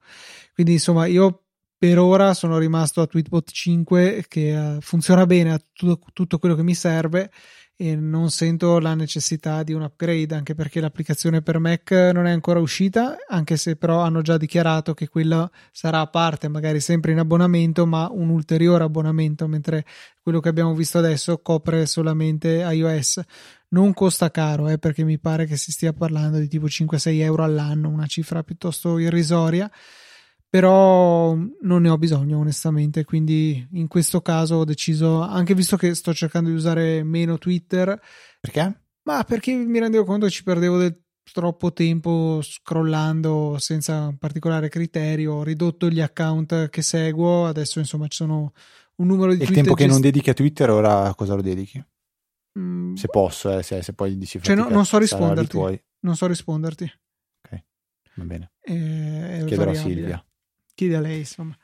Quindi 0.53 0.73
insomma, 0.75 1.07
io 1.07 1.45
per 1.79 1.99
ora 1.99 2.35
sono 2.35 2.59
rimasto 2.59 3.01
a 3.01 3.07
Tweetbot 3.07 3.51
5 3.51 4.27
che 4.29 4.55
uh, 4.55 4.83
funziona 4.83 5.25
bene, 5.25 5.55
ha 5.55 5.61
tutto, 5.73 5.99
tutto 6.13 6.39
quello 6.39 6.57
che 6.57 6.63
mi 6.63 6.75
serve 6.75 7.31
e 7.77 7.97
non 7.97 8.31
sento 8.31 8.79
la 8.79 8.95
necessità 8.95 9.65
di 9.65 9.73
un 9.73 9.83
upgrade 9.83 10.35
anche 10.35 10.55
perché 10.55 10.81
l'applicazione 10.81 11.43
per 11.43 11.59
Mac 11.59 11.91
non 11.91 12.27
è 12.27 12.31
ancora 12.31 12.61
uscita 12.61 13.17
anche 13.29 13.57
se 13.57 13.75
però 13.75 14.01
hanno 14.01 14.23
già 14.23 14.37
dichiarato 14.37 14.95
che 14.95 15.09
quella 15.09 15.51
sarà 15.73 16.01
a 16.01 16.07
parte 16.07 16.47
magari 16.47 16.79
sempre 16.79 17.11
in 17.11 17.19
abbonamento 17.19 17.85
ma 17.85 18.09
un 18.13 18.29
ulteriore 18.29 18.85
abbonamento 18.85 19.49
mentre 19.49 19.85
quello 20.23 20.41
che 20.41 20.49
abbiamo 20.49 20.75
visto 20.75 20.99
adesso 20.99 21.39
copre 21.39 21.85
solamente 21.85 22.65
iOS. 22.67 23.21
Non 23.69 23.93
costa 23.93 24.31
caro 24.31 24.69
eh, 24.69 24.79
perché 24.79 25.05
mi 25.05 25.19
pare 25.19 25.45
che 25.45 25.57
si 25.57 25.71
stia 25.71 25.93
parlando 25.93 26.39
di 26.39 26.49
tipo 26.49 26.67
5-6 26.67 27.21
euro 27.21 27.43
all'anno 27.43 27.89
una 27.89 28.07
cifra 28.07 28.43
piuttosto 28.43 28.99
irrisoria 28.99 29.71
però 30.55 31.35
non 31.63 31.83
ne 31.83 31.89
ho 31.89 31.99
bisogno 31.99 32.39
onestamente 32.39 33.05
quindi 33.05 33.67
in 33.73 33.89
questo 33.89 34.21
caso 34.21 34.55
ho 34.55 34.65
deciso 34.65 35.21
anche 35.21 35.53
visto 35.53 35.77
che 35.77 35.97
sto 35.97 36.15
cercando 36.15 36.49
di 36.49 36.55
usare 36.55 37.03
meno 37.03 37.39
Twitter 37.39 38.01
perché? 38.41 38.83
ma 39.03 39.25
perché 39.25 39.53
mi 39.53 39.81
rendevo 39.81 40.05
conto 40.05 40.27
che 40.27 40.31
ci 40.31 40.45
perdevo 40.45 40.79
del 40.79 40.97
troppo 41.25 41.73
tempo 41.73 42.39
scrollando 42.41 43.57
senza 43.59 44.15
particolare 44.17 44.69
criterio 44.69 45.33
ho 45.33 45.43
ridotto 45.43 45.89
gli 45.89 46.01
account 46.01 46.69
che 46.69 46.83
seguo 46.83 47.47
adesso 47.47 47.81
insomma 47.81 48.07
ci 48.07 48.19
sono 48.19 48.53
un 48.99 49.07
numero 49.09 49.35
di 49.35 49.43
il 49.43 49.51
tempo 49.51 49.75
che 49.75 49.87
gest- 49.87 49.93
non 49.95 50.01
dedichi 50.03 50.31
a 50.31 50.35
Twitter 50.35 50.71
ora 50.71 51.13
cosa 51.17 51.35
lo 51.35 51.43
dedichi? 51.43 51.85
Mm. 52.57 52.95
se 52.95 53.09
posso 53.09 53.59
eh, 53.59 53.65
se, 53.65 53.83
se 53.83 53.93
poi 53.93 54.17
dici 54.17 54.41
cioè 54.41 54.55
no, 54.55 54.69
non 54.69 54.87
so 54.87 54.99
risponderti 54.99 55.59
non 55.99 56.15
so 56.15 56.29
risponderti 56.29 56.85
ok 57.43 57.63
va 58.15 58.25
bene 58.25 58.53
eh, 58.61 59.43
chiederò 59.47 59.73
a 59.73 59.75
Silvia 59.75 60.25
chiedi 60.75 60.95
a 60.95 61.01
lei, 61.01 61.19
insomma. 61.19 61.57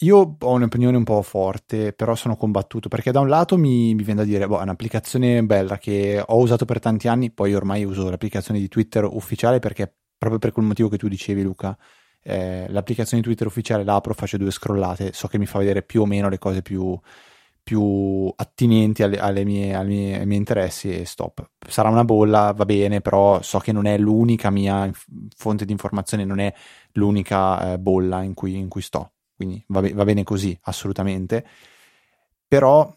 Io 0.00 0.36
ho 0.38 0.52
un'opinione 0.52 0.96
un 0.96 1.04
po' 1.04 1.22
forte, 1.22 1.94
però 1.94 2.14
sono 2.14 2.36
combattuto 2.36 2.88
perché 2.88 3.12
da 3.12 3.20
un 3.20 3.28
lato 3.28 3.56
mi, 3.56 3.94
mi 3.94 4.02
viene 4.02 4.20
da 4.20 4.26
dire, 4.26 4.46
boh, 4.46 4.58
è 4.58 4.62
un'applicazione 4.62 5.42
bella 5.42 5.78
che 5.78 6.22
ho 6.24 6.38
usato 6.38 6.66
per 6.66 6.80
tanti 6.80 7.08
anni, 7.08 7.30
poi 7.30 7.54
ormai 7.54 7.82
uso 7.84 8.10
l'applicazione 8.10 8.60
di 8.60 8.68
Twitter 8.68 9.04
ufficiale 9.04 9.58
perché 9.58 9.90
proprio 10.18 10.38
per 10.38 10.52
quel 10.52 10.66
motivo 10.66 10.90
che 10.90 10.98
tu 10.98 11.08
dicevi 11.08 11.42
Luca, 11.42 11.76
eh, 12.22 12.66
l'applicazione 12.68 13.22
di 13.22 13.28
Twitter 13.28 13.46
ufficiale 13.46 13.84
la 13.84 13.94
apro, 13.94 14.12
faccio 14.12 14.36
due 14.36 14.50
scrollate, 14.50 15.12
so 15.14 15.28
che 15.28 15.38
mi 15.38 15.46
fa 15.46 15.60
vedere 15.60 15.82
più 15.82 16.02
o 16.02 16.06
meno 16.06 16.28
le 16.28 16.38
cose 16.38 16.60
più, 16.60 16.98
più 17.66 18.32
attinenti 18.36 19.02
alle, 19.02 19.18
alle 19.18 19.44
mie, 19.44 19.74
alle 19.74 19.88
mie, 19.88 20.18
ai 20.20 20.26
miei 20.26 20.38
interessi 20.38 20.88
e 20.88 21.04
stop. 21.04 21.50
Sarà 21.68 21.88
una 21.88 22.04
bolla, 22.04 22.52
va 22.52 22.64
bene, 22.64 23.00
però 23.00 23.42
so 23.42 23.58
che 23.58 23.72
non 23.72 23.86
è 23.86 23.98
l'unica 23.98 24.50
mia 24.50 24.88
fonte 25.36 25.64
di 25.64 25.72
informazione, 25.72 26.24
non 26.24 26.38
è 26.38 26.54
l'unica 26.92 27.72
eh, 27.72 27.78
bolla 27.80 28.22
in 28.22 28.34
cui, 28.34 28.56
in 28.56 28.68
cui, 28.68 28.82
sto. 28.82 29.14
Quindi 29.34 29.64
va, 29.66 29.80
be- 29.80 29.94
va 29.94 30.04
bene 30.04 30.22
così, 30.22 30.56
assolutamente. 30.62 31.44
Però 32.46 32.94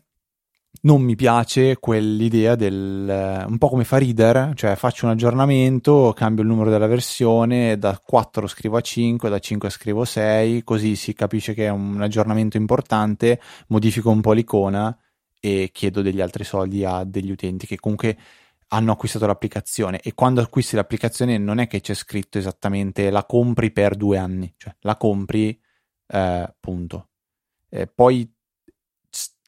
non 0.81 1.01
mi 1.01 1.15
piace 1.15 1.77
quell'idea 1.77 2.55
del 2.55 3.45
un 3.47 3.57
po' 3.57 3.69
come 3.69 3.83
fa 3.83 3.97
Reader, 3.97 4.53
cioè 4.55 4.75
faccio 4.75 5.05
un 5.05 5.11
aggiornamento, 5.11 6.13
cambio 6.15 6.43
il 6.43 6.49
numero 6.49 6.69
della 6.69 6.87
versione, 6.87 7.77
da 7.77 7.99
4 7.99 8.47
scrivo 8.47 8.77
a 8.77 8.81
5, 8.81 9.29
da 9.29 9.39
5 9.39 9.69
scrivo 9.69 10.01
a 10.01 10.05
6, 10.05 10.63
così 10.63 10.95
si 10.95 11.13
capisce 11.13 11.53
che 11.53 11.65
è 11.65 11.69
un 11.69 12.01
aggiornamento 12.01 12.57
importante, 12.57 13.41
modifico 13.67 14.09
un 14.09 14.21
po' 14.21 14.33
l'icona 14.33 14.97
e 15.39 15.69
chiedo 15.73 16.01
degli 16.01 16.21
altri 16.21 16.43
soldi 16.43 16.83
a 16.85 17.03
degli 17.03 17.31
utenti 17.31 17.65
che 17.65 17.77
comunque 17.77 18.17
hanno 18.69 18.91
acquistato 18.91 19.25
l'applicazione 19.25 19.99
e 19.99 20.13
quando 20.13 20.41
acquisti 20.41 20.75
l'applicazione 20.75 21.37
non 21.37 21.59
è 21.59 21.67
che 21.67 21.81
c'è 21.81 21.93
scritto 21.93 22.37
esattamente 22.37 23.09
la 23.09 23.25
compri 23.25 23.71
per 23.71 23.95
due 23.95 24.17
anni, 24.17 24.53
cioè 24.57 24.75
la 24.81 24.95
compri 24.95 25.59
eh, 26.07 26.55
punto. 26.59 27.09
Eh, 27.69 27.87
poi 27.87 28.31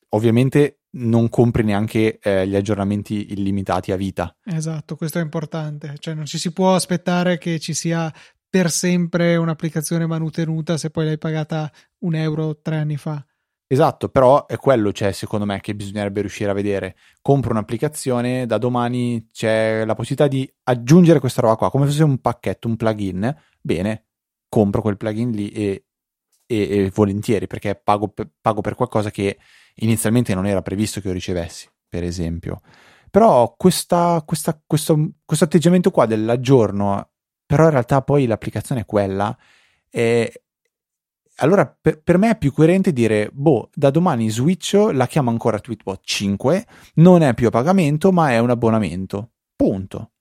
ovviamente 0.09 0.80
non 0.93 1.29
compri 1.29 1.63
neanche 1.63 2.19
eh, 2.19 2.47
gli 2.47 2.55
aggiornamenti 2.55 3.31
illimitati 3.31 3.91
a 3.91 3.95
vita. 3.95 4.35
Esatto, 4.43 4.95
questo 4.95 5.19
è 5.19 5.21
importante, 5.21 5.95
cioè 5.99 6.13
non 6.13 6.25
ci 6.25 6.37
si 6.37 6.51
può 6.51 6.75
aspettare 6.75 7.37
che 7.37 7.59
ci 7.59 7.73
sia 7.73 8.11
per 8.49 8.69
sempre 8.69 9.37
un'applicazione 9.37 10.05
manutenuta 10.05 10.77
se 10.77 10.89
poi 10.89 11.05
l'hai 11.05 11.17
pagata 11.17 11.71
un 11.99 12.15
euro 12.15 12.59
tre 12.61 12.77
anni 12.77 12.97
fa. 12.97 13.25
Esatto, 13.71 14.09
però 14.09 14.47
è 14.47 14.57
quello, 14.57 14.91
cioè, 14.91 15.13
secondo 15.13 15.45
me, 15.45 15.61
che 15.61 15.73
bisognerebbe 15.73 16.19
riuscire 16.19 16.51
a 16.51 16.53
vedere. 16.53 16.97
Compro 17.21 17.51
un'applicazione, 17.51 18.45
da 18.45 18.57
domani 18.57 19.29
c'è 19.31 19.85
la 19.85 19.95
possibilità 19.95 20.27
di 20.27 20.51
aggiungere 20.63 21.21
questa 21.21 21.39
roba 21.39 21.55
qua, 21.55 21.71
come 21.71 21.85
se 21.85 21.91
fosse 21.91 22.03
un 22.03 22.19
pacchetto, 22.19 22.67
un 22.67 22.75
plugin. 22.75 23.33
Bene, 23.61 24.07
compro 24.49 24.81
quel 24.81 24.97
plugin 24.97 25.31
lì 25.31 25.49
e, 25.51 25.85
e, 26.45 26.57
e 26.57 26.91
volentieri, 26.93 27.47
perché 27.47 27.75
pago 27.75 28.09
per, 28.09 28.29
pago 28.41 28.59
per 28.59 28.75
qualcosa 28.75 29.09
che 29.09 29.37
inizialmente 29.81 30.33
non 30.33 30.47
era 30.47 30.61
previsto 30.61 30.99
che 30.99 31.07
io 31.07 31.13
ricevessi, 31.13 31.69
per 31.87 32.03
esempio. 32.03 32.61
Però 33.09 33.53
questa, 33.57 34.23
questa, 34.25 34.59
questo, 34.65 35.11
questo 35.25 35.45
atteggiamento 35.45 35.91
qua 35.91 36.05
dell'aggiorno, 36.05 37.09
però 37.45 37.65
in 37.65 37.71
realtà 37.71 38.01
poi 38.01 38.25
l'applicazione 38.25 38.81
è 38.81 38.85
quella, 38.85 39.37
e 39.89 40.43
allora 41.37 41.65
per, 41.79 42.01
per, 42.01 42.17
me 42.17 42.31
è 42.31 42.37
più 42.37 42.53
coerente 42.53 42.93
dire, 42.93 43.29
boh, 43.33 43.69
da 43.73 43.89
domani 43.89 44.29
switcho, 44.29 44.91
la 44.91 45.07
chiamo 45.07 45.29
ancora 45.29 45.59
Tweetbot 45.59 45.99
5, 46.03 46.65
non 46.95 47.21
è 47.21 47.33
più 47.33 47.47
a 47.47 47.51
pagamento 47.51 48.11
ma 48.11 48.31
è 48.31 48.37
un 48.37 48.49
abbonamento. 48.49 49.31
Punto. 49.55 50.11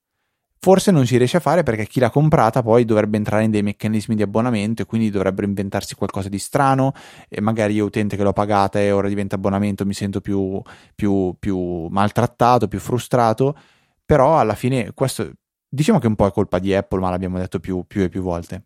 Forse 0.62 0.90
non 0.90 1.06
si 1.06 1.16
riesce 1.16 1.38
a 1.38 1.40
fare 1.40 1.62
perché 1.62 1.86
chi 1.86 2.00
l'ha 2.00 2.10
comprata 2.10 2.60
poi 2.60 2.84
dovrebbe 2.84 3.16
entrare 3.16 3.44
in 3.44 3.50
dei 3.50 3.62
meccanismi 3.62 4.14
di 4.14 4.20
abbonamento 4.20 4.82
e 4.82 4.84
quindi 4.84 5.08
dovrebbero 5.08 5.46
inventarsi 5.46 5.94
qualcosa 5.94 6.28
di 6.28 6.38
strano 6.38 6.92
e 7.30 7.40
magari 7.40 7.72
io 7.72 7.86
utente 7.86 8.14
che 8.14 8.22
l'ho 8.22 8.34
pagata 8.34 8.78
e 8.78 8.90
ora 8.90 9.08
diventa 9.08 9.36
abbonamento 9.36 9.86
mi 9.86 9.94
sento 9.94 10.20
più, 10.20 10.60
più, 10.94 11.34
più 11.38 11.86
maltrattato, 11.86 12.68
più 12.68 12.78
frustrato, 12.78 13.56
però 14.04 14.38
alla 14.38 14.54
fine 14.54 14.92
questo 14.92 15.32
diciamo 15.66 15.98
che 15.98 16.08
un 16.08 16.14
po' 16.14 16.26
è 16.26 16.30
colpa 16.30 16.58
di 16.58 16.74
Apple 16.74 17.00
ma 17.00 17.08
l'abbiamo 17.08 17.38
detto 17.38 17.58
più, 17.58 17.84
più 17.86 18.02
e 18.02 18.10
più 18.10 18.20
volte. 18.20 18.64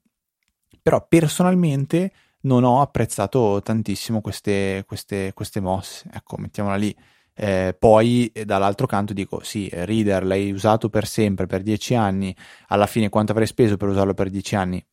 Però 0.83 1.07
personalmente 1.09 2.11
non 2.41 2.65
ho 2.65 2.81
apprezzato 2.81 3.61
tantissimo 3.63 4.21
queste, 4.21 4.83
queste, 4.85 5.33
queste 5.33 5.61
mosse, 5.61 6.11
ecco, 6.13 6.39
mettiamola 6.39 6.75
lì. 6.75 6.95
Eh, 7.37 7.75
poi 7.77 8.31
dall'altro 8.45 8.87
canto 8.87 9.13
dico 9.13 9.43
sì, 9.43 9.69
Reader 9.73 10.25
l'hai 10.25 10.53
usato 10.53 10.89
per 10.89 11.07
sempre, 11.07 11.47
per 11.47 11.63
10 11.63 11.95
anni, 11.95 12.35
alla 12.69 12.87
fine 12.87 13.09
quanto 13.09 13.33
avrei 13.33 13.47
speso 13.49 13.77
per 13.77 13.89
usarlo 13.89 14.15
per 14.15 14.31
10 14.31 14.55
anni? 14.55 14.85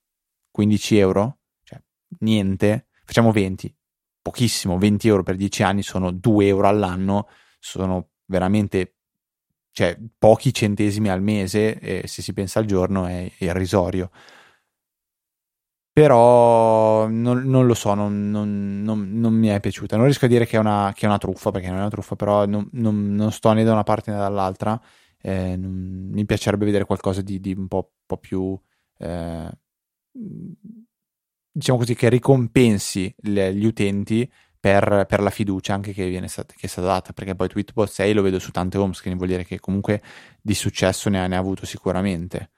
15 0.49 0.97
euro? 0.97 1.39
Cioè, 1.63 1.81
niente, 2.19 2.87
facciamo 3.05 3.31
20, 3.31 3.73
pochissimo, 4.21 4.77
20 4.77 5.07
euro 5.07 5.23
per 5.23 5.35
10 5.35 5.63
anni 5.63 5.83
sono 5.83 6.11
2 6.11 6.47
euro 6.47 6.67
all'anno, 6.67 7.27
sono 7.59 8.09
veramente 8.25 8.95
cioè, 9.71 9.97
pochi 10.17 10.53
centesimi 10.53 11.09
al 11.09 11.21
mese 11.21 11.79
e 11.79 12.07
se 12.07 12.21
si 12.21 12.33
pensa 12.33 12.59
al 12.59 12.65
giorno 12.65 13.05
è 13.05 13.31
irrisorio 13.39 14.09
però 15.93 17.07
non, 17.07 17.43
non 17.43 17.65
lo 17.65 17.73
so, 17.73 17.93
non, 17.93 18.29
non, 18.29 18.81
non, 18.83 19.33
mi 19.33 19.47
è 19.47 19.59
piaciuta. 19.59 19.97
Non 19.97 20.05
riesco 20.05 20.25
a 20.25 20.29
dire 20.29 20.45
che 20.45 20.55
è 20.55 20.59
una, 20.59 20.93
che 20.95 21.05
è 21.05 21.09
una 21.09 21.17
truffa, 21.17 21.51
perché 21.51 21.67
non 21.67 21.77
è 21.77 21.81
una 21.81 21.89
truffa, 21.89 22.15
però 22.15 22.45
non, 22.45 23.27
sto 23.31 23.51
né 23.51 23.63
da 23.63 23.73
una 23.73 23.83
parte 23.83 24.11
né 24.11 24.17
dall'altra. 24.17 24.79
Eh, 25.21 25.57
mi 25.57 26.25
piacerebbe 26.25 26.65
vedere 26.65 26.85
qualcosa 26.85 27.21
di, 27.21 27.39
di 27.41 27.53
un 27.53 27.67
po', 27.67 27.91
po 28.05 28.17
più, 28.17 28.57
eh, 28.99 29.51
diciamo 31.51 31.77
così, 31.77 31.93
che 31.93 32.09
ricompensi 32.09 33.13
le, 33.23 33.53
gli 33.53 33.65
utenti 33.65 34.31
per, 34.59 35.05
per, 35.09 35.21
la 35.21 35.29
fiducia 35.29 35.73
anche 35.73 35.91
che, 35.91 36.07
viene 36.07 36.27
stata, 36.29 36.53
che 36.55 36.67
è 36.67 36.69
stata 36.69 36.87
data, 36.87 37.13
perché 37.13 37.35
poi 37.35 37.49
Tweetbot 37.49 37.89
6 37.89 38.13
lo 38.13 38.21
vedo 38.21 38.39
su 38.39 38.51
tante 38.51 38.77
home 38.77 38.93
screen, 38.93 39.17
vuol 39.17 39.29
dire 39.29 39.43
che 39.43 39.59
comunque 39.59 40.01
di 40.41 40.53
successo 40.53 41.09
ne 41.09 41.19
ha, 41.19 41.27
ne 41.27 41.35
ha 41.35 41.39
avuto 41.39 41.65
sicuramente. 41.65 42.51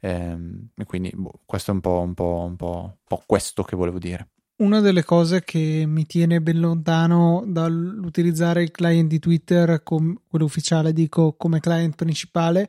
Ehm, 0.00 0.70
e 0.76 0.84
quindi 0.84 1.12
boh, 1.14 1.40
questo 1.44 1.70
è 1.70 1.74
un 1.74 1.80
po', 1.80 2.00
un, 2.00 2.14
po', 2.14 2.44
un, 2.48 2.56
po', 2.56 2.82
un 2.84 2.96
po' 3.06 3.22
questo 3.26 3.62
che 3.62 3.76
volevo 3.76 3.98
dire. 3.98 4.30
Una 4.60 4.80
delle 4.80 5.04
cose 5.04 5.42
che 5.42 5.84
mi 5.86 6.04
tiene 6.04 6.40
ben 6.42 6.60
lontano 6.60 7.44
dall'utilizzare 7.46 8.62
il 8.62 8.70
client 8.70 9.08
di 9.08 9.18
Twitter, 9.18 9.82
com- 9.82 10.20
quello 10.28 10.44
ufficiale, 10.44 10.92
dico 10.92 11.34
come 11.34 11.60
client 11.60 11.94
principale, 11.94 12.68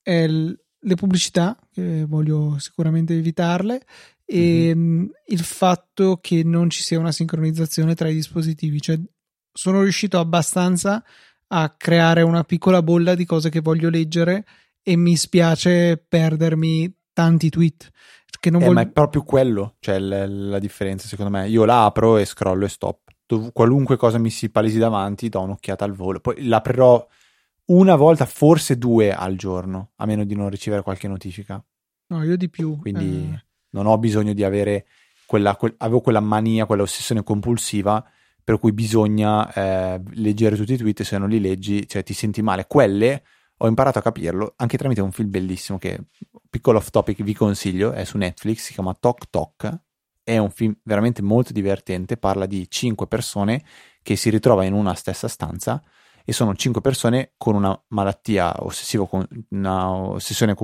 è 0.00 0.28
l- 0.28 0.56
le 0.78 0.94
pubblicità, 0.94 1.58
che 1.72 2.04
voglio 2.04 2.58
sicuramente 2.58 3.16
evitarle, 3.16 3.84
e 4.24 4.72
mm-hmm. 4.74 5.06
il 5.26 5.40
fatto 5.40 6.18
che 6.20 6.44
non 6.44 6.70
ci 6.70 6.82
sia 6.82 6.98
una 6.98 7.12
sincronizzazione 7.12 7.94
tra 7.94 8.08
i 8.08 8.14
dispositivi. 8.14 8.80
Cioè, 8.80 9.00
sono 9.52 9.82
riuscito 9.82 10.18
abbastanza 10.18 11.02
a 11.48 11.74
creare 11.76 12.22
una 12.22 12.44
piccola 12.44 12.82
bolla 12.82 13.14
di 13.14 13.24
cose 13.24 13.50
che 13.50 13.60
voglio 13.60 13.88
leggere 13.88 14.44
e 14.84 14.96
mi 14.96 15.16
spiace 15.16 15.96
perdermi 15.96 16.94
tanti 17.12 17.48
tweet. 17.48 17.90
Che 18.38 18.50
non 18.50 18.60
eh, 18.60 18.64
voglio... 18.66 18.76
Ma 18.76 18.82
è 18.82 18.90
proprio 18.90 19.22
quello, 19.22 19.76
cioè 19.80 19.98
la, 19.98 20.26
la, 20.26 20.58
differenza 20.58 21.08
secondo 21.08 21.30
me. 21.30 21.48
Io 21.48 21.64
la 21.64 21.86
apro 21.86 22.18
e 22.18 22.26
scrollo 22.26 22.66
e 22.66 22.68
stop. 22.68 23.00
Dov- 23.26 23.52
qualunque 23.52 23.96
cosa 23.96 24.18
mi 24.18 24.28
si 24.28 24.50
palesi 24.50 24.78
davanti, 24.78 25.30
do 25.30 25.40
un'occhiata 25.40 25.86
al 25.86 25.94
volo. 25.94 26.20
Poi 26.20 26.44
l'aprirò 26.44 27.04
una 27.66 27.96
volta, 27.96 28.26
forse 28.26 28.76
due 28.76 29.14
al 29.14 29.36
giorno, 29.36 29.92
a 29.96 30.04
meno 30.04 30.24
di 30.24 30.34
non 30.34 30.50
ricevere 30.50 30.82
qualche 30.82 31.08
notifica. 31.08 31.64
No, 32.08 32.22
io 32.22 32.36
di 32.36 32.50
più. 32.50 32.76
Quindi 32.76 33.30
eh... 33.32 33.44
non 33.70 33.86
ho 33.86 33.96
bisogno 33.96 34.34
di 34.34 34.44
avere 34.44 34.86
quella, 35.24 35.56
que- 35.56 35.76
avevo 35.78 36.02
quella 36.02 36.20
mania, 36.20 36.66
quella 36.66 36.82
ossessione 36.82 37.22
compulsiva 37.22 38.06
per 38.44 38.58
cui 38.58 38.72
bisogna 38.72 39.50
eh, 39.54 40.02
leggere 40.16 40.54
tutti 40.54 40.74
i 40.74 40.76
tweet 40.76 41.00
e 41.00 41.04
se 41.04 41.16
non 41.16 41.30
li 41.30 41.40
leggi, 41.40 41.88
cioè 41.88 42.02
ti 42.02 42.12
senti 42.12 42.42
male. 42.42 42.66
Quelle 42.66 43.22
ho 43.58 43.66
imparato 43.66 43.98
a 43.98 44.02
capirlo 44.02 44.54
anche 44.56 44.76
tramite 44.76 45.00
un 45.00 45.12
film 45.12 45.30
bellissimo 45.30 45.78
che, 45.78 45.98
piccolo 46.50 46.78
off 46.78 46.90
topic, 46.90 47.22
vi 47.22 47.34
consiglio, 47.34 47.92
è 47.92 48.04
su 48.04 48.18
Netflix, 48.18 48.58
si 48.60 48.72
chiama 48.72 48.94
Tok 48.94 49.30
Tok, 49.30 49.80
è 50.22 50.38
un 50.38 50.50
film 50.50 50.74
veramente 50.82 51.22
molto 51.22 51.52
divertente, 51.52 52.16
parla 52.16 52.46
di 52.46 52.68
cinque 52.68 53.06
persone 53.06 53.62
che 54.02 54.16
si 54.16 54.30
ritrovano 54.30 54.66
in 54.66 54.72
una 54.72 54.94
stessa 54.94 55.28
stanza 55.28 55.82
e 56.24 56.32
sono 56.32 56.54
cinque 56.54 56.80
persone 56.80 57.34
con 57.36 57.54
una 57.54 57.78
malattia 57.88 58.54
ossessiva, 58.64 59.06
una 59.50 59.90
ossessione, 59.90 60.56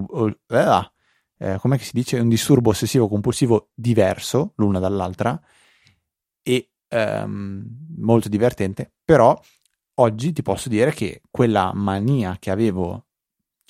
eh, 0.48 0.90
eh, 1.38 1.58
come 1.58 1.78
si 1.78 1.90
dice? 1.92 2.18
Un 2.18 2.28
disturbo 2.28 2.70
ossessivo 2.70 3.08
compulsivo 3.08 3.70
diverso 3.74 4.54
l'una 4.56 4.78
dall'altra 4.78 5.38
e 6.42 6.70
ehm, 6.88 7.64
molto 7.98 8.28
divertente, 8.28 8.92
però 9.04 9.38
oggi 9.94 10.32
ti 10.32 10.42
posso 10.42 10.68
dire 10.68 10.92
che 10.92 11.22
quella 11.30 11.72
mania 11.74 12.36
che 12.38 12.50
avevo 12.50 13.06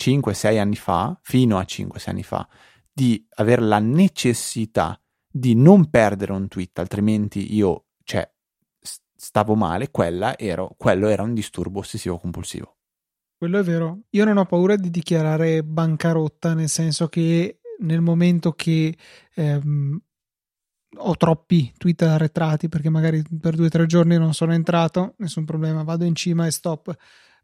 5-6 0.00 0.58
anni 0.58 0.76
fa, 0.76 1.18
fino 1.22 1.58
a 1.58 1.62
5-6 1.62 2.10
anni 2.10 2.22
fa, 2.22 2.48
di 2.92 3.24
avere 3.36 3.62
la 3.62 3.78
necessità 3.78 5.00
di 5.32 5.54
non 5.54 5.90
perdere 5.90 6.32
un 6.32 6.48
tweet, 6.48 6.78
altrimenti 6.78 7.54
io, 7.54 7.86
cioè, 8.04 8.28
stavo 9.14 9.54
male, 9.54 9.90
quella 9.90 10.36
ero, 10.36 10.74
quello 10.76 11.08
era 11.08 11.22
un 11.22 11.34
disturbo 11.34 11.80
ossessivo 11.80 12.18
compulsivo. 12.18 12.76
Quello 13.36 13.58
è 13.58 13.62
vero. 13.62 14.00
Io 14.10 14.24
non 14.24 14.36
ho 14.36 14.44
paura 14.44 14.76
di 14.76 14.90
dichiarare 14.90 15.62
bancarotta, 15.62 16.54
nel 16.54 16.68
senso 16.68 17.08
che 17.08 17.60
nel 17.80 18.00
momento 18.00 18.52
che 18.52 18.94
ehm, 19.34 19.98
ho 20.96 21.16
troppi 21.16 21.72
tweet 21.76 22.02
arretrati 22.02 22.68
perché 22.68 22.90
magari 22.90 23.22
per 23.40 23.54
due 23.54 23.66
o 23.66 23.68
tre 23.68 23.86
giorni 23.86 24.16
non 24.16 24.34
sono 24.34 24.52
entrato, 24.52 25.14
nessun 25.18 25.44
problema, 25.44 25.82
vado 25.82 26.04
in 26.04 26.14
cima 26.14 26.46
e 26.46 26.50
stop. 26.50 26.94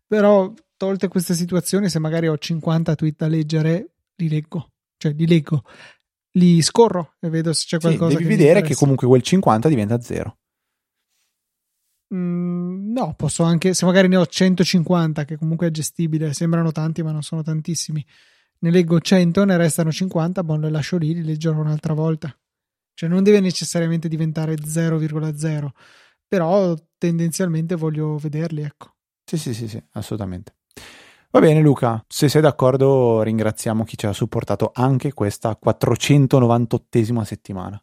Però 0.06 0.52
tolte 0.76 1.08
queste 1.08 1.34
situazioni, 1.34 1.88
se 1.88 1.98
magari 1.98 2.28
ho 2.28 2.36
50 2.36 2.94
tweet 2.94 3.16
da 3.16 3.28
leggere, 3.28 3.90
li 4.16 4.28
leggo, 4.28 4.72
cioè 4.96 5.12
li 5.12 5.26
leggo, 5.26 5.62
li 6.32 6.62
scorro 6.62 7.14
e 7.20 7.28
vedo 7.28 7.52
se 7.52 7.64
c'è 7.66 7.78
qualcosa. 7.78 8.16
Sì, 8.16 8.22
devi 8.22 8.28
che 8.28 8.36
vedere 8.36 8.62
che 8.62 8.74
comunque 8.74 9.06
quel 9.06 9.22
50 9.22 9.68
diventa 9.68 10.00
zero. 10.00 10.38
Mm, 12.14 12.92
no, 12.92 13.14
posso 13.16 13.42
anche, 13.42 13.74
se 13.74 13.84
magari 13.84 14.08
ne 14.08 14.16
ho 14.16 14.26
150, 14.26 15.24
che 15.24 15.36
comunque 15.36 15.68
è 15.68 15.70
gestibile, 15.70 16.32
sembrano 16.34 16.70
tanti, 16.70 17.02
ma 17.02 17.10
non 17.10 17.22
sono 17.22 17.42
tantissimi. 17.42 18.04
Ne 18.58 18.70
leggo 18.70 19.00
100, 19.00 19.44
ne 19.44 19.56
restano 19.56 19.90
50, 19.90 20.42
boh, 20.44 20.56
le 20.56 20.70
lascio 20.70 20.96
lì, 20.98 21.14
li 21.14 21.24
leggerò 21.24 21.58
un'altra 21.58 21.94
volta. 21.94 22.34
Cioè 22.96 23.10
non 23.10 23.22
deve 23.22 23.40
necessariamente 23.40 24.08
diventare 24.08 24.56
0,0, 24.56 25.72
però 26.26 26.74
tendenzialmente 26.96 27.74
voglio 27.74 28.16
vederli, 28.16 28.62
ecco. 28.62 28.94
Sì, 29.22 29.36
sì, 29.36 29.52
sì, 29.52 29.68
sì, 29.68 29.82
assolutamente. 29.92 30.54
Va 31.30 31.40
bene 31.40 31.60
Luca, 31.60 32.02
se 32.08 32.30
sei 32.30 32.40
d'accordo 32.40 33.20
ringraziamo 33.20 33.84
chi 33.84 33.98
ci 33.98 34.06
ha 34.06 34.14
supportato 34.14 34.70
anche 34.72 35.12
questa 35.12 35.58
498esima 35.62 37.22
settimana. 37.22 37.78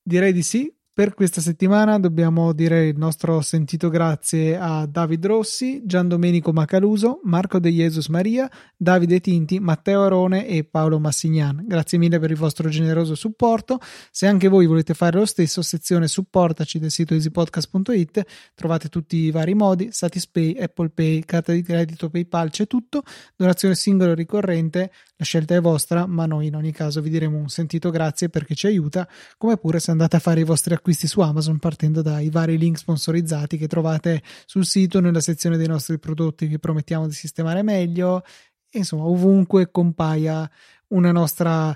Direi 0.00 0.32
di 0.32 0.44
sì, 0.44 0.72
per 0.94 1.14
questa 1.14 1.40
settimana 1.40 1.98
dobbiamo 1.98 2.52
dire 2.52 2.86
il 2.86 2.98
nostro 2.98 3.40
sentito 3.40 3.88
grazie 3.88 4.58
a 4.58 4.84
David 4.84 5.24
Rossi, 5.24 5.80
Gian 5.86 6.06
Domenico 6.06 6.52
Macaluso, 6.52 7.20
Marco 7.24 7.58
De 7.58 7.70
Jesus 7.70 8.08
Maria, 8.08 8.50
Davide 8.76 9.18
Tinti, 9.20 9.58
Matteo 9.58 10.02
Arone 10.02 10.46
e 10.46 10.64
Paolo 10.64 10.98
Massignan. 10.98 11.64
Grazie 11.66 11.96
mille 11.96 12.18
per 12.18 12.30
il 12.30 12.36
vostro 12.36 12.68
generoso 12.68 13.14
supporto. 13.14 13.80
Se 14.10 14.26
anche 14.26 14.48
voi 14.48 14.66
volete 14.66 14.92
fare 14.92 15.16
lo 15.16 15.24
stesso, 15.24 15.62
sezione 15.62 16.08
supportaci 16.08 16.78
del 16.78 16.90
sito 16.90 17.14
easypodcast.it, 17.14 18.22
trovate 18.54 18.90
tutti 18.90 19.16
i 19.16 19.30
vari 19.30 19.54
modi, 19.54 19.88
Satispay, 19.90 20.58
Apple 20.58 20.90
Pay, 20.90 21.20
carta 21.20 21.52
di 21.52 21.62
credito, 21.62 22.10
PayPal, 22.10 22.50
c'è 22.50 22.66
tutto. 22.66 23.02
Donazione 23.34 23.76
singola 23.76 24.14
ricorrente 24.14 24.92
La 25.22 25.28
scelta 25.28 25.54
è 25.54 25.60
vostra, 25.60 26.04
ma 26.04 26.26
noi 26.26 26.48
in 26.48 26.56
ogni 26.56 26.72
caso 26.72 27.00
vi 27.00 27.08
diremo 27.08 27.38
un 27.38 27.48
sentito 27.48 27.90
grazie 27.90 28.28
perché 28.28 28.56
ci 28.56 28.66
aiuta, 28.66 29.08
come 29.38 29.56
pure 29.56 29.78
se 29.78 29.92
andate 29.92 30.16
a 30.16 30.18
fare 30.18 30.40
i 30.40 30.44
vostri 30.44 30.74
acquisti 30.74 31.06
su 31.06 31.20
Amazon 31.20 31.60
partendo 31.60 32.02
dai 32.02 32.28
vari 32.28 32.58
link 32.58 32.76
sponsorizzati 32.76 33.56
che 33.56 33.68
trovate 33.68 34.20
sul 34.46 34.66
sito 34.66 34.98
nella 34.98 35.20
sezione 35.20 35.56
dei 35.56 35.68
nostri 35.68 36.00
prodotti 36.00 36.48
che 36.48 36.58
promettiamo 36.58 37.06
di 37.06 37.12
sistemare 37.12 37.62
meglio, 37.62 38.24
insomma 38.72 39.04
ovunque 39.04 39.70
compaia 39.70 40.50
una 40.88 41.12
nostra 41.12 41.72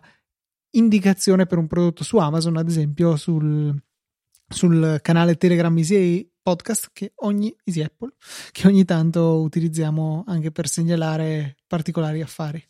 indicazione 0.70 1.46
per 1.46 1.58
un 1.58 1.68
prodotto 1.68 2.02
su 2.02 2.16
Amazon, 2.16 2.56
ad 2.56 2.66
esempio 2.66 3.14
sul, 3.14 3.72
sul 4.48 4.98
canale 5.02 5.36
Telegram 5.36 5.78
Easy 5.78 6.28
Podcast 6.42 6.90
che 6.92 7.12
ogni 7.18 7.56
Easy 7.62 7.82
Apple, 7.82 8.14
che 8.50 8.66
ogni 8.66 8.84
tanto 8.84 9.40
utilizziamo 9.40 10.24
anche 10.26 10.50
per 10.50 10.66
segnalare 10.66 11.58
particolari 11.68 12.22
affari. 12.22 12.60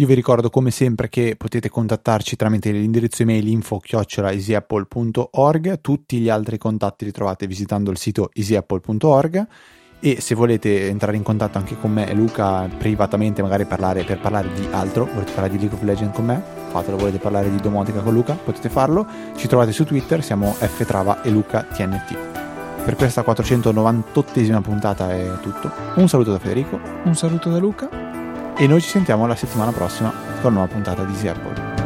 Io 0.00 0.06
vi 0.06 0.14
ricordo 0.14 0.48
come 0.48 0.70
sempre 0.70 1.10
che 1.10 1.34
potete 1.36 1.68
contattarci 1.68 2.34
tramite 2.34 2.70
l'indirizzo 2.70 3.20
email 3.20 3.46
info-easyapple.org, 3.48 5.80
tutti 5.82 6.16
gli 6.16 6.30
altri 6.30 6.56
contatti 6.56 7.04
li 7.04 7.10
trovate 7.10 7.46
visitando 7.46 7.90
il 7.90 7.98
sito 7.98 8.30
easyapple.org 8.32 9.46
e 10.00 10.22
se 10.22 10.34
volete 10.34 10.88
entrare 10.88 11.18
in 11.18 11.22
contatto 11.22 11.58
anche 11.58 11.78
con 11.78 11.92
me 11.92 12.08
e 12.08 12.14
Luca 12.14 12.66
privatamente, 12.78 13.42
magari 13.42 13.66
parlare, 13.66 14.04
per 14.04 14.20
parlare 14.20 14.50
di 14.54 14.66
altro, 14.70 15.04
volete 15.04 15.32
parlare 15.32 15.52
di 15.52 15.58
League 15.58 15.76
of 15.76 15.84
Legends 15.84 16.16
con 16.16 16.24
me, 16.24 16.42
fatelo, 16.70 16.96
volete 16.96 17.18
parlare 17.18 17.50
di 17.50 17.60
domotica 17.60 18.00
con 18.00 18.14
Luca, 18.14 18.32
potete 18.32 18.70
farlo, 18.70 19.06
ci 19.36 19.48
trovate 19.48 19.72
su 19.72 19.84
Twitter, 19.84 20.24
siamo 20.24 20.50
ftrava 20.52 21.20
e 21.20 21.28
Luca 21.28 21.64
TNT. 21.64 22.16
Per 22.86 22.96
questa 22.96 23.20
498esima 23.20 24.62
puntata 24.62 25.14
è 25.14 25.30
tutto. 25.42 25.70
Un 25.96 26.08
saluto 26.08 26.30
da 26.30 26.38
Federico. 26.38 26.80
Un 27.04 27.14
saluto 27.14 27.50
da 27.50 27.58
Luca 27.58 28.09
e 28.60 28.66
noi 28.66 28.82
ci 28.82 28.90
sentiamo 28.90 29.26
la 29.26 29.34
settimana 29.34 29.72
prossima 29.72 30.10
con 30.42 30.52
una 30.52 30.66
nuova 30.66 30.66
puntata 30.66 31.02
di 31.04 31.14
Easy. 31.14 31.79